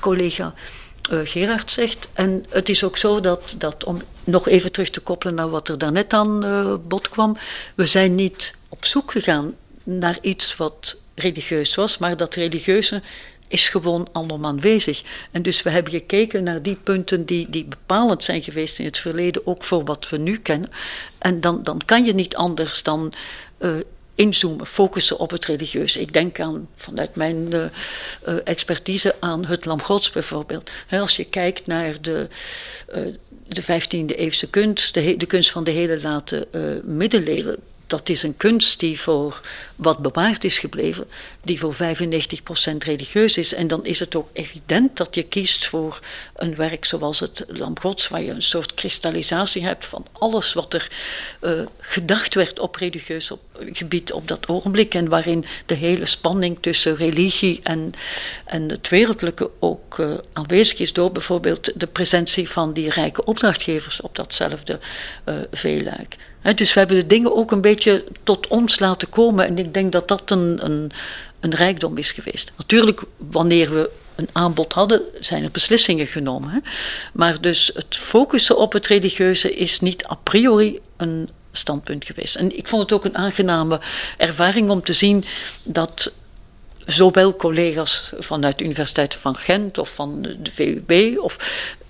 collega 0.00 0.54
uh, 1.10 1.20
Gerard 1.24 1.70
zegt. 1.70 2.08
En 2.12 2.44
het 2.48 2.68
is 2.68 2.84
ook 2.84 2.96
zo 2.96 3.20
dat, 3.20 3.54
dat, 3.58 3.84
om 3.84 4.02
nog 4.24 4.48
even 4.48 4.72
terug 4.72 4.90
te 4.90 5.00
koppelen 5.00 5.34
naar 5.34 5.50
wat 5.50 5.68
er 5.68 5.78
daarnet 5.78 6.12
aan 6.12 6.44
uh, 6.44 6.74
bod 6.88 7.08
kwam, 7.08 7.36
we 7.74 7.86
zijn 7.86 8.14
niet 8.14 8.54
op 8.68 8.84
zoek 8.84 9.10
gegaan 9.12 9.54
naar 9.82 10.18
iets 10.20 10.56
wat 10.56 10.96
religieus 11.14 11.74
was, 11.74 11.98
maar 11.98 12.16
dat 12.16 12.34
religieuze 12.34 13.02
is 13.48 13.68
gewoon 13.68 14.08
alom 14.12 14.46
aanwezig. 14.46 15.02
En 15.30 15.42
dus 15.42 15.62
we 15.62 15.70
hebben 15.70 15.92
gekeken 15.92 16.42
naar 16.42 16.62
die 16.62 16.78
punten 16.82 17.24
die, 17.24 17.50
die 17.50 17.64
bepalend 17.64 18.24
zijn 18.24 18.42
geweest 18.42 18.78
in 18.78 18.84
het 18.84 18.98
verleden, 18.98 19.46
ook 19.46 19.64
voor 19.64 19.84
wat 19.84 20.08
we 20.08 20.16
nu 20.16 20.38
kennen. 20.38 20.70
En 21.18 21.40
dan, 21.40 21.62
dan 21.62 21.80
kan 21.84 22.04
je 22.04 22.14
niet 22.14 22.36
anders 22.36 22.82
dan 22.82 23.12
uh, 23.58 23.70
inzoomen, 24.18 24.66
focussen 24.66 25.18
op 25.18 25.30
het 25.30 25.44
religieuze. 25.44 26.00
Ik 26.00 26.12
denk 26.12 26.40
aan, 26.40 26.68
vanuit 26.76 27.14
mijn 27.14 27.52
uh, 27.52 27.64
expertise 28.44 29.14
aan 29.20 29.44
het 29.44 29.64
Lam 29.64 29.82
Gods 29.82 30.10
bijvoorbeeld. 30.10 30.70
als 30.90 31.16
je 31.16 31.24
kijkt 31.24 31.66
naar 31.66 32.00
de, 32.00 32.28
uh, 32.96 33.14
de 33.46 33.62
15e 33.62 34.16
eeuwse 34.16 34.50
kunst, 34.50 34.94
de, 34.94 35.16
de, 35.16 35.26
kunst 35.26 35.50
van 35.50 35.64
de 35.64 35.70
hele 35.70 36.00
late 36.00 36.48
middeleeuwen, 36.84 37.56
dat 37.88 38.08
is 38.08 38.22
een 38.22 38.36
kunst 38.36 38.80
die 38.80 39.00
voor 39.00 39.40
wat 39.76 39.98
bewaard 39.98 40.44
is 40.44 40.58
gebleven, 40.58 41.08
die 41.42 41.58
voor 41.58 41.74
95% 41.74 41.76
religieus 42.78 43.36
is. 43.36 43.54
En 43.54 43.66
dan 43.66 43.84
is 43.84 44.00
het 44.00 44.14
ook 44.14 44.28
evident 44.32 44.96
dat 44.96 45.14
je 45.14 45.22
kiest 45.22 45.66
voor 45.66 46.00
een 46.36 46.56
werk 46.56 46.84
zoals 46.84 47.20
het 47.20 47.44
Lam 47.46 47.78
Gods, 47.80 48.08
waar 48.08 48.22
je 48.22 48.30
een 48.30 48.42
soort 48.42 48.74
kristallisatie 48.74 49.64
hebt 49.64 49.86
van 49.86 50.06
alles 50.12 50.52
wat 50.52 50.74
er 50.74 50.90
uh, 51.40 51.60
gedacht 51.80 52.34
werd 52.34 52.58
op 52.58 52.74
religieus 52.74 53.30
op, 53.30 53.40
gebied 53.72 54.12
op 54.12 54.28
dat 54.28 54.48
ogenblik. 54.48 54.94
En 54.94 55.08
waarin 55.08 55.44
de 55.66 55.74
hele 55.74 56.06
spanning 56.06 56.58
tussen 56.60 56.96
religie 56.96 57.60
en, 57.62 57.92
en 58.44 58.70
het 58.70 58.88
wereldlijke 58.88 59.50
ook 59.58 59.98
uh, 59.98 60.10
aanwezig 60.32 60.78
is 60.78 60.92
door 60.92 61.12
bijvoorbeeld 61.12 61.80
de 61.80 61.86
presentie 61.86 62.50
van 62.50 62.72
die 62.72 62.90
rijke 62.90 63.24
opdrachtgevers 63.24 64.00
op 64.00 64.16
datzelfde 64.16 64.78
uh, 65.24 65.34
veeluik 65.50 66.16
dus 66.54 66.72
we 66.72 66.78
hebben 66.78 66.96
de 66.96 67.06
dingen 67.06 67.36
ook 67.36 67.50
een 67.50 67.60
beetje 67.60 68.04
tot 68.22 68.46
ons 68.46 68.78
laten 68.78 69.08
komen. 69.08 69.46
En 69.46 69.58
ik 69.58 69.74
denk 69.74 69.92
dat 69.92 70.08
dat 70.08 70.30
een, 70.30 70.64
een, 70.64 70.90
een 71.40 71.54
rijkdom 71.54 71.96
is 71.98 72.12
geweest. 72.12 72.52
Natuurlijk, 72.56 73.02
wanneer 73.16 73.70
we 73.74 73.90
een 74.14 74.28
aanbod 74.32 74.72
hadden, 74.72 75.02
zijn 75.20 75.44
er 75.44 75.50
beslissingen 75.50 76.06
genomen. 76.06 76.62
Maar 77.12 77.40
dus 77.40 77.70
het 77.74 77.96
focussen 77.96 78.58
op 78.58 78.72
het 78.72 78.86
religieuze 78.86 79.54
is 79.54 79.80
niet 79.80 80.06
a 80.10 80.14
priori 80.22 80.80
een 80.96 81.28
standpunt 81.52 82.04
geweest. 82.04 82.36
En 82.36 82.56
ik 82.56 82.68
vond 82.68 82.82
het 82.82 82.92
ook 82.92 83.04
een 83.04 83.16
aangename 83.16 83.80
ervaring 84.16 84.70
om 84.70 84.82
te 84.82 84.92
zien 84.92 85.24
dat 85.62 86.12
zowel 86.88 87.36
collega's 87.36 88.12
vanuit 88.18 88.58
de 88.58 88.64
Universiteit 88.64 89.14
van 89.14 89.36
Gent 89.36 89.78
of 89.78 89.94
van 89.94 90.22
de 90.22 90.50
VUB 90.50 91.18
of 91.18 91.36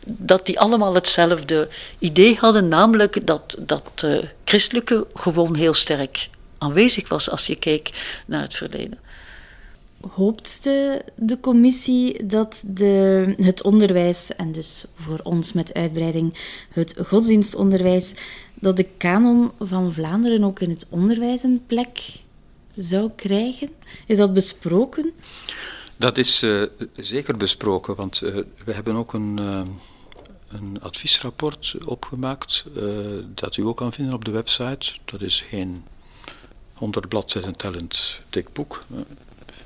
dat 0.06 0.46
die 0.46 0.60
allemaal 0.60 0.94
hetzelfde 0.94 1.68
idee 1.98 2.36
hadden, 2.36 2.68
namelijk 2.68 3.26
dat, 3.26 3.56
dat 3.58 3.90
uh, 4.04 4.18
christelijke 4.44 5.06
gewoon 5.14 5.54
heel 5.54 5.74
sterk 5.74 6.28
aanwezig 6.58 7.08
was 7.08 7.30
als 7.30 7.46
je 7.46 7.56
keek 7.56 7.90
naar 8.26 8.42
het 8.42 8.54
verleden. 8.54 8.98
Hoopt 10.10 10.58
de, 10.62 11.02
de 11.14 11.40
commissie 11.40 12.26
dat 12.26 12.62
de, 12.64 13.34
het 13.40 13.62
onderwijs, 13.62 14.30
en 14.36 14.52
dus 14.52 14.84
voor 14.94 15.20
ons 15.22 15.52
met 15.52 15.74
uitbreiding 15.74 16.38
het 16.72 16.94
godsdienstonderwijs, 17.06 18.14
dat 18.54 18.76
de 18.76 18.86
kanon 18.96 19.50
van 19.60 19.92
Vlaanderen 19.92 20.44
ook 20.44 20.60
in 20.60 20.70
het 20.70 20.86
onderwijs 20.90 21.42
een 21.42 21.62
plek 21.66 21.98
zou 22.78 23.10
krijgen? 23.16 23.68
Is 24.06 24.16
dat 24.16 24.34
besproken? 24.34 25.12
Dat 25.96 26.18
is 26.18 26.42
uh, 26.42 26.62
zeker 26.96 27.36
besproken, 27.36 27.94
want 27.94 28.22
uh, 28.22 28.34
we 28.64 28.72
hebben 28.72 28.94
ook 28.94 29.12
een, 29.12 29.36
uh, 29.40 29.62
een 30.48 30.78
adviesrapport 30.80 31.74
opgemaakt, 31.84 32.64
dat 33.34 33.56
u 33.56 33.62
ook 33.62 33.76
kan 33.76 33.92
vinden 33.92 34.14
op 34.14 34.24
de 34.24 34.30
website. 34.30 34.92
Dat 35.04 35.20
is 35.20 35.44
geen 35.48 35.84
100 36.72 37.08
bladzijden 37.08 37.56
tellend 37.56 38.20
dik 38.30 38.52
boek, 38.52 38.84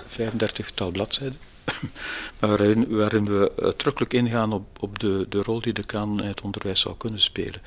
35 0.08 0.70
tal 0.70 0.90
bladzijden. 0.90 1.38
waarin, 2.40 2.96
waarin 2.96 3.24
we 3.24 3.52
uitdrukkelijk 3.62 4.12
ingaan 4.12 4.52
op, 4.52 4.82
op 4.82 4.98
de, 4.98 5.26
de 5.28 5.42
rol 5.42 5.60
die 5.60 5.72
de 5.72 5.84
kanon 5.84 6.20
in 6.20 6.28
het 6.28 6.40
onderwijs 6.40 6.80
zou 6.80 6.96
kunnen 6.96 7.20
spelen. 7.20 7.60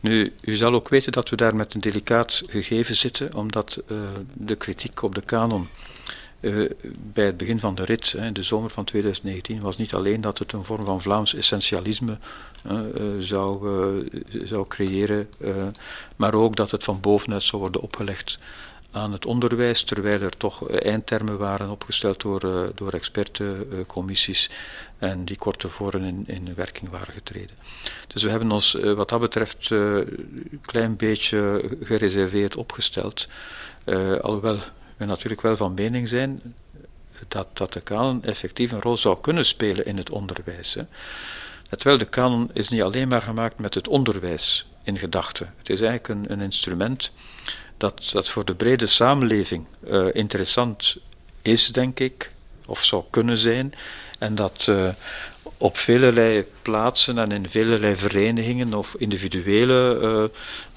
Nu, 0.00 0.32
u 0.40 0.56
zal 0.56 0.74
ook 0.74 0.88
weten 0.88 1.12
dat 1.12 1.28
we 1.28 1.36
daar 1.36 1.56
met 1.56 1.74
een 1.74 1.80
delicaat 1.80 2.42
gegeven 2.48 2.96
zitten, 2.96 3.34
omdat 3.34 3.82
uh, 3.86 3.98
de 4.32 4.54
kritiek 4.54 5.02
op 5.02 5.14
de 5.14 5.20
kanon 5.20 5.68
uh, 6.40 6.70
bij 6.94 7.26
het 7.26 7.36
begin 7.36 7.58
van 7.58 7.74
de 7.74 7.84
rit, 7.84 8.14
in 8.16 8.32
de 8.32 8.42
zomer 8.42 8.70
van 8.70 8.84
2019, 8.84 9.60
was 9.60 9.76
niet 9.76 9.94
alleen 9.94 10.20
dat 10.20 10.38
het 10.38 10.52
een 10.52 10.64
vorm 10.64 10.84
van 10.84 11.00
Vlaams 11.00 11.34
essentialisme 11.34 12.18
uh, 12.70 12.80
zou, 13.18 14.08
zou 14.44 14.66
creëren, 14.66 15.28
maar 16.16 16.34
ook 16.34 16.56
dat 16.56 16.70
het 16.70 16.84
van 16.84 17.00
bovenuit 17.00 17.42
zou 17.42 17.62
worden 17.62 17.80
opgelegd 17.80 18.38
aan 18.98 19.12
het 19.12 19.26
onderwijs, 19.26 19.82
terwijl 19.82 20.20
er 20.20 20.36
toch 20.36 20.68
eindtermen 20.68 21.38
waren 21.38 21.70
opgesteld 21.70 22.20
door, 22.20 22.70
door 22.74 22.92
expertencommissies 22.92 24.50
en 24.98 25.24
die 25.24 25.36
kort 25.36 25.58
tevoren 25.58 26.02
in, 26.02 26.24
in 26.26 26.54
werking 26.54 26.90
waren 26.90 27.14
getreden. 27.14 27.56
Dus 28.06 28.22
we 28.22 28.30
hebben 28.30 28.52
ons 28.52 28.74
uh, 28.74 28.92
wat 28.92 29.08
dat 29.08 29.20
betreft 29.20 29.70
een 29.70 30.60
klein 30.62 30.96
beetje 30.96 31.64
gereserveerd 31.82 32.56
opgesteld. 32.56 33.28
Alhoewel 34.20 34.58
we 34.96 35.04
natuurlijk 35.04 35.40
wel 35.40 35.56
van 35.56 35.74
mening 35.74 36.08
zijn 36.08 36.54
dat, 37.28 37.46
dat 37.52 37.72
de 37.72 37.80
kanon 37.80 38.24
effectief 38.24 38.72
een 38.72 38.82
rol 38.82 38.96
zou 38.96 39.20
kunnen 39.20 39.46
spelen 39.46 39.86
in 39.86 39.96
het 39.96 40.10
onderwijs. 40.10 40.74
Hè. 40.74 40.82
De 41.96 42.04
kanon 42.04 42.50
is 42.52 42.68
niet 42.68 42.82
alleen 42.82 43.08
maar 43.08 43.22
gemaakt 43.22 43.58
met 43.58 43.74
het 43.74 43.88
onderwijs 43.88 44.66
in 44.82 44.98
gedachten. 44.98 45.54
Het 45.56 45.70
is 45.70 45.80
eigenlijk 45.80 46.08
een, 46.08 46.32
een 46.32 46.40
instrument 46.40 47.12
dat, 47.78 48.10
dat 48.12 48.28
voor 48.28 48.44
de 48.44 48.54
brede 48.54 48.86
samenleving 48.86 49.66
interessant 50.12 50.96
is, 51.42 51.66
denk 51.66 52.00
ik, 52.00 52.30
of 52.66 52.84
zou 52.84 53.04
kunnen 53.10 53.38
zijn. 53.38 53.74
En 54.18 54.34
dat 54.34 54.66
uh, 54.68 54.88
op 55.56 55.76
velelei 55.76 56.44
plaatsen 56.62 57.18
en 57.18 57.32
in 57.32 57.48
velelei 57.48 57.96
verenigingen 57.96 58.74
of 58.74 58.94
individuele 58.98 59.98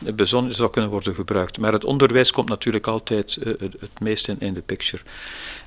uh, 0.03 0.13
bijzonder 0.13 0.55
zou 0.55 0.69
kunnen 0.69 0.91
worden 0.91 1.13
gebruikt. 1.13 1.57
Maar 1.57 1.73
het 1.73 1.85
onderwijs 1.85 2.31
komt 2.31 2.49
natuurlijk 2.49 2.87
altijd 2.87 3.37
het, 3.59 3.99
meest 3.99 4.27
in, 4.27 4.39
in 4.39 4.53
de 4.53 4.61
picture. 4.61 5.03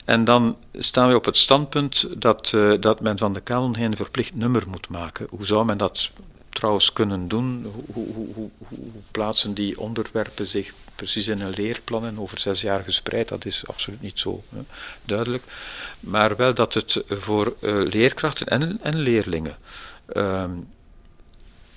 En 0.05 0.25
dan 0.25 0.57
staan 0.73 1.09
we 1.09 1.17
op 1.17 1.25
het 1.25 1.37
standpunt 1.37 2.07
dat, 2.21 2.57
dat 2.81 3.01
men 3.01 3.19
van 3.19 3.33
de 3.33 3.41
kanon 3.41 3.77
geen 3.77 3.97
verplicht 3.97 4.35
nummer 4.35 4.63
moet 4.69 4.89
maken. 4.89 5.27
Hoe 5.31 5.47
zou 5.47 5.65
men 5.65 5.79
dat 5.79 6.11
trouwens 6.55 6.93
kunnen 6.93 7.29
doen? 7.29 7.73
Hoe, 7.93 8.07
hoe, 8.13 8.35
hoe, 8.35 8.51
hoe 8.59 8.89
plaatsen 9.11 9.55
die 9.55 9.81
onderwerpen 9.81 10.47
zich 10.47 10.73
precies 10.95 11.29
in 11.29 11.41
een 11.41 11.51
leerplan 11.51 12.07
en 12.07 12.19
over 12.21 12.39
zes 12.39 12.61
jaar 12.61 12.85
gespreid, 12.85 13.29
dat 13.29 13.45
is 13.45 13.67
absoluut 13.67 14.01
niet 14.01 14.19
zo 14.19 14.43
duidelijk. 15.05 15.45
Maar 16.01 16.37
wel 16.37 16.55
dat 16.55 16.75
het 16.75 17.03
voor 17.09 17.57
uh, 17.61 17.83
leerkrachten 17.83 18.47
en, 18.47 18.79
en 18.83 18.97
leerlingen 18.99 19.57
uh, 20.13 20.51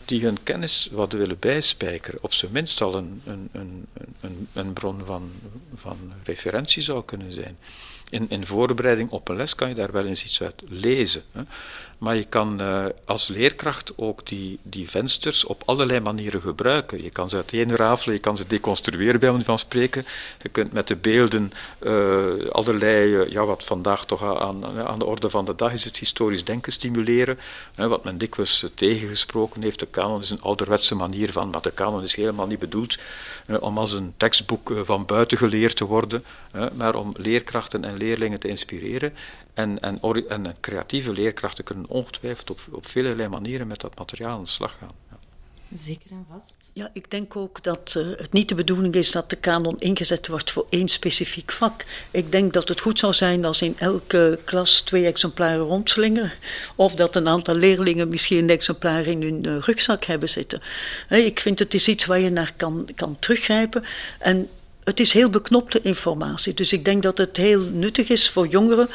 die 0.05 0.23
hun 0.23 0.43
kennis 0.43 0.89
wat 0.91 1.11
willen 1.11 1.39
bijspijkeren, 1.39 2.23
op 2.23 2.33
zijn 2.33 2.51
minst 2.51 2.81
al 2.81 2.95
een, 2.95 3.21
een, 3.25 3.49
een, 3.51 3.85
een, 4.21 4.47
een 4.53 4.73
bron 4.73 5.05
van, 5.05 5.31
van 5.75 5.97
referentie 6.23 6.83
zou 6.83 7.05
kunnen 7.05 7.31
zijn. 7.31 7.57
In, 8.09 8.29
in 8.29 8.45
voorbereiding 8.45 9.09
op 9.09 9.29
een 9.29 9.35
les 9.35 9.55
kan 9.55 9.69
je 9.69 9.75
daar 9.75 9.91
wel 9.91 10.05
eens 10.05 10.23
iets 10.23 10.41
uit 10.41 10.61
lezen. 10.67 11.23
Hè. 11.31 11.41
Maar 11.97 12.15
je 12.15 12.23
kan 12.23 12.61
uh, 12.61 12.85
als 13.05 13.27
leerkracht 13.27 13.93
ook 13.95 14.27
die, 14.27 14.59
die 14.63 14.89
vensters 14.89 15.45
op 15.45 15.63
allerlei 15.65 15.99
manieren 15.99 16.41
gebruiken. 16.41 17.03
Je 17.03 17.09
kan 17.09 17.29
ze 17.29 17.35
uiteenrafelen, 17.35 18.15
je 18.15 18.21
kan 18.21 18.37
ze 18.37 18.47
deconstrueren 18.47 19.19
bij 19.19 19.29
manier 19.29 19.45
van 19.45 19.57
spreken. 19.57 20.05
Je 20.41 20.49
kunt 20.49 20.73
met 20.73 20.87
de 20.87 20.95
beelden 20.95 21.51
uh, 21.79 22.49
allerlei, 22.49 23.15
uh, 23.15 23.29
ja, 23.31 23.45
wat 23.45 23.63
vandaag 23.63 24.05
toch 24.05 24.39
aan, 24.39 24.65
aan 24.87 24.99
de 24.99 25.05
orde 25.05 25.29
van 25.29 25.45
de 25.45 25.55
dag 25.55 25.73
is, 25.73 25.83
het 25.83 25.97
historisch 25.97 26.43
denken 26.43 26.71
stimuleren. 26.71 27.39
wat 27.75 28.03
men 28.03 28.17
dikwijls 28.17 28.65
tegengesproken 28.75 29.61
heeft, 29.61 29.79
de 29.79 29.85
kanon 29.85 30.21
is 30.21 30.29
een 30.29 30.41
ouderwetse 30.41 30.95
manier 30.95 31.31
van, 31.31 31.49
maar 31.49 31.61
de 31.61 31.71
kanon 31.71 32.03
is 32.03 32.15
helemaal 32.15 32.47
niet 32.47 32.59
bedoeld 32.59 32.97
om 33.59 33.77
als 33.77 33.91
een 33.91 34.13
tekstboek 34.17 34.71
van 34.83 35.05
buiten 35.05 35.37
geleerd 35.37 35.75
te 35.75 35.85
worden, 35.85 36.23
maar 36.73 36.95
om 36.95 37.13
leerkrachten 37.17 37.83
en 37.83 37.97
leerlingen 37.97 38.39
te 38.39 38.47
inspireren. 38.47 39.13
En, 39.57 39.79
en, 39.79 40.01
en 40.29 40.55
creatieve 40.59 41.11
leerkrachten 41.11 41.63
kunnen 41.63 41.89
ongetwijfeld 41.89 42.49
op, 42.49 42.59
op 42.71 42.87
vele 42.87 43.27
manieren 43.27 43.67
met 43.67 43.79
dat 43.79 43.97
materiaal 43.97 44.37
aan 44.37 44.43
de 44.43 44.49
slag 44.49 44.77
gaan. 44.79 44.91
Ja. 45.11 45.17
Zeker 45.77 46.11
en 46.11 46.25
vast. 46.29 46.55
Ja, 46.73 46.89
ik 46.93 47.11
denk 47.11 47.35
ook 47.35 47.63
dat 47.63 47.93
uh, 47.97 48.07
het 48.17 48.33
niet 48.33 48.49
de 48.49 48.55
bedoeling 48.55 48.93
is 48.93 49.11
dat 49.11 49.29
de 49.29 49.35
kanon 49.35 49.79
ingezet 49.79 50.27
wordt 50.27 50.51
voor 50.51 50.65
één 50.69 50.87
specifiek 50.87 51.51
vak. 51.51 51.85
Ik 52.11 52.31
denk 52.31 52.53
dat 52.53 52.69
het 52.69 52.79
goed 52.79 52.99
zou 52.99 53.13
zijn 53.13 53.45
als 53.45 53.61
in 53.61 53.79
elke 53.79 54.39
klas 54.43 54.81
twee 54.81 55.05
exemplaren 55.05 55.65
rondslingeren. 55.65 56.31
Of 56.75 56.95
dat 56.95 57.15
een 57.15 57.27
aantal 57.27 57.55
leerlingen 57.55 58.07
misschien 58.07 58.37
een 58.37 58.49
exemplaar 58.49 59.05
in 59.05 59.21
hun 59.21 59.43
uh, 59.47 59.57
rugzak 59.59 60.03
hebben 60.03 60.29
zitten. 60.29 60.61
Hey, 61.07 61.23
ik 61.23 61.39
vind 61.39 61.59
het 61.59 61.73
is 61.73 61.87
iets 61.87 62.05
waar 62.05 62.19
je 62.19 62.29
naar 62.29 62.53
kan, 62.55 62.89
kan 62.95 63.17
teruggrijpen. 63.19 63.83
En 64.19 64.49
het 64.83 64.99
is 64.99 65.13
heel 65.13 65.29
beknopte 65.29 65.81
informatie. 65.81 66.53
Dus 66.53 66.73
ik 66.73 66.85
denk 66.85 67.03
dat 67.03 67.17
het 67.17 67.37
heel 67.37 67.61
nuttig 67.61 68.09
is 68.09 68.29
voor 68.29 68.47
jongeren 68.47 68.89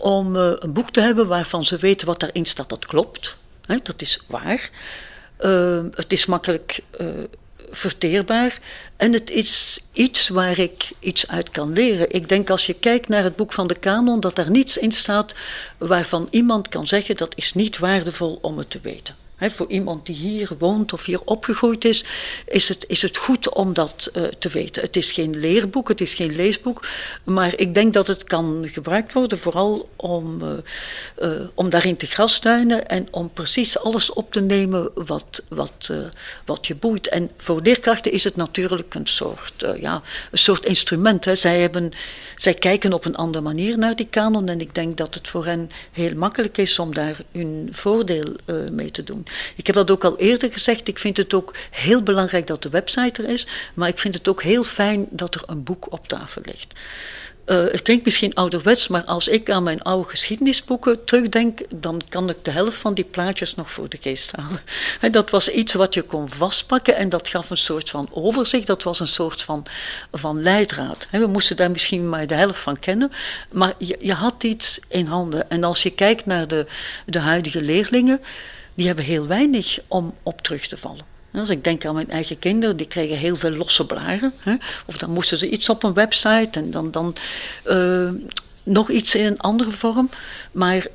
om 0.00 0.36
uh, 0.36 0.52
een 0.58 0.72
boek 0.72 0.90
te 0.90 1.00
hebben 1.00 1.26
waarvan 1.26 1.64
ze 1.64 1.76
weten 1.76 2.06
wat 2.06 2.20
daarin 2.20 2.46
staat. 2.46 2.68
Dat 2.68 2.86
klopt, 2.86 3.36
hè, 3.66 3.76
dat 3.82 4.02
is 4.02 4.20
waar. 4.28 4.70
Uh, 5.40 5.80
het 5.94 6.12
is 6.12 6.26
makkelijk 6.26 6.80
uh, 7.00 7.06
verteerbaar 7.70 8.58
en 8.96 9.12
het 9.12 9.30
is 9.30 9.80
iets 9.92 10.28
waar 10.28 10.58
ik 10.58 10.90
iets 10.98 11.28
uit 11.28 11.50
kan 11.50 11.72
leren. 11.72 12.14
Ik 12.14 12.28
denk 12.28 12.50
als 12.50 12.66
je 12.66 12.74
kijkt 12.74 13.08
naar 13.08 13.22
het 13.22 13.36
boek 13.36 13.52
van 13.52 13.66
de 13.66 13.74
kanon, 13.74 14.20
dat 14.20 14.38
er 14.38 14.50
niets 14.50 14.76
in 14.76 14.92
staat 14.92 15.34
waarvan 15.78 16.28
iemand 16.30 16.68
kan 16.68 16.86
zeggen 16.86 17.16
dat 17.16 17.32
is 17.36 17.54
niet 17.54 17.78
waardevol 17.78 18.38
om 18.42 18.58
het 18.58 18.70
te 18.70 18.80
weten. 18.82 19.14
Voor 19.48 19.68
iemand 19.68 20.06
die 20.06 20.16
hier 20.16 20.50
woont 20.58 20.92
of 20.92 21.04
hier 21.04 21.20
opgegroeid 21.24 21.84
is, 21.84 22.04
is 22.46 22.68
het, 22.68 22.84
is 22.88 23.02
het 23.02 23.16
goed 23.16 23.54
om 23.54 23.72
dat 23.72 24.10
uh, 24.16 24.24
te 24.38 24.48
weten. 24.48 24.82
Het 24.82 24.96
is 24.96 25.12
geen 25.12 25.38
leerboek, 25.38 25.88
het 25.88 26.00
is 26.00 26.14
geen 26.14 26.34
leesboek, 26.34 26.86
maar 27.24 27.52
ik 27.56 27.74
denk 27.74 27.92
dat 27.92 28.06
het 28.06 28.24
kan 28.24 28.68
gebruikt 28.72 29.12
worden 29.12 29.38
vooral 29.38 29.88
om, 29.96 30.42
uh, 30.42 30.48
uh, 31.22 31.40
om 31.54 31.70
daarin 31.70 31.96
te 31.96 32.06
grastuinen 32.06 32.88
en 32.88 33.08
om 33.10 33.30
precies 33.32 33.78
alles 33.78 34.12
op 34.12 34.32
te 34.32 34.40
nemen 34.40 34.90
wat, 34.94 35.44
wat, 35.48 35.90
wat 36.44 36.66
je 36.66 36.74
boeit. 36.74 37.08
En 37.08 37.30
voor 37.36 37.60
leerkrachten 37.62 38.12
is 38.12 38.24
het 38.24 38.36
natuurlijk 38.36 38.94
een 38.94 39.06
soort, 39.06 39.64
ja, 39.80 40.02
een 40.30 40.38
soort 40.38 40.64
instrument. 40.64 41.24
Hè. 41.24 41.34
Zij, 41.34 41.60
hebben, 41.60 41.92
zij 42.36 42.54
kijken 42.54 42.92
op 42.92 43.04
een 43.04 43.16
andere 43.16 43.44
manier 43.44 43.78
naar 43.78 43.96
die 43.96 44.08
kanon 44.10 44.48
en 44.48 44.60
ik 44.60 44.74
denk 44.74 44.96
dat 44.96 45.14
het 45.14 45.28
voor 45.28 45.44
hen 45.44 45.70
heel 45.92 46.14
makkelijk 46.14 46.58
is 46.58 46.78
om 46.78 46.94
daar 46.94 47.16
hun 47.32 47.68
voordeel 47.72 48.36
mee 48.70 48.90
te 48.90 49.04
doen. 49.04 49.26
Ik 49.56 49.66
heb 49.66 49.74
dat 49.74 49.90
ook 49.90 50.04
al 50.04 50.18
eerder 50.18 50.52
gezegd. 50.52 50.88
Ik 50.88 50.98
vind 50.98 51.16
het 51.16 51.34
ook 51.34 51.54
heel 51.70 52.02
belangrijk 52.02 52.46
dat 52.46 52.62
de 52.62 52.68
website 52.68 53.22
er 53.22 53.28
is. 53.28 53.46
Maar 53.74 53.88
ik 53.88 53.98
vind 53.98 54.14
het 54.14 54.28
ook 54.28 54.42
heel 54.42 54.64
fijn 54.64 55.06
dat 55.10 55.34
er 55.34 55.42
een 55.46 55.62
boek 55.62 55.92
op 55.92 56.08
tafel 56.08 56.42
ligt. 56.44 56.74
Uh, 57.50 57.56
het 57.56 57.82
klinkt 57.82 58.04
misschien 58.04 58.34
ouderwets, 58.34 58.88
maar 58.88 59.04
als 59.04 59.28
ik 59.28 59.50
aan 59.50 59.62
mijn 59.62 59.82
oude 59.82 60.08
geschiedenisboeken 60.08 61.04
terugdenk, 61.04 61.60
dan 61.74 62.00
kan 62.08 62.28
ik 62.28 62.44
de 62.44 62.50
helft 62.50 62.76
van 62.76 62.94
die 62.94 63.04
plaatjes 63.04 63.54
nog 63.54 63.70
voor 63.70 63.88
de 63.88 63.98
geest 64.00 64.36
halen. 64.36 64.60
En 65.00 65.12
dat 65.12 65.30
was 65.30 65.48
iets 65.48 65.72
wat 65.72 65.94
je 65.94 66.02
kon 66.02 66.28
vastpakken 66.28 66.96
en 66.96 67.08
dat 67.08 67.28
gaf 67.28 67.50
een 67.50 67.56
soort 67.56 67.90
van 67.90 68.08
overzicht, 68.12 68.66
dat 68.66 68.82
was 68.82 69.00
een 69.00 69.06
soort 69.06 69.42
van, 69.42 69.66
van 70.12 70.42
leidraad. 70.42 71.06
We 71.10 71.26
moesten 71.26 71.56
daar 71.56 71.70
misschien 71.70 72.08
maar 72.08 72.26
de 72.26 72.34
helft 72.34 72.60
van 72.60 72.78
kennen, 72.78 73.12
maar 73.50 73.74
je, 73.78 73.96
je 74.00 74.14
had 74.14 74.42
iets 74.42 74.80
in 74.88 75.06
handen. 75.06 75.50
En 75.50 75.64
als 75.64 75.82
je 75.82 75.90
kijkt 75.90 76.26
naar 76.26 76.48
de, 76.48 76.66
de 77.06 77.18
huidige 77.18 77.62
leerlingen, 77.62 78.20
die 78.80 78.88
hebben 78.88 79.06
heel 79.06 79.26
weinig 79.26 79.78
om 79.88 80.14
op 80.22 80.40
terug 80.40 80.66
te 80.66 80.76
vallen. 80.76 81.04
Als 81.32 81.48
ik 81.48 81.64
denk 81.64 81.84
aan 81.84 81.94
mijn 81.94 82.10
eigen 82.10 82.38
kinderen, 82.38 82.76
die 82.76 82.86
kregen 82.86 83.16
heel 83.16 83.36
veel 83.36 83.50
losse 83.50 83.86
blaren. 83.86 84.32
Hè? 84.38 84.54
Of 84.86 84.98
dan 84.98 85.10
moesten 85.10 85.38
ze 85.38 85.50
iets 85.50 85.68
op 85.68 85.82
een 85.82 85.92
website 85.92 86.58
en 86.58 86.70
dan, 86.70 86.90
dan 86.90 87.16
uh, 87.66 88.10
nog 88.62 88.90
iets 88.90 89.14
in 89.14 89.24
een 89.24 89.40
andere 89.40 89.70
vorm. 89.70 90.10
Maar 90.52 90.86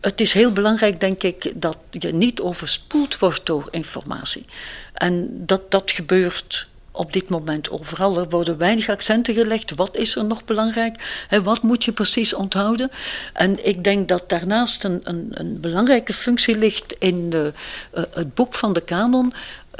het 0.00 0.20
is 0.20 0.32
heel 0.32 0.52
belangrijk, 0.52 1.00
denk 1.00 1.22
ik, 1.22 1.52
dat 1.54 1.76
je 1.90 2.14
niet 2.14 2.40
overspoeld 2.40 3.18
wordt 3.18 3.46
door 3.46 3.68
informatie. 3.70 4.44
En 4.92 5.46
dat 5.46 5.70
dat 5.70 5.90
gebeurt 5.90 6.68
op 6.92 7.12
dit 7.12 7.28
moment 7.28 7.70
overal. 7.70 8.18
Er 8.18 8.28
worden 8.28 8.58
weinig 8.58 8.88
accenten 8.88 9.34
gelegd. 9.34 9.74
Wat 9.74 9.96
is 9.96 10.16
er 10.16 10.24
nog 10.24 10.44
belangrijk? 10.44 11.24
He, 11.28 11.42
wat 11.42 11.62
moet 11.62 11.84
je 11.84 11.92
precies 11.92 12.34
onthouden? 12.34 12.90
En 13.32 13.66
ik 13.66 13.84
denk 13.84 14.08
dat 14.08 14.28
daarnaast 14.28 14.84
een, 14.84 15.00
een, 15.04 15.28
een 15.30 15.60
belangrijke 15.60 16.12
functie 16.12 16.58
ligt 16.58 16.94
in 16.98 17.30
de, 17.30 17.52
uh, 17.94 18.02
het 18.10 18.34
boek 18.34 18.54
van 18.54 18.72
de 18.72 18.82
kanon 18.82 19.32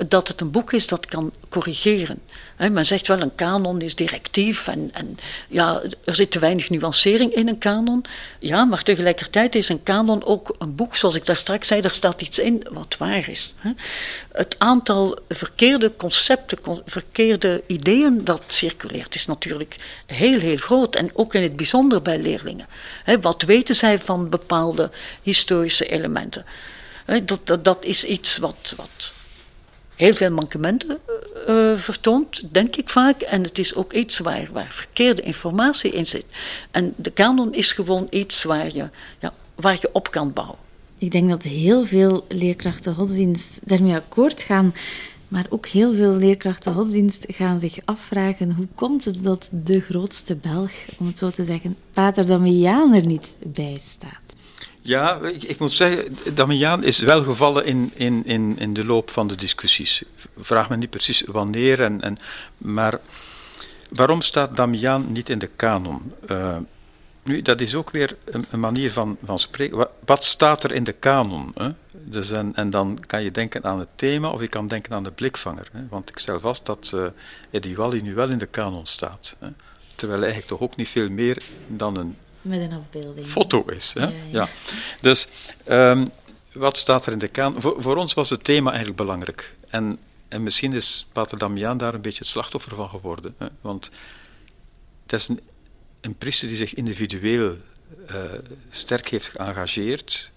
dat 0.09 0.29
het 0.29 0.41
een 0.41 0.51
boek 0.51 0.73
is 0.73 0.87
dat 0.87 1.07
kan 1.07 1.33
corrigeren. 1.49 2.19
Men 2.71 2.87
zegt 2.87 3.07
wel, 3.07 3.21
een 3.21 3.35
kanon 3.35 3.81
is 3.81 3.95
directief 3.95 4.69
en, 4.69 4.91
en 4.93 5.19
ja, 5.49 5.83
er 6.05 6.15
zit 6.15 6.31
te 6.31 6.39
weinig 6.39 6.71
nuancering 6.71 7.35
in 7.35 7.49
een 7.49 7.59
kanon. 7.59 8.05
Ja, 8.39 8.65
maar 8.65 8.83
tegelijkertijd 8.83 9.55
is 9.55 9.69
een 9.69 9.83
kanon 9.83 10.25
ook 10.25 10.55
een 10.59 10.75
boek, 10.75 10.97
zoals 10.97 11.15
ik 11.15 11.27
daar 11.27 11.37
straks 11.37 11.67
zei, 11.67 11.81
daar 11.81 11.95
staat 11.95 12.23
iets 12.23 12.39
in 12.39 12.67
wat 12.71 12.97
waar 12.99 13.29
is. 13.29 13.55
He. 13.57 13.71
Het 14.33 14.55
aantal 14.59 15.19
verkeerde 15.29 15.93
concepten, 15.97 16.59
verkeerde 16.87 17.63
ideeën 17.67 18.25
dat 18.25 18.43
circuleert 18.47 19.15
is 19.15 19.27
natuurlijk 19.27 19.77
heel, 20.07 20.39
heel 20.39 20.57
groot. 20.57 20.97
En 20.97 21.11
ook 21.13 21.35
in 21.35 21.43
het 21.43 21.57
bijzonder 21.57 22.03
bij 22.03 22.19
leerlingen. 22.19 22.67
Wat 23.21 23.43
weten 23.43 23.75
zij 23.75 23.99
van 23.99 24.29
bepaalde 24.29 24.91
historische 25.23 25.89
elementen? 25.89 26.45
Dat, 27.25 27.47
dat, 27.47 27.65
dat 27.65 27.85
is 27.85 28.05
iets 28.05 28.37
wat, 28.37 28.75
wat 28.77 29.13
heel 30.03 30.15
veel 30.15 30.31
mankementen 30.31 30.99
uh, 31.49 31.77
vertoont, 31.77 32.43
denk 32.51 32.77
ik 32.77 32.89
vaak. 32.89 33.21
En 33.21 33.43
het 33.43 33.59
is 33.59 33.75
ook 33.75 33.93
iets 33.93 34.19
waar, 34.19 34.49
waar 34.53 34.71
verkeerde 34.71 35.23
informatie 35.23 35.91
in 35.91 36.07
zit. 36.07 36.27
En 36.71 36.95
de 36.97 37.11
kanon 37.11 37.55
is 37.55 37.73
gewoon 37.73 38.07
iets 38.11 38.43
waar 38.43 38.75
je, 38.75 38.89
ja, 39.19 39.33
waar 39.55 39.79
je 39.81 39.91
op 39.93 40.11
kan 40.11 40.33
bouwen. 40.33 40.59
Ik 40.99 41.11
denk 41.11 41.29
dat 41.31 41.43
heel 41.43 41.85
veel 41.85 42.25
leerkrachten 42.29 42.95
godsdienst 42.95 43.61
daarmee 43.65 43.95
akkoord 43.95 44.43
gaan. 44.43 44.75
Maar 45.29 45.47
ook 45.49 45.67
heel 45.67 45.95
veel 45.95 46.13
leerkrachten 46.13 46.75
godsdienst 46.75 47.25
gaan 47.29 47.59
zich 47.59 47.79
afvragen 47.85 48.53
hoe 48.53 48.67
komt 48.75 49.05
het 49.05 49.25
dat 49.25 49.49
de 49.51 49.81
grootste 49.81 50.35
Belg, 50.35 50.73
om 50.99 51.07
het 51.07 51.19
zo 51.19 51.31
te 51.31 51.45
zeggen, 51.45 51.77
Pater 51.93 52.27
Damiaan 52.27 52.95
er 52.95 53.07
niet 53.07 53.35
bij 53.39 53.79
staat. 53.83 54.22
Ja, 54.85 55.21
ik, 55.21 55.43
ik, 55.43 55.59
moet 55.59 55.73
zeggen, 55.73 56.17
Damiaan 56.35 56.85
is 56.85 56.99
wel 56.99 57.23
gevallen 57.23 57.65
in, 57.65 57.91
in, 57.95 58.23
in, 58.27 58.59
in 58.59 58.75
de 58.75 58.85
loop 58.85 59.11
van 59.11 59.29
de 59.29 59.35
discussies. 59.35 60.03
Vraag 60.37 60.69
me 60.69 60.77
niet 60.77 60.91
precies 60.91 61.23
wanneer, 61.27 61.81
en, 61.81 62.01
en, 62.01 62.19
maar 62.59 63.01
waarom 63.89 64.21
staat 64.21 64.57
Damiaan 64.57 65.13
niet 65.13 65.29
in 65.29 65.39
de 65.39 65.51
kanon? 65.57 66.13
Uh, 66.31 66.57
nu, 67.23 67.43
dat 67.43 67.61
is 67.61 67.75
ook 67.75 67.91
weer 67.91 68.17
een, 68.25 68.45
een, 68.51 68.61
manier 68.61 68.93
van, 68.93 69.17
van 69.25 69.39
spreken. 69.39 69.89
Wat, 70.05 70.25
staat 70.25 70.65
er 70.65 70.73
in 70.73 70.85
de 70.85 70.93
kanon? 70.93 71.53
Hè? 71.55 71.71
Dus 71.93 72.31
en, 72.31 72.55
en, 72.55 72.71
dan 72.71 72.99
kan 73.07 73.23
je 73.23 73.31
denken 73.31 73.65
aan 73.65 73.79
het 73.79 73.89
thema 73.95 74.31
of 74.31 74.41
je 74.41 74.49
kan 74.49 74.67
denken 74.67 74.93
aan 74.93 75.05
de 75.05 75.11
blikvanger. 75.11 75.69
Hè? 75.73 75.81
Want 75.91 76.09
ik 76.09 76.19
stel 76.19 76.41
vast 76.41 76.67
dat 76.67 76.93
uh, 76.95 77.05
Eddie 77.51 77.77
Wally 77.77 78.01
nu 78.01 78.15
wel 78.15 78.29
in 78.29 78.39
de 78.39 78.47
kanon 78.47 78.87
staat. 78.87 79.37
Hè? 79.39 79.49
Terwijl 79.95 80.21
eigenlijk 80.21 80.51
toch 80.51 80.61
ook 80.61 80.77
niet 80.77 80.89
veel 80.89 81.09
meer 81.09 81.43
dan 81.67 81.97
een 81.97 82.17
met 82.43 82.61
een 82.61 82.73
afbeelding. 82.73 83.27
Foto 83.27 83.65
is. 83.65 83.93
Hè? 83.93 84.09
Ja, 84.31 84.49
Dus 85.01 85.29
um, 85.69 86.09
wat 86.53 86.77
staat 86.77 87.07
er 87.07 87.13
in 87.13 87.19
de 87.19 87.29
kaan? 87.29 87.61
Voor, 87.61 87.83
voor, 87.83 87.97
ons 87.97 88.15
was 88.15 88.31
het 88.31 88.45
thema 88.45 88.69
eigenlijk 88.69 88.99
belangrijk. 88.99 89.55
En, 89.69 89.99
en 90.29 90.43
misschien 90.43 90.73
is 90.73 91.07
Pater 91.13 91.39
Damiaan 91.39 91.79
daar 91.79 91.95
een 91.95 92.01
beetje 92.01 92.19
het 92.19 92.29
slachtoffer 92.29 92.75
van 92.75 92.89
geworden. 92.89 93.35
Hè? 93.39 93.47
Want 93.61 93.91
het 95.03 95.13
is 95.13 95.29
een, 95.29 95.41
een 96.01 96.15
priester 96.15 96.49
die 96.49 96.57
zich 96.57 96.75
individueel 96.75 97.57
uh, 98.11 98.23
sterk 98.71 99.09
heeft 99.09 99.29
geëngageerd. 99.29 100.31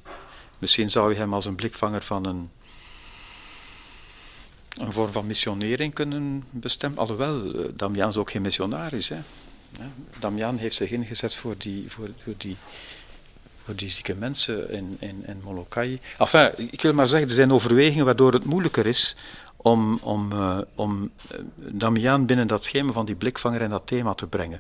Misschien 0.58 0.92
zou 0.92 1.12
je 1.12 1.18
hem 1.18 1.34
als 1.34 1.46
een 1.46 1.56
blikvanger 1.56 2.04
van 2.04 2.26
een, 2.26 2.50
een 4.78 4.92
vorm 4.92 5.12
van 5.12 5.26
missionering 5.26 5.94
kunnen 5.94 6.44
bestemmen. 6.50 7.00
Alhoewel, 7.00 7.46
uh, 7.46 7.66
Damiaan 7.74 8.10
is 8.10 8.18
ook 8.18 8.32
geen 8.32 8.42
missionaris. 8.42 9.10
Hè? 9.10 9.18
Damian 10.20 10.58
heeft 10.58 10.76
zich 10.76 10.92
ingezet 10.92 11.36
voor 11.36 11.56
die, 11.58 11.92
voor, 11.92 12.10
voor 12.24 12.34
die, 12.38 12.58
voor 13.64 13.76
die 13.76 13.90
zieke 13.90 14.16
mensen 14.16 14.72
in, 14.72 14.98
in, 15.00 15.24
in 15.28 15.42
Molokai. 15.44 16.00
Enfin, 16.18 16.52
ik 16.72 16.82
wil 16.82 16.94
maar 16.94 17.08
zeggen, 17.08 17.28
er 17.28 17.36
zijn 17.36 17.52
overwegingen 17.52 18.06
waardoor 18.06 18.34
het 18.34 18.46
moeilijker 18.46 18.86
is 18.86 19.16
om, 19.58 20.00
om, 20.02 20.32
uh, 20.32 20.58
om 20.76 21.12
eh, 21.30 21.40
Damian 21.56 22.26
binnen 22.26 22.48
dat 22.48 22.64
schema 22.64 22.92
van 22.92 23.06
die 23.06 23.16
blikvanger 23.16 23.62
en 23.62 23.70
dat 23.70 23.88
thema 23.88 24.14
te 24.14 24.28
brengen. 24.28 24.60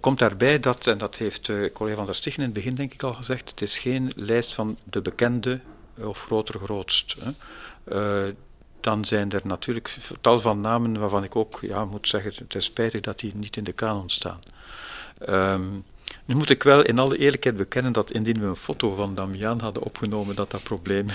Komt 0.00 0.18
daarbij 0.18 0.60
dat, 0.60 0.86
en 0.86 0.98
dat 0.98 1.16
heeft 1.16 1.48
uh, 1.48 1.72
collega 1.72 1.96
van 1.96 2.06
der 2.06 2.14
Stichen 2.14 2.38
in 2.38 2.44
het 2.44 2.54
begin 2.54 2.74
denk 2.74 2.92
ik 2.92 3.02
al 3.02 3.12
gezegd, 3.14 3.50
het 3.50 3.62
is 3.62 3.78
geen 3.78 4.12
lijst 4.16 4.54
van 4.54 4.78
de 4.84 5.00
bekende 5.02 5.60
of 5.98 6.22
groter 6.22 6.60
grootst. 6.60 7.16
Hè. 7.20 7.30
Dan 8.86 9.04
zijn 9.04 9.32
er 9.32 9.40
natuurlijk 9.44 9.96
tal 10.20 10.40
van 10.40 10.60
namen 10.60 10.98
waarvan 10.98 11.24
ik 11.24 11.36
ook 11.36 11.58
ja, 11.60 11.84
moet 11.84 12.08
zeggen, 12.08 12.32
het 12.38 12.54
is 12.54 12.64
spijtig 12.64 13.00
dat 13.00 13.18
die 13.18 13.32
niet 13.34 13.56
in 13.56 13.64
de 13.64 13.72
kanon 13.72 14.10
staan. 14.10 14.40
Um, 15.28 15.84
nu 16.24 16.34
moet 16.34 16.50
ik 16.50 16.62
wel 16.62 16.82
in 16.82 16.98
alle 16.98 17.18
eerlijkheid 17.18 17.56
bekennen 17.56 17.92
dat 17.92 18.10
indien 18.10 18.40
we 18.40 18.46
een 18.46 18.56
foto 18.56 18.94
van 18.94 19.14
Damian 19.14 19.60
hadden 19.60 19.82
opgenomen, 19.82 20.36
dat 20.36 20.50
dat 20.50 20.62
probleem 20.62 21.06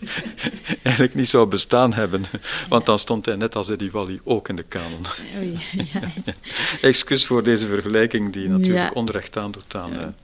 eigenlijk 0.82 1.14
niet 1.14 1.28
zou 1.28 1.46
bestaan 1.46 1.92
hebben. 1.92 2.24
Want 2.68 2.86
dan 2.86 2.98
stond 2.98 3.26
hij 3.26 3.36
net 3.36 3.56
als 3.56 3.68
Eddie 3.70 3.90
Wally 3.90 4.20
ook 4.24 4.48
in 4.48 4.56
de 4.56 4.62
kanon. 4.62 5.06
Oei, 5.38 5.58
ja. 5.92 6.00
Excuus 6.90 7.26
voor 7.26 7.42
deze 7.42 7.66
vergelijking 7.66 8.32
die 8.32 8.48
natuurlijk 8.48 8.88
ja. 8.88 9.00
onrecht 9.00 9.36
aandoet 9.36 9.74
aan... 9.74 9.92
Ja. 9.92 10.14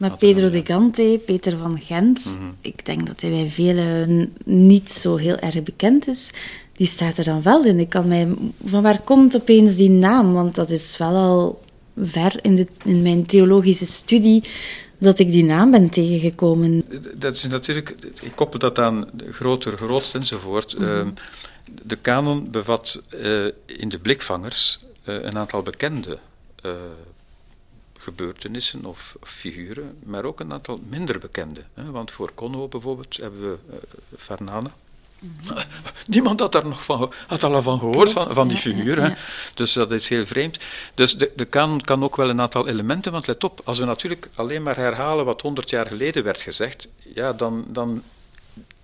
Maar 0.00 0.16
Pedro 0.16 0.50
de 0.50 0.60
Gante, 0.64 1.20
Peter 1.26 1.56
van 1.56 1.78
Gent, 1.78 2.24
mm 2.24 2.36
-hmm. 2.36 2.56
ik 2.60 2.84
denk 2.84 3.06
dat 3.06 3.20
hij 3.20 3.30
bij 3.30 3.50
velen 3.50 4.32
niet 4.44 4.92
zo 4.92 5.16
heel 5.16 5.36
erg 5.36 5.62
bekend 5.62 6.08
is. 6.08 6.30
Die 6.72 6.86
staat 6.86 7.18
er 7.18 7.24
dan 7.24 7.42
wel 7.42 7.64
in. 7.64 7.78
Ik 7.78 7.88
kan 7.88 8.08
mij, 8.08 8.28
van 8.64 8.82
waar 8.82 9.00
komt 9.00 9.36
opeens 9.36 9.76
die 9.76 9.90
naam? 9.90 10.32
Want 10.32 10.54
dat 10.54 10.70
is 10.70 10.96
wel 10.96 11.14
al 11.14 11.62
ver 12.02 12.38
in, 12.42 12.56
de, 12.56 12.66
in 12.84 13.02
mijn 13.02 13.26
theologische 13.26 13.86
studie 13.86 14.42
dat 14.98 15.18
ik 15.18 15.30
die 15.30 15.44
naam 15.44 15.70
ben 15.70 15.90
tegengekomen. 15.90 16.84
Dat 17.14 17.36
is 17.36 17.46
natuurlijk, 17.46 17.96
ik 18.22 18.32
koppel 18.34 18.58
dat 18.58 18.78
aan 18.78 19.08
groter, 19.30 19.76
grootst 19.76 20.14
enzovoort. 20.14 20.78
Mm 20.78 20.84
-hmm. 20.84 21.14
de 21.82 21.96
kanon 21.96 22.50
bevat 22.50 23.02
uh, 23.14 23.46
in 23.66 23.88
de 23.88 23.98
blikvangers 23.98 24.80
uh, 25.04 25.22
een 25.22 25.36
aantal 25.36 25.62
bekende 25.62 26.18
uh, 26.66 26.72
gebeurtenissen 28.00 28.84
of, 28.84 29.16
figuren, 29.22 29.98
maar 30.04 30.24
ook 30.24 30.40
een 30.40 30.52
aantal 30.52 30.80
minder 30.88 31.18
bekende. 31.18 31.60
Hè? 31.74 31.90
Want 31.90 32.12
voor 32.12 32.34
Conno 32.34 32.68
bijvoorbeeld 32.68 33.16
hebben 33.16 33.40
we 33.40 33.58
uh, 33.70 33.76
Fernana. 34.18 34.70
Niemand 36.06 36.40
had 36.40 36.52
daar 36.52 36.66
nog 36.66 36.84
van, 36.84 37.12
had 37.26 37.44
al 37.44 37.62
van 37.62 37.78
gehoord, 37.78 38.12
van, 38.12 38.34
van 38.34 38.48
die 38.48 38.56
figuur. 38.56 39.00
Ja, 39.00 39.16
Dus 39.54 39.72
dat 39.72 39.92
is 39.92 40.08
heel 40.08 40.26
vreemd. 40.26 40.58
Dus 40.94 41.16
de, 41.16 41.32
de 41.36 41.44
kanon 41.44 41.80
kan 41.80 42.04
ook 42.04 42.16
wel 42.16 42.28
een 42.28 42.40
aantal 42.40 42.68
elementen, 42.68 43.12
want 43.12 43.26
let 43.26 43.44
op, 43.44 43.60
als 43.64 43.78
we 43.78 43.84
natuurlijk 43.84 44.28
alleen 44.34 44.62
maar 44.62 44.76
herhalen 44.76 45.24
wat 45.24 45.40
honderd 45.40 45.70
jaar 45.70 45.86
geleden 45.86 46.24
werd 46.24 46.40
gezegd, 46.40 46.88
ja, 47.14 47.32
dan, 47.32 47.64
dan 47.68 48.02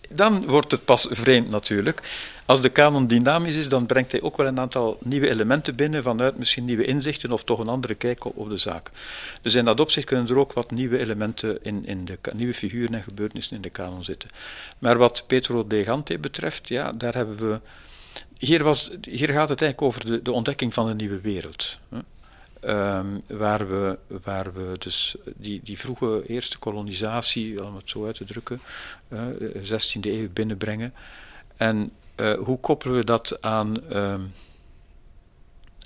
dan 0.08 0.46
wordt 0.46 0.70
het 0.70 0.84
pas 0.84 1.06
vreemd 1.10 1.50
natuurlijk. 1.50 2.02
Als 2.46 2.60
de 2.60 2.68
kanon 2.68 3.06
dynamisch 3.06 3.56
is, 3.56 3.68
dan 3.68 3.86
brengt 3.86 4.12
hij 4.12 4.22
ook 4.22 4.36
wel 4.36 4.46
een 4.46 4.60
aantal 4.60 4.98
nieuwe 5.00 5.28
elementen 5.28 5.74
binnen 5.74 6.02
vanuit 6.02 6.38
misschien 6.38 6.64
nieuwe 6.64 6.84
inzichten 6.84 7.32
of 7.32 7.44
toch 7.44 7.58
een 7.58 7.68
andere 7.68 7.94
kijk 7.94 8.24
op, 8.24 8.36
op 8.36 8.48
de 8.48 8.56
zaak. 8.56 8.90
Dus 9.42 9.54
in 9.54 9.64
dat 9.64 9.80
opzicht 9.80 10.06
kunnen 10.06 10.28
er 10.28 10.38
ook 10.38 10.52
wat 10.52 10.70
nieuwe 10.70 10.98
elementen 10.98 11.58
in, 11.64 11.86
in 11.86 12.04
de 12.04 12.18
nieuwe 12.32 12.54
figuren 12.54 12.94
en 12.94 13.02
gebeurtenissen 13.02 13.56
in 13.56 13.62
de 13.62 13.70
kanon 13.70 14.04
zitten. 14.04 14.30
Maar 14.78 14.98
wat 14.98 15.24
Petro 15.26 15.66
de 15.66 15.84
Gante 15.84 16.18
betreft, 16.18 16.68
ja, 16.68 16.92
daar 16.92 17.14
hebben 17.14 17.36
we. 17.36 17.60
Hier, 18.38 18.62
was, 18.62 18.90
hier 19.00 19.28
gaat 19.28 19.48
het 19.48 19.62
eigenlijk 19.62 19.82
over 19.82 20.06
de, 20.06 20.22
de 20.22 20.32
ontdekking 20.32 20.74
van 20.74 20.88
een 20.88 20.96
nieuwe 20.96 21.20
wereld. 21.20 21.78
Um, 22.68 23.22
waar, 23.26 23.68
we, 23.68 23.98
waar 24.22 24.52
we 24.52 24.74
dus 24.78 25.16
die, 25.36 25.60
die 25.64 25.78
vroege 25.78 26.22
eerste 26.26 26.58
kolonisatie, 26.58 27.64
om 27.64 27.76
het 27.76 27.90
zo 27.90 28.06
uit 28.06 28.16
te 28.16 28.24
drukken, 28.24 28.60
uh, 29.08 29.20
16e 29.54 30.00
eeuw 30.00 30.28
binnenbrengen. 30.32 30.94
En 31.56 31.92
uh, 32.16 32.38
hoe 32.38 32.60
koppelen 32.60 32.96
we 32.96 33.04
dat 33.04 33.42
aan, 33.42 33.76
uh, 33.92 34.14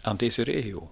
aan 0.03 0.17
deze 0.17 0.43
regio? 0.43 0.91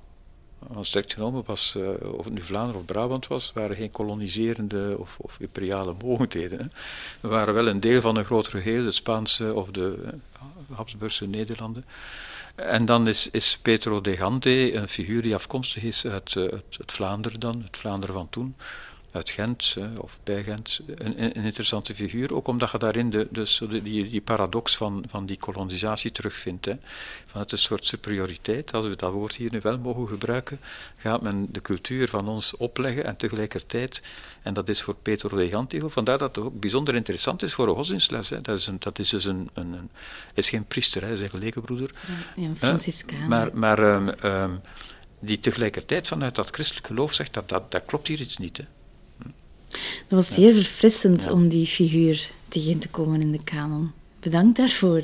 Want 0.59 0.87
sterk 0.87 1.13
genomen 1.13 1.43
was, 1.47 1.75
uh, 1.77 1.89
of 2.13 2.25
het 2.25 2.35
nu 2.35 2.43
Vlaanderen 2.43 2.81
of 2.81 2.87
Brabant 2.87 3.27
was, 3.27 3.53
waren 3.55 3.77
geen 3.77 3.91
koloniserende 3.91 4.97
of, 4.99 5.19
of 5.19 5.41
imperiale 5.41 5.95
mogendheden. 6.03 6.59
Hè. 6.59 6.67
We 7.21 7.29
waren 7.29 7.55
wel 7.55 7.69
een 7.69 7.81
deel 7.81 8.01
van 8.01 8.17
een 8.17 8.25
groot 8.25 8.49
geheel, 8.49 8.85
de 8.85 8.91
Spaanse 8.91 9.55
of 9.55 9.71
de 9.71 10.15
Habsburgse 10.73 11.27
Nederlanden. 11.27 11.85
En 12.59 12.85
dan 12.85 13.09
is, 13.09 13.31
is 13.31 13.59
Petro 13.63 14.01
de 14.01 14.17
Gante 14.17 14.75
een 14.75 14.89
figuur 14.89 15.23
die 15.23 15.35
afkomstig 15.35 15.83
is 15.83 16.07
uit, 16.07 16.37
uit, 16.37 16.77
uit 16.79 16.93
Vlaanderen 16.93 17.41
dan, 17.41 17.63
het 17.63 17.77
Vlaanderen 17.77 18.15
van 18.15 18.29
toen 18.29 18.57
uit 19.11 19.31
Gent 19.31 19.77
of 19.97 20.19
bij 20.25 20.43
Gent, 20.43 20.81
een, 20.87 21.23
een, 21.23 21.45
interessante 21.45 21.95
figuur. 21.95 22.35
Ook 22.35 22.49
omdat 22.49 22.71
je 22.71 22.79
daarin 22.79 23.11
de, 23.11 23.29
dus 23.31 23.63
die, 23.69 24.11
die 24.11 24.21
paradox 24.21 24.77
van, 24.77 25.05
van 25.09 25.27
die 25.27 25.39
kolonisatie 25.39 26.13
terugvindt. 26.13 26.65
Hè. 26.65 26.75
Van 27.27 27.41
het 27.41 27.53
een 27.53 27.59
soort 27.59 27.87
superioriteit, 27.87 28.75
als 28.75 28.87
we 28.87 28.97
dat 28.97 29.13
woord 29.13 29.37
hier 29.37 29.51
nu 29.51 29.61
wel 29.63 29.79
mogen 29.79 30.09
gebruiken, 30.09 30.61
gaat 30.97 31.23
men 31.23 31.49
de 31.51 31.63
cultuur 31.63 32.09
van 32.09 32.29
ons 32.29 32.57
opleggen 32.57 33.05
en 33.05 33.17
tegelijkertijd, 33.17 34.03
en 34.43 34.55
dat 34.55 34.69
is 34.69 34.83
voor 34.83 34.95
Petro 34.95 35.37
de 35.37 35.49
Gantigo, 35.49 35.89
vandaar 35.89 36.19
dat 36.19 36.37
het 36.37 36.45
ook 36.45 36.61
bijzonder 36.61 36.95
interessant 36.95 37.43
is 37.43 37.53
voor 37.55 37.69
een 37.69 37.75
godsdienstles. 37.75 38.31
Hè. 38.31 38.41
Dat, 38.41 38.59
is 38.59 38.67
een, 38.67 38.77
dat 38.79 38.99
is 38.99 39.09
dus 39.09 39.25
een, 39.25 39.51
een, 39.53 39.73
een 39.73 39.91
is 40.35 40.49
geen 40.49 40.65
priester, 40.65 41.03
hij 41.03 41.13
is 41.13 41.21
een 41.21 41.39
lekenbroeder. 41.39 41.91
Ja, 42.37 42.45
een 42.45 42.57
Franciscaan. 42.57 43.29
Maar, 43.29 43.51
maar 43.57 43.79
um, 43.79 44.09
um, 44.25 44.61
die 45.21 45.41
tegelijkertijd 45.41 46.09
vanuit 46.09 46.35
dat 46.35 46.51
christelijk 46.51 46.87
geloof 46.87 47.13
zegt 47.13 47.35
dat, 47.35 47.49
dat, 47.49 47.71
dat 47.71 47.83
klopt 47.87 48.07
hier 48.07 48.21
iets 48.21 48.37
niet. 48.37 48.57
Hè. 48.57 48.65
Dat 49.71 50.09
was 50.09 50.35
zeer 50.35 50.55
verfrissend 50.55 51.25
ja. 51.25 51.33
om 51.33 51.49
die 51.49 51.67
figuur 51.67 52.31
tegen 52.49 52.79
te 52.79 52.89
komen 52.89 53.21
in 53.21 53.33
de 53.33 53.43
kanon. 53.45 53.93
Bedankt 54.21 54.57
daarvoor. 54.57 55.03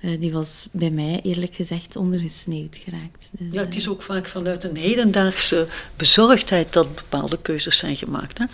Uh, 0.00 0.20
die 0.20 0.32
was 0.32 0.68
bij 0.72 0.90
mij 0.90 1.20
eerlijk 1.22 1.54
gezegd 1.54 1.96
ondergesneeuwd 1.96 2.76
geraakt. 2.84 3.28
Dus, 3.30 3.46
ja, 3.50 3.60
het 3.60 3.76
is 3.76 3.88
ook 3.88 4.02
vaak 4.02 4.26
vanuit 4.26 4.64
een 4.64 4.76
hedendaagse 4.76 5.66
bezorgdheid 5.96 6.72
dat 6.72 6.94
bepaalde 6.94 7.38
keuzes 7.42 7.78
zijn 7.78 7.96
gemaakt. 7.96 8.38
Hè? 8.38 8.44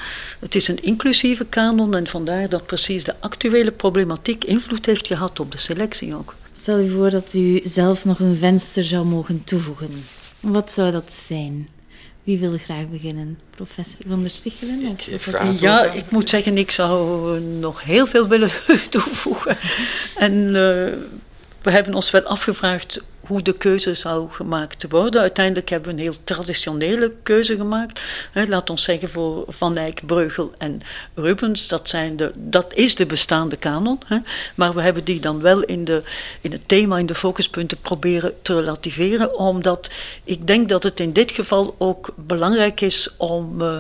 Het 0.40 0.54
is 0.54 0.68
een 0.68 0.82
inclusieve 0.82 1.44
kanon 1.44 1.94
en 1.94 2.06
vandaar 2.06 2.48
dat 2.48 2.66
precies 2.66 3.04
de 3.04 3.14
actuele 3.20 3.72
problematiek 3.72 4.44
invloed 4.44 4.86
heeft 4.86 5.06
gehad 5.06 5.40
op 5.40 5.52
de 5.52 5.58
selectie 5.58 6.14
ook. 6.14 6.34
Stel 6.60 6.80
u 6.80 6.90
voor 6.90 7.10
dat 7.10 7.34
u 7.34 7.60
zelf 7.64 8.04
nog 8.04 8.18
een 8.18 8.36
venster 8.36 8.84
zou 8.84 9.06
mogen 9.06 9.44
toevoegen. 9.44 10.04
Wat 10.40 10.72
zou 10.72 10.92
dat 10.92 11.12
zijn? 11.12 11.68
Wie 12.24 12.38
wil 12.38 12.58
graag 12.58 12.88
beginnen? 12.88 13.38
Professor 13.50 14.00
Van 14.08 14.20
der 14.20 14.30
Stichelen? 14.30 14.82
Ik, 14.82 15.06
ik 15.06 15.60
ja, 15.60 15.82
ik 15.84 16.10
moet 16.10 16.28
zeggen, 16.28 16.58
ik 16.58 16.70
zou 16.70 17.40
nog 17.40 17.82
heel 17.82 18.06
veel 18.06 18.28
willen 18.28 18.50
toevoegen. 18.90 19.56
En 20.16 20.32
uh, 20.32 20.54
we 21.62 21.70
hebben 21.70 21.94
ons 21.94 22.10
wel 22.10 22.22
afgevraagd 22.22 23.00
hoe 23.32 23.42
de 23.42 23.52
keuze 23.52 23.94
zou 23.94 24.30
gemaakt 24.30 24.86
worden. 24.88 25.20
Uiteindelijk 25.20 25.68
hebben 25.68 25.88
we 25.88 25.96
een 25.96 26.02
heel 26.02 26.24
traditionele 26.24 27.12
keuze 27.22 27.56
gemaakt. 27.56 28.00
He, 28.32 28.46
laat 28.46 28.70
ons 28.70 28.82
zeggen 28.82 29.08
voor 29.08 29.44
Van 29.48 29.76
Eyck, 29.76 30.06
Breugel 30.06 30.52
en 30.58 30.80
Rubens. 31.14 31.68
Dat, 31.68 31.88
zijn 31.88 32.16
de, 32.16 32.32
dat 32.34 32.74
is 32.74 32.94
de 32.94 33.06
bestaande 33.06 33.56
kanon. 33.56 34.00
He. 34.06 34.18
Maar 34.54 34.74
we 34.74 34.82
hebben 34.82 35.04
die 35.04 35.20
dan 35.20 35.40
wel 35.40 35.62
in, 35.62 35.84
de, 35.84 36.02
in 36.40 36.52
het 36.52 36.68
thema, 36.68 36.98
in 36.98 37.06
de 37.06 37.14
focuspunten 37.14 37.78
proberen 37.78 38.32
te 38.42 38.54
relativeren. 38.54 39.38
Omdat 39.38 39.90
ik 40.24 40.46
denk 40.46 40.68
dat 40.68 40.82
het 40.82 41.00
in 41.00 41.12
dit 41.12 41.30
geval 41.30 41.74
ook 41.78 42.14
belangrijk 42.16 42.80
is 42.80 43.08
om... 43.16 43.60
Uh, 43.60 43.76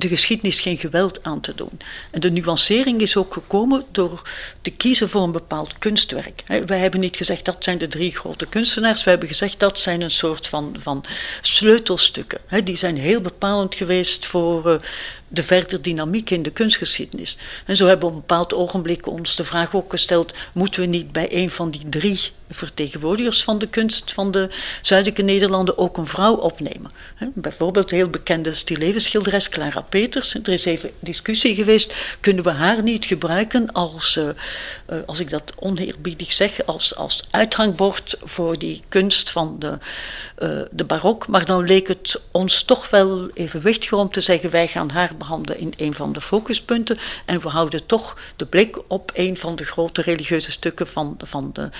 de 0.00 0.08
geschiedenis 0.08 0.60
geen 0.60 0.78
geweld 0.78 1.22
aan 1.22 1.40
te 1.40 1.54
doen. 1.54 1.78
En 2.10 2.20
de 2.20 2.30
nuancering 2.30 3.00
is 3.00 3.16
ook 3.16 3.32
gekomen 3.32 3.84
door 3.92 4.22
te 4.62 4.70
kiezen 4.70 5.08
voor 5.08 5.22
een 5.22 5.32
bepaald 5.32 5.78
kunstwerk. 5.78 6.42
Wij 6.66 6.78
hebben 6.78 7.00
niet 7.00 7.16
gezegd 7.16 7.44
dat 7.44 7.56
zijn 7.64 7.78
de 7.78 7.88
drie 7.88 8.16
grote 8.16 8.46
kunstenaars, 8.46 9.04
we 9.04 9.10
hebben 9.10 9.28
gezegd 9.28 9.58
dat 9.58 9.78
zijn 9.78 10.00
een 10.00 10.10
soort 10.10 10.46
van, 10.46 10.76
van 10.78 11.04
sleutelstukken. 11.42 12.40
Die 12.64 12.76
zijn 12.76 12.98
heel 12.98 13.20
bepalend 13.20 13.74
geweest 13.74 14.26
voor 14.26 14.70
eh, 14.70 14.80
de 15.28 15.42
verdere 15.42 15.80
dynamiek 15.80 16.30
in 16.30 16.42
de 16.42 16.50
kunstgeschiedenis. 16.50 17.36
En 17.66 17.76
zo 17.76 17.86
hebben 17.86 18.08
we 18.08 18.14
op 18.14 18.20
een 18.20 18.26
bepaald 18.26 18.54
ogenblik 18.54 19.06
ons 19.06 19.36
de 19.36 19.44
vraag 19.44 19.74
ook 19.74 19.90
gesteld: 19.90 20.34
moeten 20.52 20.80
we 20.80 20.86
niet 20.86 21.12
bij 21.12 21.28
een 21.30 21.50
van 21.50 21.70
die 21.70 21.88
drie 21.88 22.32
vertegenwoordigers 22.50 23.44
van 23.44 23.58
de 23.58 23.68
kunst 23.68 24.12
van 24.12 24.30
de 24.30 24.48
zuidelijke 24.82 25.22
Nederlanden 25.22 25.78
ook 25.78 25.96
een 25.96 26.06
vrouw 26.06 26.34
opnemen? 26.34 26.90
bijvoorbeeld 27.34 27.88
de 27.88 27.96
heel 27.96 28.08
bekende 28.08 28.52
stillevenschilderes 28.52 29.48
Clara 29.48 29.80
Peters. 29.80 30.34
Er 30.34 30.48
is 30.48 30.64
even 30.64 30.90
discussie 30.98 31.54
geweest: 31.54 31.94
kunnen 32.20 32.44
we 32.44 32.50
haar 32.50 32.82
niet 32.82 33.04
gebruiken 33.04 33.72
als, 33.72 34.16
uh, 34.16 34.24
uh, 34.24 34.98
als 35.06 35.20
ik 35.20 35.30
dat 35.30 35.52
oneerbiedig 35.56 36.32
zeg, 36.32 36.66
als, 36.66 36.96
als 36.96 37.28
uithangbord 37.30 38.16
voor 38.22 38.58
die 38.58 38.82
kunst 38.88 39.30
van 39.30 39.56
de, 39.58 39.78
uh, 40.38 40.48
de 40.70 40.84
barok? 40.84 41.26
Maar 41.26 41.44
dan 41.44 41.64
leek 41.64 41.88
het 41.88 42.20
ons 42.30 42.62
toch 42.62 42.90
wel 42.90 43.30
evenwichtiger 43.34 43.98
om 43.98 44.10
te 44.10 44.20
zeggen: 44.20 44.50
wij 44.50 44.66
gaan 44.66 44.90
haar 44.90 45.12
behandelen 45.18 45.58
in 45.58 45.74
een 45.76 45.94
van 45.94 46.12
de 46.12 46.20
focuspunten. 46.20 46.98
En 47.24 47.40
we 47.40 47.48
houden 47.48 47.86
toch 47.86 48.16
de 48.36 48.46
blik 48.46 48.78
op 48.86 49.10
een 49.14 49.36
van 49.36 49.56
de 49.56 49.64
grote 49.64 50.02
religieuze 50.02 50.50
stukken 50.50 50.86
van, 50.86 51.16
van 51.18 51.50
de 51.52 51.70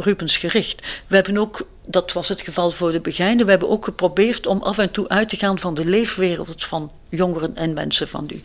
Rubens 0.00 0.36
gericht. 0.36 0.82
We 1.06 1.14
hebben 1.14 1.36
ook, 1.36 1.66
dat 1.86 2.12
was 2.12 2.28
het 2.28 2.40
geval 2.40 2.70
voor 2.70 2.92
de 2.92 3.00
Begijnen, 3.00 3.44
we 3.44 3.50
hebben 3.50 3.68
ook 3.68 3.84
geprobeerd 3.84 4.46
om 4.46 4.62
af 4.62 4.78
en 4.78 4.90
toe 4.90 5.08
uit 5.08 5.28
te 5.28 5.36
gaan 5.36 5.58
van 5.58 5.74
de 5.74 5.84
leefwereld 5.84 6.64
van 6.64 6.92
jongeren 7.08 7.56
en 7.56 7.72
mensen 7.72 8.08
van 8.08 8.28
nu. 8.30 8.42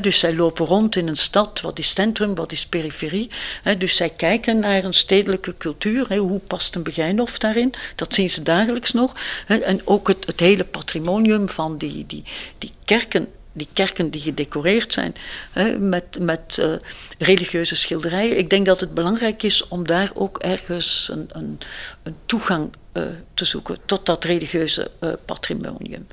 Dus 0.00 0.18
zij 0.18 0.34
lopen 0.34 0.66
rond 0.66 0.96
in 0.96 1.08
een 1.08 1.16
stad, 1.16 1.60
wat 1.60 1.78
is 1.78 1.88
centrum, 1.88 2.34
wat 2.34 2.52
is 2.52 2.66
periferie. 2.66 3.30
Dus 3.78 3.96
zij 3.96 4.10
kijken 4.10 4.58
naar 4.58 4.84
een 4.84 4.94
stedelijke 4.94 5.54
cultuur, 5.58 6.16
hoe 6.16 6.38
past 6.38 6.74
een 6.74 6.82
Begijnhof 6.82 7.38
daarin, 7.38 7.74
dat 7.94 8.14
zien 8.14 8.30
ze 8.30 8.42
dagelijks 8.42 8.92
nog. 8.92 9.14
en 9.46 9.80
ook 9.84 10.08
het, 10.08 10.26
het 10.26 10.40
hele 10.40 10.64
patrimonium 10.64 11.48
van 11.48 11.78
die, 11.78 12.06
die, 12.06 12.24
die 12.58 12.72
kerken 12.84 13.28
die 13.54 13.68
kerken 13.72 14.10
die 14.10 14.20
gedecoreerd 14.20 14.92
zijn 14.92 15.14
hè, 15.50 15.78
met, 15.78 16.18
met 16.20 16.56
uh, 16.60 16.74
religieuze 17.18 17.76
schilderijen. 17.76 18.38
Ik 18.38 18.50
denk 18.50 18.66
dat 18.66 18.80
het 18.80 18.94
belangrijk 18.94 19.42
is 19.42 19.68
om 19.68 19.86
daar 19.86 20.10
ook 20.14 20.38
ergens 20.38 21.08
een, 21.12 21.28
een, 21.32 21.58
een 22.02 22.16
toegang 22.26 22.72
uh, 22.92 23.02
te 23.34 23.44
zoeken 23.44 23.78
tot 23.86 24.06
dat 24.06 24.24
religieuze 24.24 24.90
uh, 25.00 25.12
patrimonium. 25.24 26.06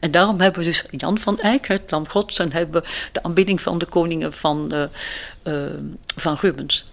En 0.00 0.10
daarom 0.10 0.40
hebben 0.40 0.60
we 0.60 0.66
dus 0.66 0.84
Jan 0.90 1.18
van 1.18 1.40
Eyck, 1.40 1.66
het 1.66 1.90
Lam 1.90 2.08
Gods, 2.08 2.38
en 2.38 2.52
hebben 2.52 2.82
we 2.82 2.88
de 3.12 3.22
aanbidding 3.22 3.60
van 3.60 3.78
de 3.78 3.86
koningen 3.86 4.32
van, 4.32 4.88
van 6.16 6.36
Rubens 6.40 6.91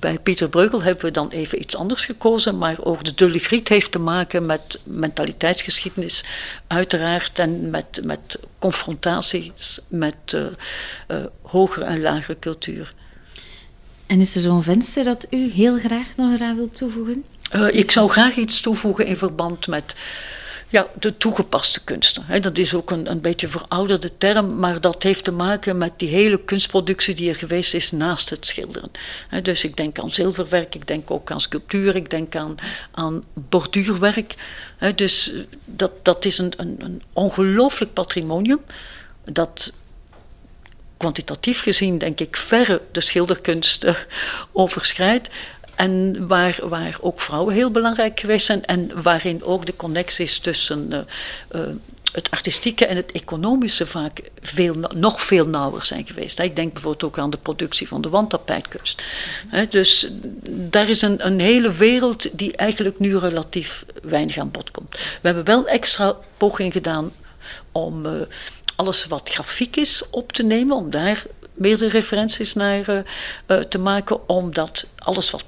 bij 0.00 0.18
Pieter 0.18 0.48
Breugel 0.48 0.82
hebben 0.82 1.04
we 1.04 1.10
dan 1.10 1.28
even 1.28 1.60
iets 1.60 1.76
anders 1.76 2.04
gekozen, 2.04 2.58
maar 2.58 2.76
ook 2.82 3.04
de 3.04 3.14
Dulle 3.14 3.38
Griet 3.38 3.68
heeft 3.68 3.92
te 3.92 3.98
maken 3.98 4.46
met 4.46 4.80
mentaliteitsgeschiedenis, 4.84 6.24
uiteraard, 6.66 7.38
en 7.38 7.70
met, 7.70 8.00
met 8.04 8.38
confrontaties 8.58 9.78
met 9.88 10.14
uh, 10.34 10.42
uh, 11.08 11.16
hogere 11.42 11.84
en 11.84 12.00
lagere 12.00 12.38
cultuur. 12.38 12.94
En 14.06 14.20
is 14.20 14.34
er 14.34 14.42
zo'n 14.42 14.62
venster 14.62 15.04
dat 15.04 15.26
u 15.30 15.50
heel 15.50 15.78
graag 15.78 16.08
nog 16.16 16.34
eraan 16.34 16.56
wilt 16.56 16.76
toevoegen? 16.76 17.24
Uh, 17.54 17.74
ik 17.74 17.90
zou 17.90 18.10
graag 18.10 18.36
iets 18.36 18.60
toevoegen 18.60 19.06
in 19.06 19.16
verband 19.16 19.66
met 19.66 19.94
ja, 20.72 20.86
de 20.98 21.16
toegepaste 21.16 21.80
kunsten. 21.84 22.42
dat 22.42 22.58
is 22.58 22.74
ook 22.74 22.90
een, 22.90 23.10
een 23.10 23.20
beetje 23.20 23.48
verouderde 23.48 24.18
term, 24.18 24.58
maar 24.58 24.80
dat 24.80 25.02
heeft 25.02 25.24
te 25.24 25.32
maken 25.32 25.78
met 25.78 25.92
die 25.96 26.08
hele 26.08 26.44
kunstproductie 26.44 27.14
die 27.14 27.28
er 27.28 27.36
geweest 27.36 27.74
is 27.74 27.90
naast 27.90 28.30
het 28.30 28.46
schilderen. 28.46 28.90
dus 29.42 29.64
ik 29.64 29.76
denk 29.76 29.98
aan 29.98 30.10
zilverwerk, 30.10 30.74
ik 30.74 30.86
denk 30.86 31.10
ook 31.10 31.30
aan 31.30 31.40
sculptuur, 31.40 31.96
ik 31.96 32.10
denk 32.10 32.36
aan, 32.36 32.54
aan 32.90 33.24
borduurwerk. 33.34 34.34
dus 34.94 35.32
dat, 35.64 35.92
dat 36.02 36.24
is 36.24 36.38
een, 36.38 36.52
een, 36.56 36.76
een 36.78 37.02
ongelooflijk 37.12 37.92
patrimonium 37.92 38.60
dat 39.24 39.72
kwantitatief 40.96 41.62
gezien, 41.62 41.98
denk 41.98 42.20
ik, 42.20 42.36
verre 42.36 42.82
de 42.92 43.00
schilderkunst 43.00 43.86
overschrijdt. 44.52 45.28
En 45.82 46.26
waar, 46.26 46.58
waar 46.62 46.96
ook 47.00 47.20
vrouwen 47.20 47.54
heel 47.54 47.70
belangrijk 47.70 48.20
geweest 48.20 48.46
zijn 48.46 48.64
en 48.64 49.02
waarin 49.02 49.44
ook 49.44 49.66
de 49.66 49.76
connecties 49.76 50.38
tussen 50.38 50.88
uh, 50.90 50.98
uh, 51.60 51.68
het 52.12 52.30
artistieke 52.30 52.86
en 52.86 52.96
het 52.96 53.12
economische 53.12 53.86
vaak 53.86 54.20
veel, 54.40 54.74
nog 54.94 55.22
veel 55.22 55.46
nauwer 55.46 55.84
zijn 55.84 56.06
geweest. 56.06 56.38
Ik 56.38 56.56
denk 56.56 56.72
bijvoorbeeld 56.72 57.04
ook 57.04 57.18
aan 57.18 57.30
de 57.30 57.36
productie 57.36 57.88
van 57.88 58.00
de 58.00 58.08
wandtapijtkunst. 58.08 59.02
Dus 59.68 60.08
daar 60.46 60.88
is 60.88 61.02
een, 61.02 61.26
een 61.26 61.40
hele 61.40 61.72
wereld 61.72 62.38
die 62.38 62.56
eigenlijk 62.56 62.98
nu 62.98 63.18
relatief 63.18 63.84
weinig 64.02 64.38
aan 64.38 64.50
bod 64.50 64.70
komt. 64.70 64.90
We 64.90 64.98
hebben 65.28 65.44
wel 65.44 65.66
extra 65.66 66.16
poging 66.36 66.72
gedaan 66.72 67.12
om 67.72 68.06
uh, 68.06 68.12
alles 68.76 69.06
wat 69.06 69.30
grafiek 69.30 69.76
is 69.76 70.02
op 70.10 70.32
te 70.32 70.42
nemen, 70.42 70.76
om 70.76 70.90
daar 70.90 71.24
meerdere 71.62 71.90
referenties 71.90 72.54
naar 72.54 72.88
uh, 72.88 72.98
uh, 73.46 73.58
te 73.58 73.78
maken, 73.78 74.28
omdat 74.28 74.86
alles 74.96 75.30
wat 75.30 75.44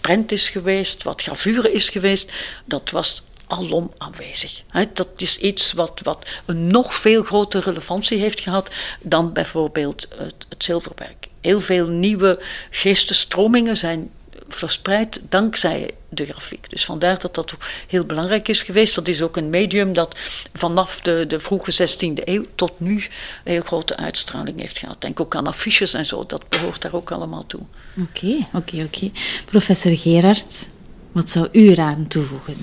prent 0.00 0.32
is 0.32 0.48
geweest, 0.48 1.02
wat 1.02 1.22
gravure 1.22 1.72
is 1.72 1.88
geweest, 1.88 2.32
dat 2.64 2.90
was 2.90 3.22
alom 3.50 3.92
aanwezig. 3.98 4.62
Dat 4.92 5.08
is 5.16 5.38
iets 5.38 5.72
wat, 5.72 6.00
wat 6.02 6.26
een 6.46 6.66
nog 6.66 6.94
veel 6.94 7.22
grotere 7.22 7.62
relevantie 7.62 8.18
heeft 8.18 8.40
gehad 8.40 8.70
dan 9.00 9.32
bijvoorbeeld 9.32 10.08
het, 10.16 10.46
het 10.48 10.64
zilverwerk. 10.64 11.28
Heel 11.40 11.60
veel 11.60 11.86
nieuwe 11.86 12.42
geestesstromingen 12.70 13.76
zijn 13.76 14.10
verspreid 14.54 15.20
dankzij 15.28 15.90
de 16.08 16.26
grafiek. 16.26 16.70
Dus 16.70 16.84
vandaar 16.84 17.18
dat 17.18 17.34
dat 17.34 17.54
heel 17.86 18.04
belangrijk 18.04 18.48
is 18.48 18.62
geweest. 18.62 18.94
Dat 18.94 19.08
is 19.08 19.22
ook 19.22 19.36
een 19.36 19.50
medium 19.50 19.92
dat 19.92 20.18
vanaf 20.52 21.00
de, 21.00 21.24
de 21.28 21.40
vroege 21.40 21.88
16e 21.88 22.24
eeuw 22.24 22.44
tot 22.54 22.72
nu 22.76 22.94
een 22.94 23.52
heel 23.52 23.62
grote 23.62 23.96
uitstraling 23.96 24.60
heeft 24.60 24.78
gehad. 24.78 25.00
Denk 25.00 25.20
ook 25.20 25.34
aan 25.34 25.46
affiches 25.46 25.94
en 25.94 26.04
zo, 26.04 26.26
dat 26.26 26.48
behoort 26.48 26.82
daar 26.82 26.94
ook 26.94 27.10
allemaal 27.10 27.46
toe. 27.46 27.60
Oké, 28.00 28.46
oké, 28.52 28.82
oké. 28.82 29.10
Professor 29.44 29.96
Gerard, 29.96 30.66
wat 31.12 31.30
zou 31.30 31.48
u 31.52 31.70
eraan 31.70 32.06
toevoegen? 32.08 32.56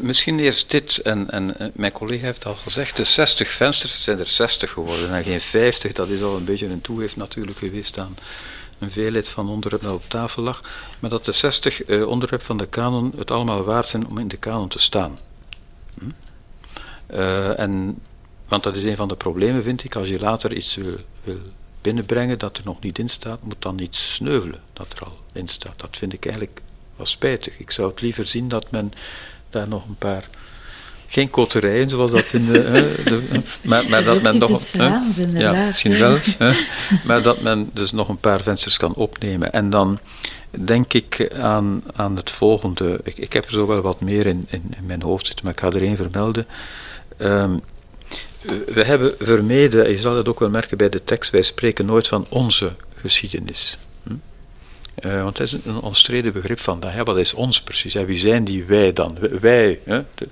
Misschien 0.00 0.38
eerst 0.38 0.70
dit, 0.70 0.98
en, 0.98 1.30
en 1.30 1.58
eh, 1.58 1.68
mijn 1.74 1.92
collega 1.92 2.24
heeft 2.24 2.46
al 2.46 2.54
gezegd, 2.54 2.96
de 2.96 3.04
60 3.04 3.48
vensters 3.48 4.02
zijn 4.02 4.18
er 4.18 4.28
60 4.28 4.70
geworden 4.70 5.14
en 5.14 5.24
geen 5.24 5.40
50. 5.40 5.92
Dat 5.92 6.08
is 6.08 6.22
al 6.22 6.36
een 6.36 6.44
beetje 6.44 6.66
een 6.66 6.80
toegeef 6.80 7.16
natuurlijk 7.16 7.58
geweest 7.58 7.98
aan 7.98 8.16
een 8.80 8.90
veelheid 8.90 9.28
van 9.28 9.48
onderwerpen 9.48 9.88
dat 9.88 9.96
op 9.96 10.08
tafel 10.08 10.42
lag. 10.42 10.62
Maar 11.00 11.10
dat 11.10 11.24
de 11.24 11.32
60 11.32 11.82
eh, 11.82 12.06
onderwerpen 12.06 12.46
van 12.46 12.58
de 12.58 12.66
kanon 12.66 13.12
het 13.16 13.30
allemaal 13.30 13.62
waard 13.62 13.86
zijn 13.86 14.08
om 14.08 14.18
in 14.18 14.28
de 14.28 14.36
kanon 14.36 14.68
te 14.68 14.78
staan. 14.78 15.18
Hm? 15.98 16.04
Uh, 17.10 17.58
en, 17.58 17.98
want 18.48 18.62
dat 18.62 18.76
is 18.76 18.84
een 18.84 18.96
van 18.96 19.08
de 19.08 19.16
problemen, 19.16 19.62
vind 19.62 19.84
ik, 19.84 19.96
als 19.96 20.08
je 20.08 20.18
later 20.18 20.54
iets 20.54 20.74
wil, 20.74 20.96
wil 21.24 21.38
binnenbrengen 21.80 22.38
dat 22.38 22.58
er 22.58 22.64
nog 22.64 22.80
niet 22.80 22.98
in 22.98 23.08
staat, 23.08 23.42
moet 23.42 23.62
dan 23.62 23.78
iets 23.78 24.12
sneuvelen 24.14 24.60
dat 24.72 24.92
er 24.92 25.04
al 25.04 25.18
in 25.32 25.48
staat. 25.48 25.80
Dat 25.80 25.96
vind 25.96 26.12
ik 26.12 26.26
eigenlijk 26.26 26.60
wel 26.96 27.06
spijtig. 27.06 27.58
Ik 27.58 27.70
zou 27.70 27.90
het 27.90 28.00
liever 28.00 28.26
zien 28.26 28.48
dat 28.48 28.70
men 28.70 28.92
daar 29.50 29.68
nog 29.68 29.86
een 29.86 29.98
paar. 29.98 30.28
Geen 31.12 31.30
koterijen 31.30 31.88
zoals 31.88 32.10
dat 32.10 32.32
in 32.32 32.46
de. 32.46 32.94
de 33.04 33.40
maar, 33.62 33.88
maar 33.88 34.04
dat, 34.04 34.22
men 34.22 34.38
nog. 34.38 34.62
Vlaams, 34.62 35.16
ja, 35.32 35.66
misschien 35.66 35.98
wel. 35.98 36.16
maar 37.04 37.22
dat 37.22 37.40
men 37.40 37.70
dus 37.72 37.92
nog 37.92 38.08
een 38.08 38.18
paar 38.18 38.40
vensters 38.40 38.76
kan 38.76 38.94
opnemen. 38.94 39.52
En 39.52 39.70
dan 39.70 39.98
denk 40.50 40.92
ik 40.92 41.32
aan, 41.34 41.82
aan 41.94 42.16
het 42.16 42.30
volgende. 42.30 43.00
Ik, 43.02 43.16
ik 43.16 43.32
heb 43.32 43.44
er 43.44 43.52
zo 43.52 43.66
wel 43.66 43.80
wat 43.80 44.00
meer 44.00 44.26
in, 44.26 44.46
in, 44.50 44.74
in 44.76 44.86
mijn 44.86 45.02
hoofd 45.02 45.26
zitten, 45.26 45.44
maar 45.44 45.54
ik 45.54 45.60
ga 45.60 45.70
er 45.70 45.82
één 45.82 45.96
vermelden. 45.96 46.46
Um, 47.18 47.60
we 48.66 48.84
hebben 48.84 49.14
vermeden, 49.18 49.90
je 49.90 49.98
zal 49.98 50.16
het 50.16 50.28
ook 50.28 50.40
wel 50.40 50.50
merken 50.50 50.76
bij 50.76 50.88
de 50.88 51.04
tekst, 51.04 51.30
wij 51.30 51.42
spreken 51.42 51.86
nooit 51.86 52.08
van 52.08 52.26
onze 52.28 52.72
geschiedenis. 52.94 53.78
Uh, 55.04 55.22
want 55.22 55.36
dat 55.36 55.46
is 55.46 55.52
een 55.64 55.80
omstreden 55.80 56.32
begrip 56.32 56.60
vandaag. 56.60 56.94
Ja, 56.94 57.02
wat 57.02 57.18
is 57.18 57.34
ons 57.34 57.62
precies? 57.62 57.94
Wie 57.94 58.16
zijn 58.16 58.44
die 58.44 58.64
wij 58.64 58.92
dan? 58.92 59.18
Wij. 59.40 59.80
Hè? 59.84 60.02
De, 60.14 60.28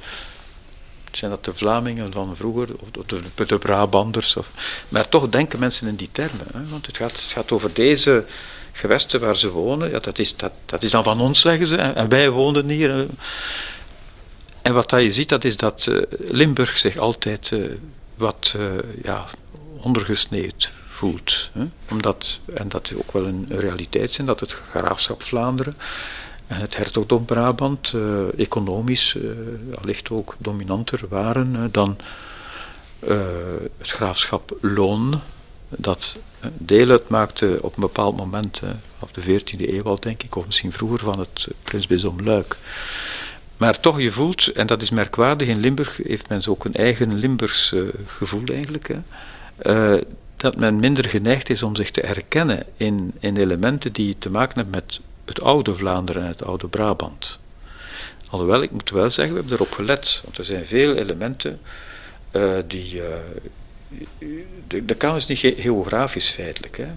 zijn 1.16 1.30
dat 1.30 1.44
de 1.44 1.54
Vlamingen 1.54 2.12
van 2.12 2.36
vroeger, 2.36 2.68
of 2.78 3.04
de, 3.06 3.46
de 3.46 3.58
Brabanders? 3.58 4.36
Of, 4.36 4.50
maar 4.88 5.08
toch 5.08 5.28
denken 5.28 5.58
mensen 5.58 5.88
in 5.88 5.96
die 5.96 6.08
termen. 6.12 6.46
Hè? 6.52 6.68
Want 6.68 6.86
het 6.86 6.96
gaat, 6.96 7.12
het 7.12 7.32
gaat 7.32 7.52
over 7.52 7.70
deze 7.72 8.24
gewesten 8.72 9.20
waar 9.20 9.36
ze 9.36 9.50
wonen. 9.50 9.90
Ja, 9.90 9.98
dat, 9.98 10.18
is, 10.18 10.36
dat, 10.36 10.52
dat 10.66 10.82
is 10.82 10.90
dan 10.90 11.04
van 11.04 11.20
ons, 11.20 11.40
zeggen 11.40 11.66
ze. 11.66 11.76
En 11.76 12.08
wij 12.08 12.30
wonen 12.30 12.68
hier. 12.68 13.06
En 14.62 14.74
wat 14.74 14.90
dat 14.90 15.02
je 15.02 15.10
ziet, 15.10 15.28
dat 15.28 15.44
is 15.44 15.56
dat 15.56 15.86
uh, 15.88 16.02
Limburg 16.18 16.78
zich 16.78 16.96
altijd 16.96 17.50
uh, 17.50 17.70
wat 18.14 18.54
ja, 19.02 19.24
ondergesneeuwd 19.80 20.72
voelt. 20.88 21.50
Hè? 21.52 21.64
Omdat, 21.90 22.38
en 22.54 22.68
dat 22.68 22.92
ook 22.96 23.12
wel 23.12 23.26
een 23.26 23.46
realiteit 23.48 24.12
zijn, 24.12 24.26
dat 24.26 24.40
het 24.40 24.56
graafschap 24.70 25.22
Vlaanderen 25.22 25.74
en 26.48 26.60
het 26.60 26.76
hertogdom 26.76 27.24
Brabant 27.24 27.92
uh, 27.92 28.38
economisch 28.38 29.16
allicht 29.82 30.10
ook 30.10 30.36
dominanter 30.38 31.00
waren 31.08 31.54
uh, 31.54 31.62
dan 31.70 31.96
het 33.78 33.90
graafschap 33.90 34.56
Loon, 34.60 35.20
dat 35.68 36.18
deel 36.56 36.90
uitmaakte 36.90 37.58
op 37.60 37.74
een 37.74 37.80
bepaald 37.80 38.16
moment, 38.16 38.62
of 38.98 39.12
de 39.12 39.40
14e 39.40 39.60
eeuw 39.60 39.82
al 39.82 40.00
denk 40.00 40.22
ik, 40.22 40.36
of 40.36 40.46
misschien 40.46 40.72
vroeger, 40.72 40.98
van 40.98 41.18
het 41.18 41.48
prinsbisdom 41.62 42.22
Luik. 42.22 42.56
Maar 43.56 43.80
toch, 43.80 44.00
je 44.00 44.10
voelt, 44.10 44.46
en 44.46 44.66
dat 44.66 44.82
is 44.82 44.90
merkwaardig, 44.90 45.48
in 45.48 45.60
Limburg 45.60 45.96
heeft 45.96 46.28
men 46.28 46.42
zo 46.42 46.50
ook 46.50 46.64
een 46.64 46.74
eigen 46.74 47.14
Limburgs 47.14 47.74
gevoel 48.06 48.44
eigenlijk. 48.44 48.90
Dat 50.36 50.56
men 50.56 50.80
minder 50.80 51.04
geneigd 51.04 51.50
is 51.50 51.62
om 51.62 51.76
zich 51.76 51.90
te 51.90 52.00
herkennen 52.06 52.66
in, 52.76 53.12
in 53.20 53.36
elementen 53.36 53.92
die 53.92 54.16
te 54.18 54.30
maken 54.30 54.54
hebben 54.54 54.74
met 54.74 55.00
het 55.28 55.40
oude 55.40 55.74
Vlaanderen 55.74 56.22
en 56.22 56.28
het 56.28 56.44
oude 56.44 56.68
Brabant. 56.68 57.38
Alhoewel, 58.28 58.62
ik 58.62 58.70
moet 58.70 58.90
wel 58.90 59.10
zeggen, 59.10 59.34
we 59.34 59.40
hebben 59.40 59.58
erop 59.58 59.72
gelet, 59.72 60.20
want 60.24 60.38
er 60.38 60.44
zijn 60.44 60.64
veel 60.64 60.94
elementen 60.94 61.60
uh, 62.32 62.58
die. 62.66 62.94
Uh, 62.94 63.04
de, 64.66 64.84
de 64.84 65.12
is 65.16 65.26
niet 65.26 65.38
ge 65.38 65.54
geografisch 65.58 66.30
feitelijk. 66.30 66.76
Hè. 66.76 66.88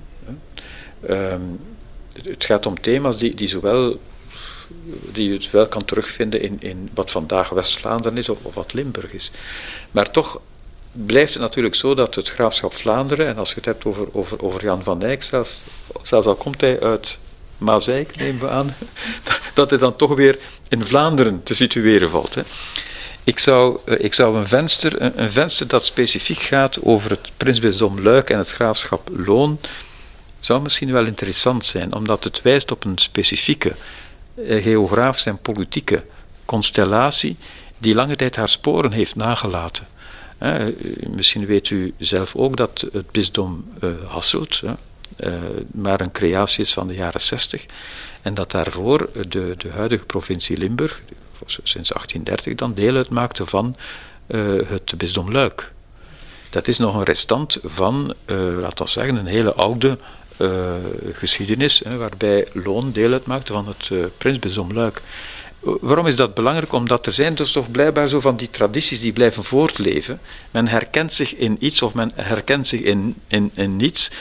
Um, 1.34 1.60
het 2.14 2.46
gaat 2.46 2.66
om 2.66 2.82
thema's 2.82 3.18
die, 3.18 3.34
die 3.34 3.48
zowel 3.48 4.00
die 5.12 5.32
je 5.32 5.50
wel 5.52 5.68
kan 5.68 5.86
terugvinden 5.86 6.42
in, 6.42 6.58
in 6.60 6.90
wat 6.94 7.12
vandaag 7.12 7.50
West-Vlaanderen 7.50 8.18
is 8.18 8.30
of, 8.30 8.38
of, 8.42 8.54
wat 8.54 8.74
Limburg 8.74 9.12
is. 9.12 9.32
Maar 9.92 10.12
toch 10.12 10.42
blijft 10.92 11.34
het 11.34 11.42
natuurlijk 11.42 11.76
zo 11.76 11.96
dat 11.96 12.16
het 12.16 12.30
graafschap 12.30 12.74
Vlaanderen, 12.74 13.28
en 13.28 13.38
als 13.38 13.50
je 13.50 13.56
het 13.56 13.66
hebt 13.66 13.86
over, 13.86 14.08
over, 14.12 14.44
over 14.44 14.64
Jan 14.64 14.84
van 14.84 15.04
Eyck, 15.04 15.24
zelfs, 15.24 15.62
zelfs 16.02 16.28
al 16.28 16.36
komt 16.36 16.62
hij 16.62 16.82
uit 16.82 17.20
Mazeik, 17.62 18.16
nemen 18.16 18.42
we 18.42 18.50
aan, 18.50 18.76
dat 19.54 19.70
hij 19.70 19.80
dan 19.80 19.96
toch 19.96 20.16
weer 20.16 20.38
in 20.70 20.86
Vlaanderen 20.86 21.44
te 21.44 21.54
situeren 21.54 22.10
valt. 22.10 22.36
Hè. 22.36 22.42
Ik 23.24 23.40
zou, 23.40 23.80
eh, 23.86 24.04
ik 24.04 24.14
zou 24.14 24.38
een, 24.38 24.48
venster, 24.48 25.02
een, 25.20 25.32
venster 25.32 25.68
dat 25.68 25.86
specifiek 25.86 26.40
gaat 26.40 26.84
over 26.84 27.12
het 27.12 27.32
prinsbisdom 27.38 28.02
Luik 28.02 28.30
en 28.30 28.38
het 28.38 28.52
graafschap 28.52 29.10
Loon, 29.16 29.60
zou 30.40 30.62
misschien 30.62 30.92
wel 30.92 31.06
interessant 31.06 31.66
zijn, 31.66 31.94
omdat 31.94 32.24
het 32.24 32.42
wijst 32.42 32.72
op 32.72 32.84
een 32.84 32.98
specifieke 32.98 33.76
eh, 34.36 34.64
geografische 34.64 35.30
en 35.30 35.42
politieke 35.42 36.04
constellatie 36.46 37.38
die 37.78 37.96
lange 37.96 38.16
tijd 38.16 38.36
haar 38.36 38.50
sporen 38.50 38.92
heeft 38.92 39.16
nagelaten. 39.16 39.88
Eh, 40.38 40.56
misschien 41.10 41.46
weet 41.46 41.70
u 41.70 41.94
zelf 41.98 42.36
ook 42.36 42.58
dat 42.58 42.86
het 42.92 43.12
bisdom 43.12 43.66
uh, 43.84 43.90
Hasselt 44.08 44.62
maar 45.72 46.02
een 46.02 46.12
creatie 46.12 46.64
is 46.64 46.74
van 46.74 46.88
de 46.88 46.94
jaren 46.94 47.22
60 47.22 47.66
en 48.22 48.34
dat 48.34 48.52
daarvoor 48.52 49.10
de, 49.28 49.56
de 49.58 49.70
huidige 49.70 50.06
provincie 50.06 50.58
Limburg, 50.58 51.02
sinds 51.46 51.90
1830 51.90 52.56
dan, 52.56 52.74
deel 52.74 52.96
uitmaakte 52.96 53.46
van 53.46 53.76
het 54.66 54.94
bisdom 54.98 55.32
Luik. 55.32 55.72
Dat 56.50 56.68
is 56.68 56.78
nog 56.78 56.96
een 56.96 57.04
restant 57.04 57.58
van, 57.64 58.14
laten 58.60 58.86
we 58.86 58.92
zeggen, 58.92 59.16
een 59.16 59.26
hele 59.26 59.54
oude 59.54 59.98
geschiedenis, 61.14 61.82
waarbij 61.98 62.48
Loon 62.54 62.92
deel 62.92 63.12
uitmaakte 63.12 63.54
van 63.54 63.68
het 63.68 64.18
prinsbisdom 64.18 64.74
Luik. 64.74 65.02
Waarom 65.62 66.08
is 66.08 66.16
dat 66.16 66.34
belangrijk? 66.34 66.72
Omdat 66.72 67.06
er 67.06 67.14
zijn 67.14 67.36
dus 67.36 67.52
toch 67.52 67.72
blijkbaar 67.72 68.08
zo 68.08 68.20
van 68.20 68.38
die 68.38 68.50
tradities 68.50 69.00
die 69.00 69.14
blijven 69.14 69.44
voortleven. 69.44 70.20
Men 70.52 70.68
herkent 70.68 71.14
zich 71.14 71.36
in 71.36 71.58
iets 71.60 71.82
of 71.82 71.94
men 71.94 72.12
herkent 72.16 72.68
zich 72.68 72.82
in, 72.82 73.16
in, 73.28 73.52
in 73.54 73.76
niets. 73.76 74.12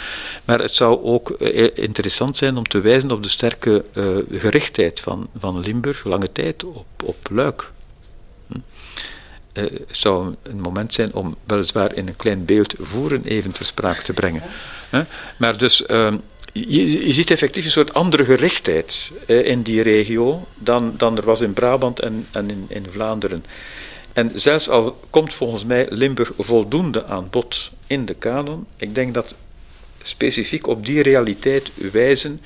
Maar 0.44 0.58
het 0.58 0.74
zou 0.74 1.02
ook 1.04 1.30
eh, 1.30 1.68
interessant 1.74 2.36
zijn 2.36 2.56
om 2.56 2.68
te 2.68 2.80
wijzen 2.80 3.10
op 3.10 3.22
de 3.22 3.28
sterke 3.28 3.84
uh, 3.92 4.04
gerichtheid 4.40 5.00
van, 5.00 5.28
van 5.36 5.60
Limburg, 5.60 6.04
lange 6.04 6.32
tijd, 6.32 6.64
op, 6.64 6.86
op 7.04 7.16
Luik. 7.30 7.70
Hm. 8.46 8.58
Het 9.52 9.82
zou 9.90 10.34
een 10.42 10.60
moment 10.60 10.94
zijn 10.94 11.14
om 11.14 11.36
weliswaar 11.44 11.94
in 11.94 12.08
een 12.08 12.16
klein 12.16 12.44
beeld 12.44 12.74
voeren 12.78 13.24
even 13.24 13.50
ter 13.50 13.66
sprake 13.66 14.02
te 14.02 14.12
brengen. 14.12 14.42
Maar 15.36 15.58
dus 15.58 15.84
uh, 15.86 16.14
je, 16.52 17.12
ziet 17.12 17.30
effectief 17.30 17.64
een 17.64 17.70
soort 17.70 17.94
andere 17.94 18.24
gerichtheid 18.24 19.10
eh, 19.26 19.46
in 19.46 19.62
die 19.62 19.82
regio 19.82 20.46
dan, 20.54 20.94
dan 20.96 21.16
er 21.16 21.24
was 21.24 21.40
in 21.40 21.52
Brabant 21.52 22.00
en, 22.00 22.26
en 22.30 22.50
in, 22.50 22.64
in 22.68 22.86
Vlaanderen. 22.88 23.44
En 24.12 24.30
zelfs 24.34 24.68
al 24.68 25.00
komt 25.10 25.34
volgens 25.34 25.64
mij 25.64 25.86
Limburg 25.90 26.32
voldoende 26.38 27.04
aan 27.06 27.26
bod 27.30 27.70
in 27.86 28.06
de 28.06 28.14
kanon, 28.14 28.66
ik 28.76 28.94
denk 28.94 29.14
dat 29.14 29.34
specifiek 30.02 30.66
op 30.66 30.86
die 30.86 31.02
realiteit 31.02 31.70
wijzen 31.92 32.40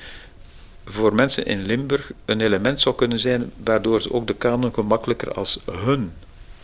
voor 0.85 1.15
mensen 1.15 1.45
in 1.45 1.65
Limburg 1.65 2.11
een 2.25 2.41
element 2.41 2.81
zou 2.81 2.95
kunnen 2.95 3.19
zijn 3.19 3.51
waardoor 3.63 4.01
ze 4.01 4.13
ook 4.13 4.27
de 4.27 4.35
kanon 4.35 4.73
gemakkelijker 4.73 5.33
als 5.33 5.59
hun 5.71 6.11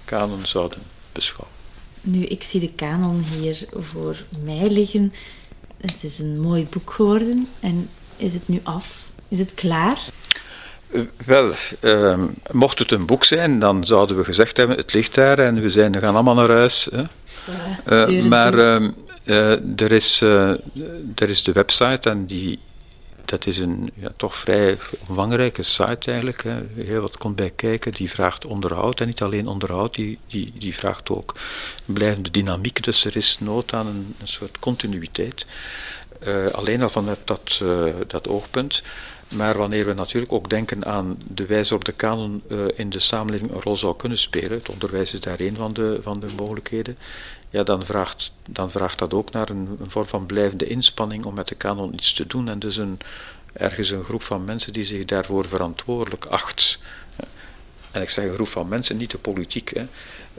kanon 0.05 0.45
zouden 0.45 0.79
beschouwen. 1.11 1.55
Nu, 2.01 2.23
ik 2.23 2.43
zie 2.43 2.59
de 2.59 2.71
kanon 2.75 3.23
hier 3.23 3.65
voor 3.73 4.23
mij 4.43 4.69
liggen. 4.69 5.13
Het 5.81 5.97
is 6.01 6.19
een 6.19 6.39
mooi 6.39 6.67
boek 6.69 6.91
geworden. 6.91 7.47
En 7.59 7.89
is 8.17 8.33
het 8.33 8.47
nu 8.47 8.59
af? 8.63 9.09
Is 9.27 9.39
het 9.39 9.53
klaar? 9.53 9.99
Uh, 10.91 11.01
wel, 11.25 11.51
uh, 11.81 12.23
mocht 12.51 12.79
het 12.79 12.91
een 12.91 13.05
boek 13.05 13.23
zijn, 13.23 13.59
dan 13.59 13.85
zouden 13.85 14.17
we 14.17 14.23
gezegd 14.23 14.57
hebben: 14.57 14.77
het 14.77 14.93
ligt 14.93 15.15
daar 15.15 15.39
en 15.39 15.61
we, 15.61 15.69
zijn, 15.69 15.91
we 15.91 15.99
gaan 15.99 16.13
allemaal 16.13 16.33
naar 16.33 16.51
huis. 16.51 16.89
Hè? 16.91 17.03
Ja, 17.87 18.07
uh, 18.07 18.23
maar 18.23 18.57
ehm, 18.57 18.91
er, 19.75 19.91
is, 19.91 20.21
er 20.21 21.29
is 21.29 21.43
de 21.43 21.51
website 21.51 22.09
en 22.09 22.25
die, 22.25 22.59
dat 23.25 23.45
is 23.45 23.57
een 23.57 23.91
ja, 23.93 24.11
toch 24.17 24.35
vrij 24.35 24.77
omvangrijke 25.07 25.63
site 25.63 26.11
eigenlijk. 26.11 26.43
Hè. 26.43 26.61
Heel 26.75 27.01
wat 27.01 27.17
komt 27.17 27.35
bij 27.35 27.51
kijken. 27.55 27.91
Die 27.91 28.09
vraagt 28.09 28.45
onderhoud 28.45 28.99
en 28.99 29.07
niet 29.07 29.21
alleen 29.21 29.47
onderhoud, 29.47 29.95
die, 29.95 30.19
die, 30.27 30.53
die 30.57 30.73
vraagt 30.73 31.09
ook 31.09 31.35
blijvende 31.85 32.31
dynamiek. 32.31 32.83
Dus 32.83 33.05
er 33.05 33.15
is 33.15 33.37
nood 33.39 33.73
aan 33.73 33.87
een, 33.87 34.15
een 34.19 34.27
soort 34.27 34.59
continuïteit. 34.59 35.45
Uh, 36.27 36.45
alleen 36.45 36.81
al 36.81 36.89
vanuit 36.89 37.19
dat, 37.25 37.59
uh, 37.63 37.83
dat 38.07 38.27
oogpunt. 38.27 38.83
Maar 39.27 39.57
wanneer 39.57 39.85
we 39.85 39.93
natuurlijk 39.93 40.31
ook 40.31 40.49
denken 40.49 40.85
aan 40.85 41.17
de 41.27 41.45
wijze 41.45 41.69
waarop 41.69 41.85
de 41.85 41.91
kanon 41.91 42.41
uh, 42.47 42.65
in 42.75 42.89
de 42.89 42.99
samenleving 42.99 43.51
een 43.51 43.61
rol 43.61 43.77
zou 43.77 43.95
kunnen 43.95 44.17
spelen, 44.17 44.51
het 44.51 44.69
onderwijs 44.69 45.13
is 45.13 45.19
daar 45.19 45.39
een 45.39 45.55
van 45.55 45.73
de, 45.73 45.99
van 46.01 46.19
de 46.19 46.27
mogelijkheden, 46.37 46.97
ja, 47.49 47.63
dan, 47.63 47.85
vraagt, 47.85 48.31
dan 48.49 48.71
vraagt 48.71 48.99
dat 48.99 49.13
ook 49.13 49.31
naar 49.31 49.49
een, 49.49 49.77
een, 49.79 49.91
vorm 49.91 50.05
van 50.05 50.25
blijvende 50.25 50.67
inspanning 50.67 51.25
om 51.25 51.33
met 51.33 51.47
de 51.47 51.55
kanon 51.55 51.93
iets 51.93 52.13
te 52.13 52.27
doen. 52.27 52.49
En 52.49 52.59
dus 52.59 52.77
een, 52.77 52.99
ergens 53.53 53.89
een 53.89 54.03
groep 54.03 54.23
van 54.23 54.45
mensen 54.45 54.73
die 54.73 54.83
zich 54.83 55.05
daarvoor 55.05 55.45
verantwoordelijk 55.45 56.25
acht. 56.25 56.79
En 57.91 58.01
ik 58.01 58.09
zeg 58.09 58.25
een 58.25 58.33
groep 58.33 58.47
van 58.47 58.67
mensen, 58.67 58.97
niet 58.97 59.11
de 59.11 59.17
politiek. 59.17 59.71
Hè. 59.73 59.85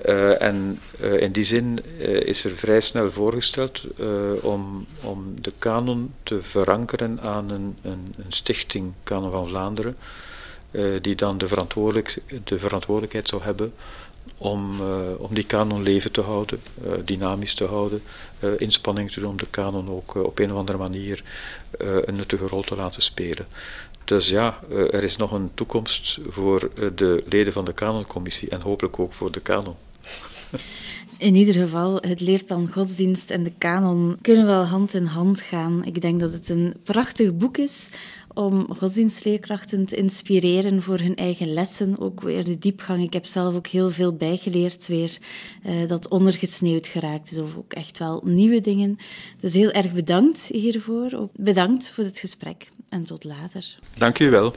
Uh, 0.06 0.42
en 0.42 0.80
uh, 1.00 1.20
in 1.20 1.32
die 1.32 1.44
zin 1.44 1.78
uh, 1.98 2.20
is 2.20 2.44
er 2.44 2.50
vrij 2.50 2.80
snel 2.80 3.10
voorgesteld 3.10 3.84
om, 4.42 4.86
om 5.00 5.34
de 5.40 5.52
kanon 5.58 6.14
te 6.22 6.42
verankeren 6.42 7.20
aan 7.20 7.50
een, 7.50 7.76
een, 7.82 8.14
een 8.16 8.32
stichting, 8.32 8.92
Kanon 9.02 9.30
van 9.30 9.48
Vlaanderen, 9.48 9.96
die 11.00 11.14
dan 11.14 11.38
de, 11.38 11.48
verantwoordelijk, 11.48 12.18
de 12.44 12.58
verantwoordelijkheid 12.58 13.28
zou 13.28 13.42
hebben 13.42 13.72
om, 14.38 14.80
om 15.16 15.34
die 15.34 15.46
kanon 15.46 15.82
leven 15.82 16.12
te 16.12 16.20
houden, 16.20 16.60
dynamisch 17.04 17.54
te 17.54 17.64
houden, 17.64 18.02
inspanning 18.58 19.10
te 19.10 19.20
doen 19.20 19.30
om 19.30 19.36
de 19.36 19.46
kanon 19.50 19.90
ook 19.90 20.14
op 20.14 20.38
een 20.38 20.52
of 20.52 20.58
andere 20.58 20.78
manier 20.78 21.22
een 21.78 22.14
nuttige 22.14 22.46
rol 22.46 22.62
te 22.62 22.76
laten 22.76 23.02
spelen. 23.02 23.46
Dus 24.12 24.28
ja, 24.28 24.58
eh, 24.70 24.94
er 24.94 25.02
is 25.02 25.16
nog 25.16 25.32
een 25.32 25.50
toekomst 25.54 26.18
voor 26.28 26.70
eh, 26.74 26.86
de 26.94 27.24
leden 27.28 27.52
van 27.52 27.64
de 27.64 27.72
Kanoncommissie 27.72 28.48
en 28.48 28.60
hopelijk 28.60 28.98
ook 28.98 29.12
voor 29.12 29.32
de 29.32 29.40
Kanon. 29.40 29.74
In 31.18 31.34
ieder 31.34 31.54
geval, 31.54 31.96
het 32.00 32.20
leerplan 32.20 32.68
godsdienst 32.72 33.30
en 33.30 33.42
de 33.42 33.52
kanon 33.58 34.16
kunnen 34.20 34.46
wel 34.46 34.64
hand 34.64 34.94
in 34.94 35.04
hand 35.04 35.40
gaan. 35.40 35.84
Ik 35.84 36.00
denk 36.00 36.20
dat 36.20 36.32
het 36.32 36.48
een 36.48 36.74
prachtig 36.82 37.36
boek 37.36 37.58
is 37.58 37.88
om 38.34 38.66
godsdienstleerkrachten 38.76 39.86
te 39.86 39.96
inspireren 39.96 40.82
voor 40.82 40.98
hun 40.98 41.16
eigen 41.16 41.52
lessen. 41.52 41.98
Ook 41.98 42.20
weer 42.20 42.44
de 42.44 42.58
diepgang. 42.58 43.02
Ik 43.02 43.12
heb 43.12 43.24
zelf 43.24 43.54
ook 43.54 43.66
heel 43.66 43.90
veel 43.90 44.12
bijgeleerd 44.12 44.86
weer 44.86 45.18
uh, 45.66 45.88
dat 45.88 46.08
ondergesneeuwd 46.08 46.86
geraakt 46.86 47.30
is. 47.30 47.38
Of 47.38 47.56
ook 47.56 47.72
echt 47.72 47.98
wel 47.98 48.20
nieuwe 48.24 48.60
dingen. 48.60 48.96
Dus 49.40 49.52
heel 49.52 49.70
erg 49.70 49.92
bedankt 49.92 50.40
hiervoor. 50.40 51.28
Bedankt 51.34 51.88
voor 51.88 52.04
het 52.04 52.18
gesprek 52.18 52.68
en 52.92 53.04
tot 53.04 53.24
later. 53.24 53.74
Dank 53.96 54.18
u 54.18 54.30
wel. 54.30 54.54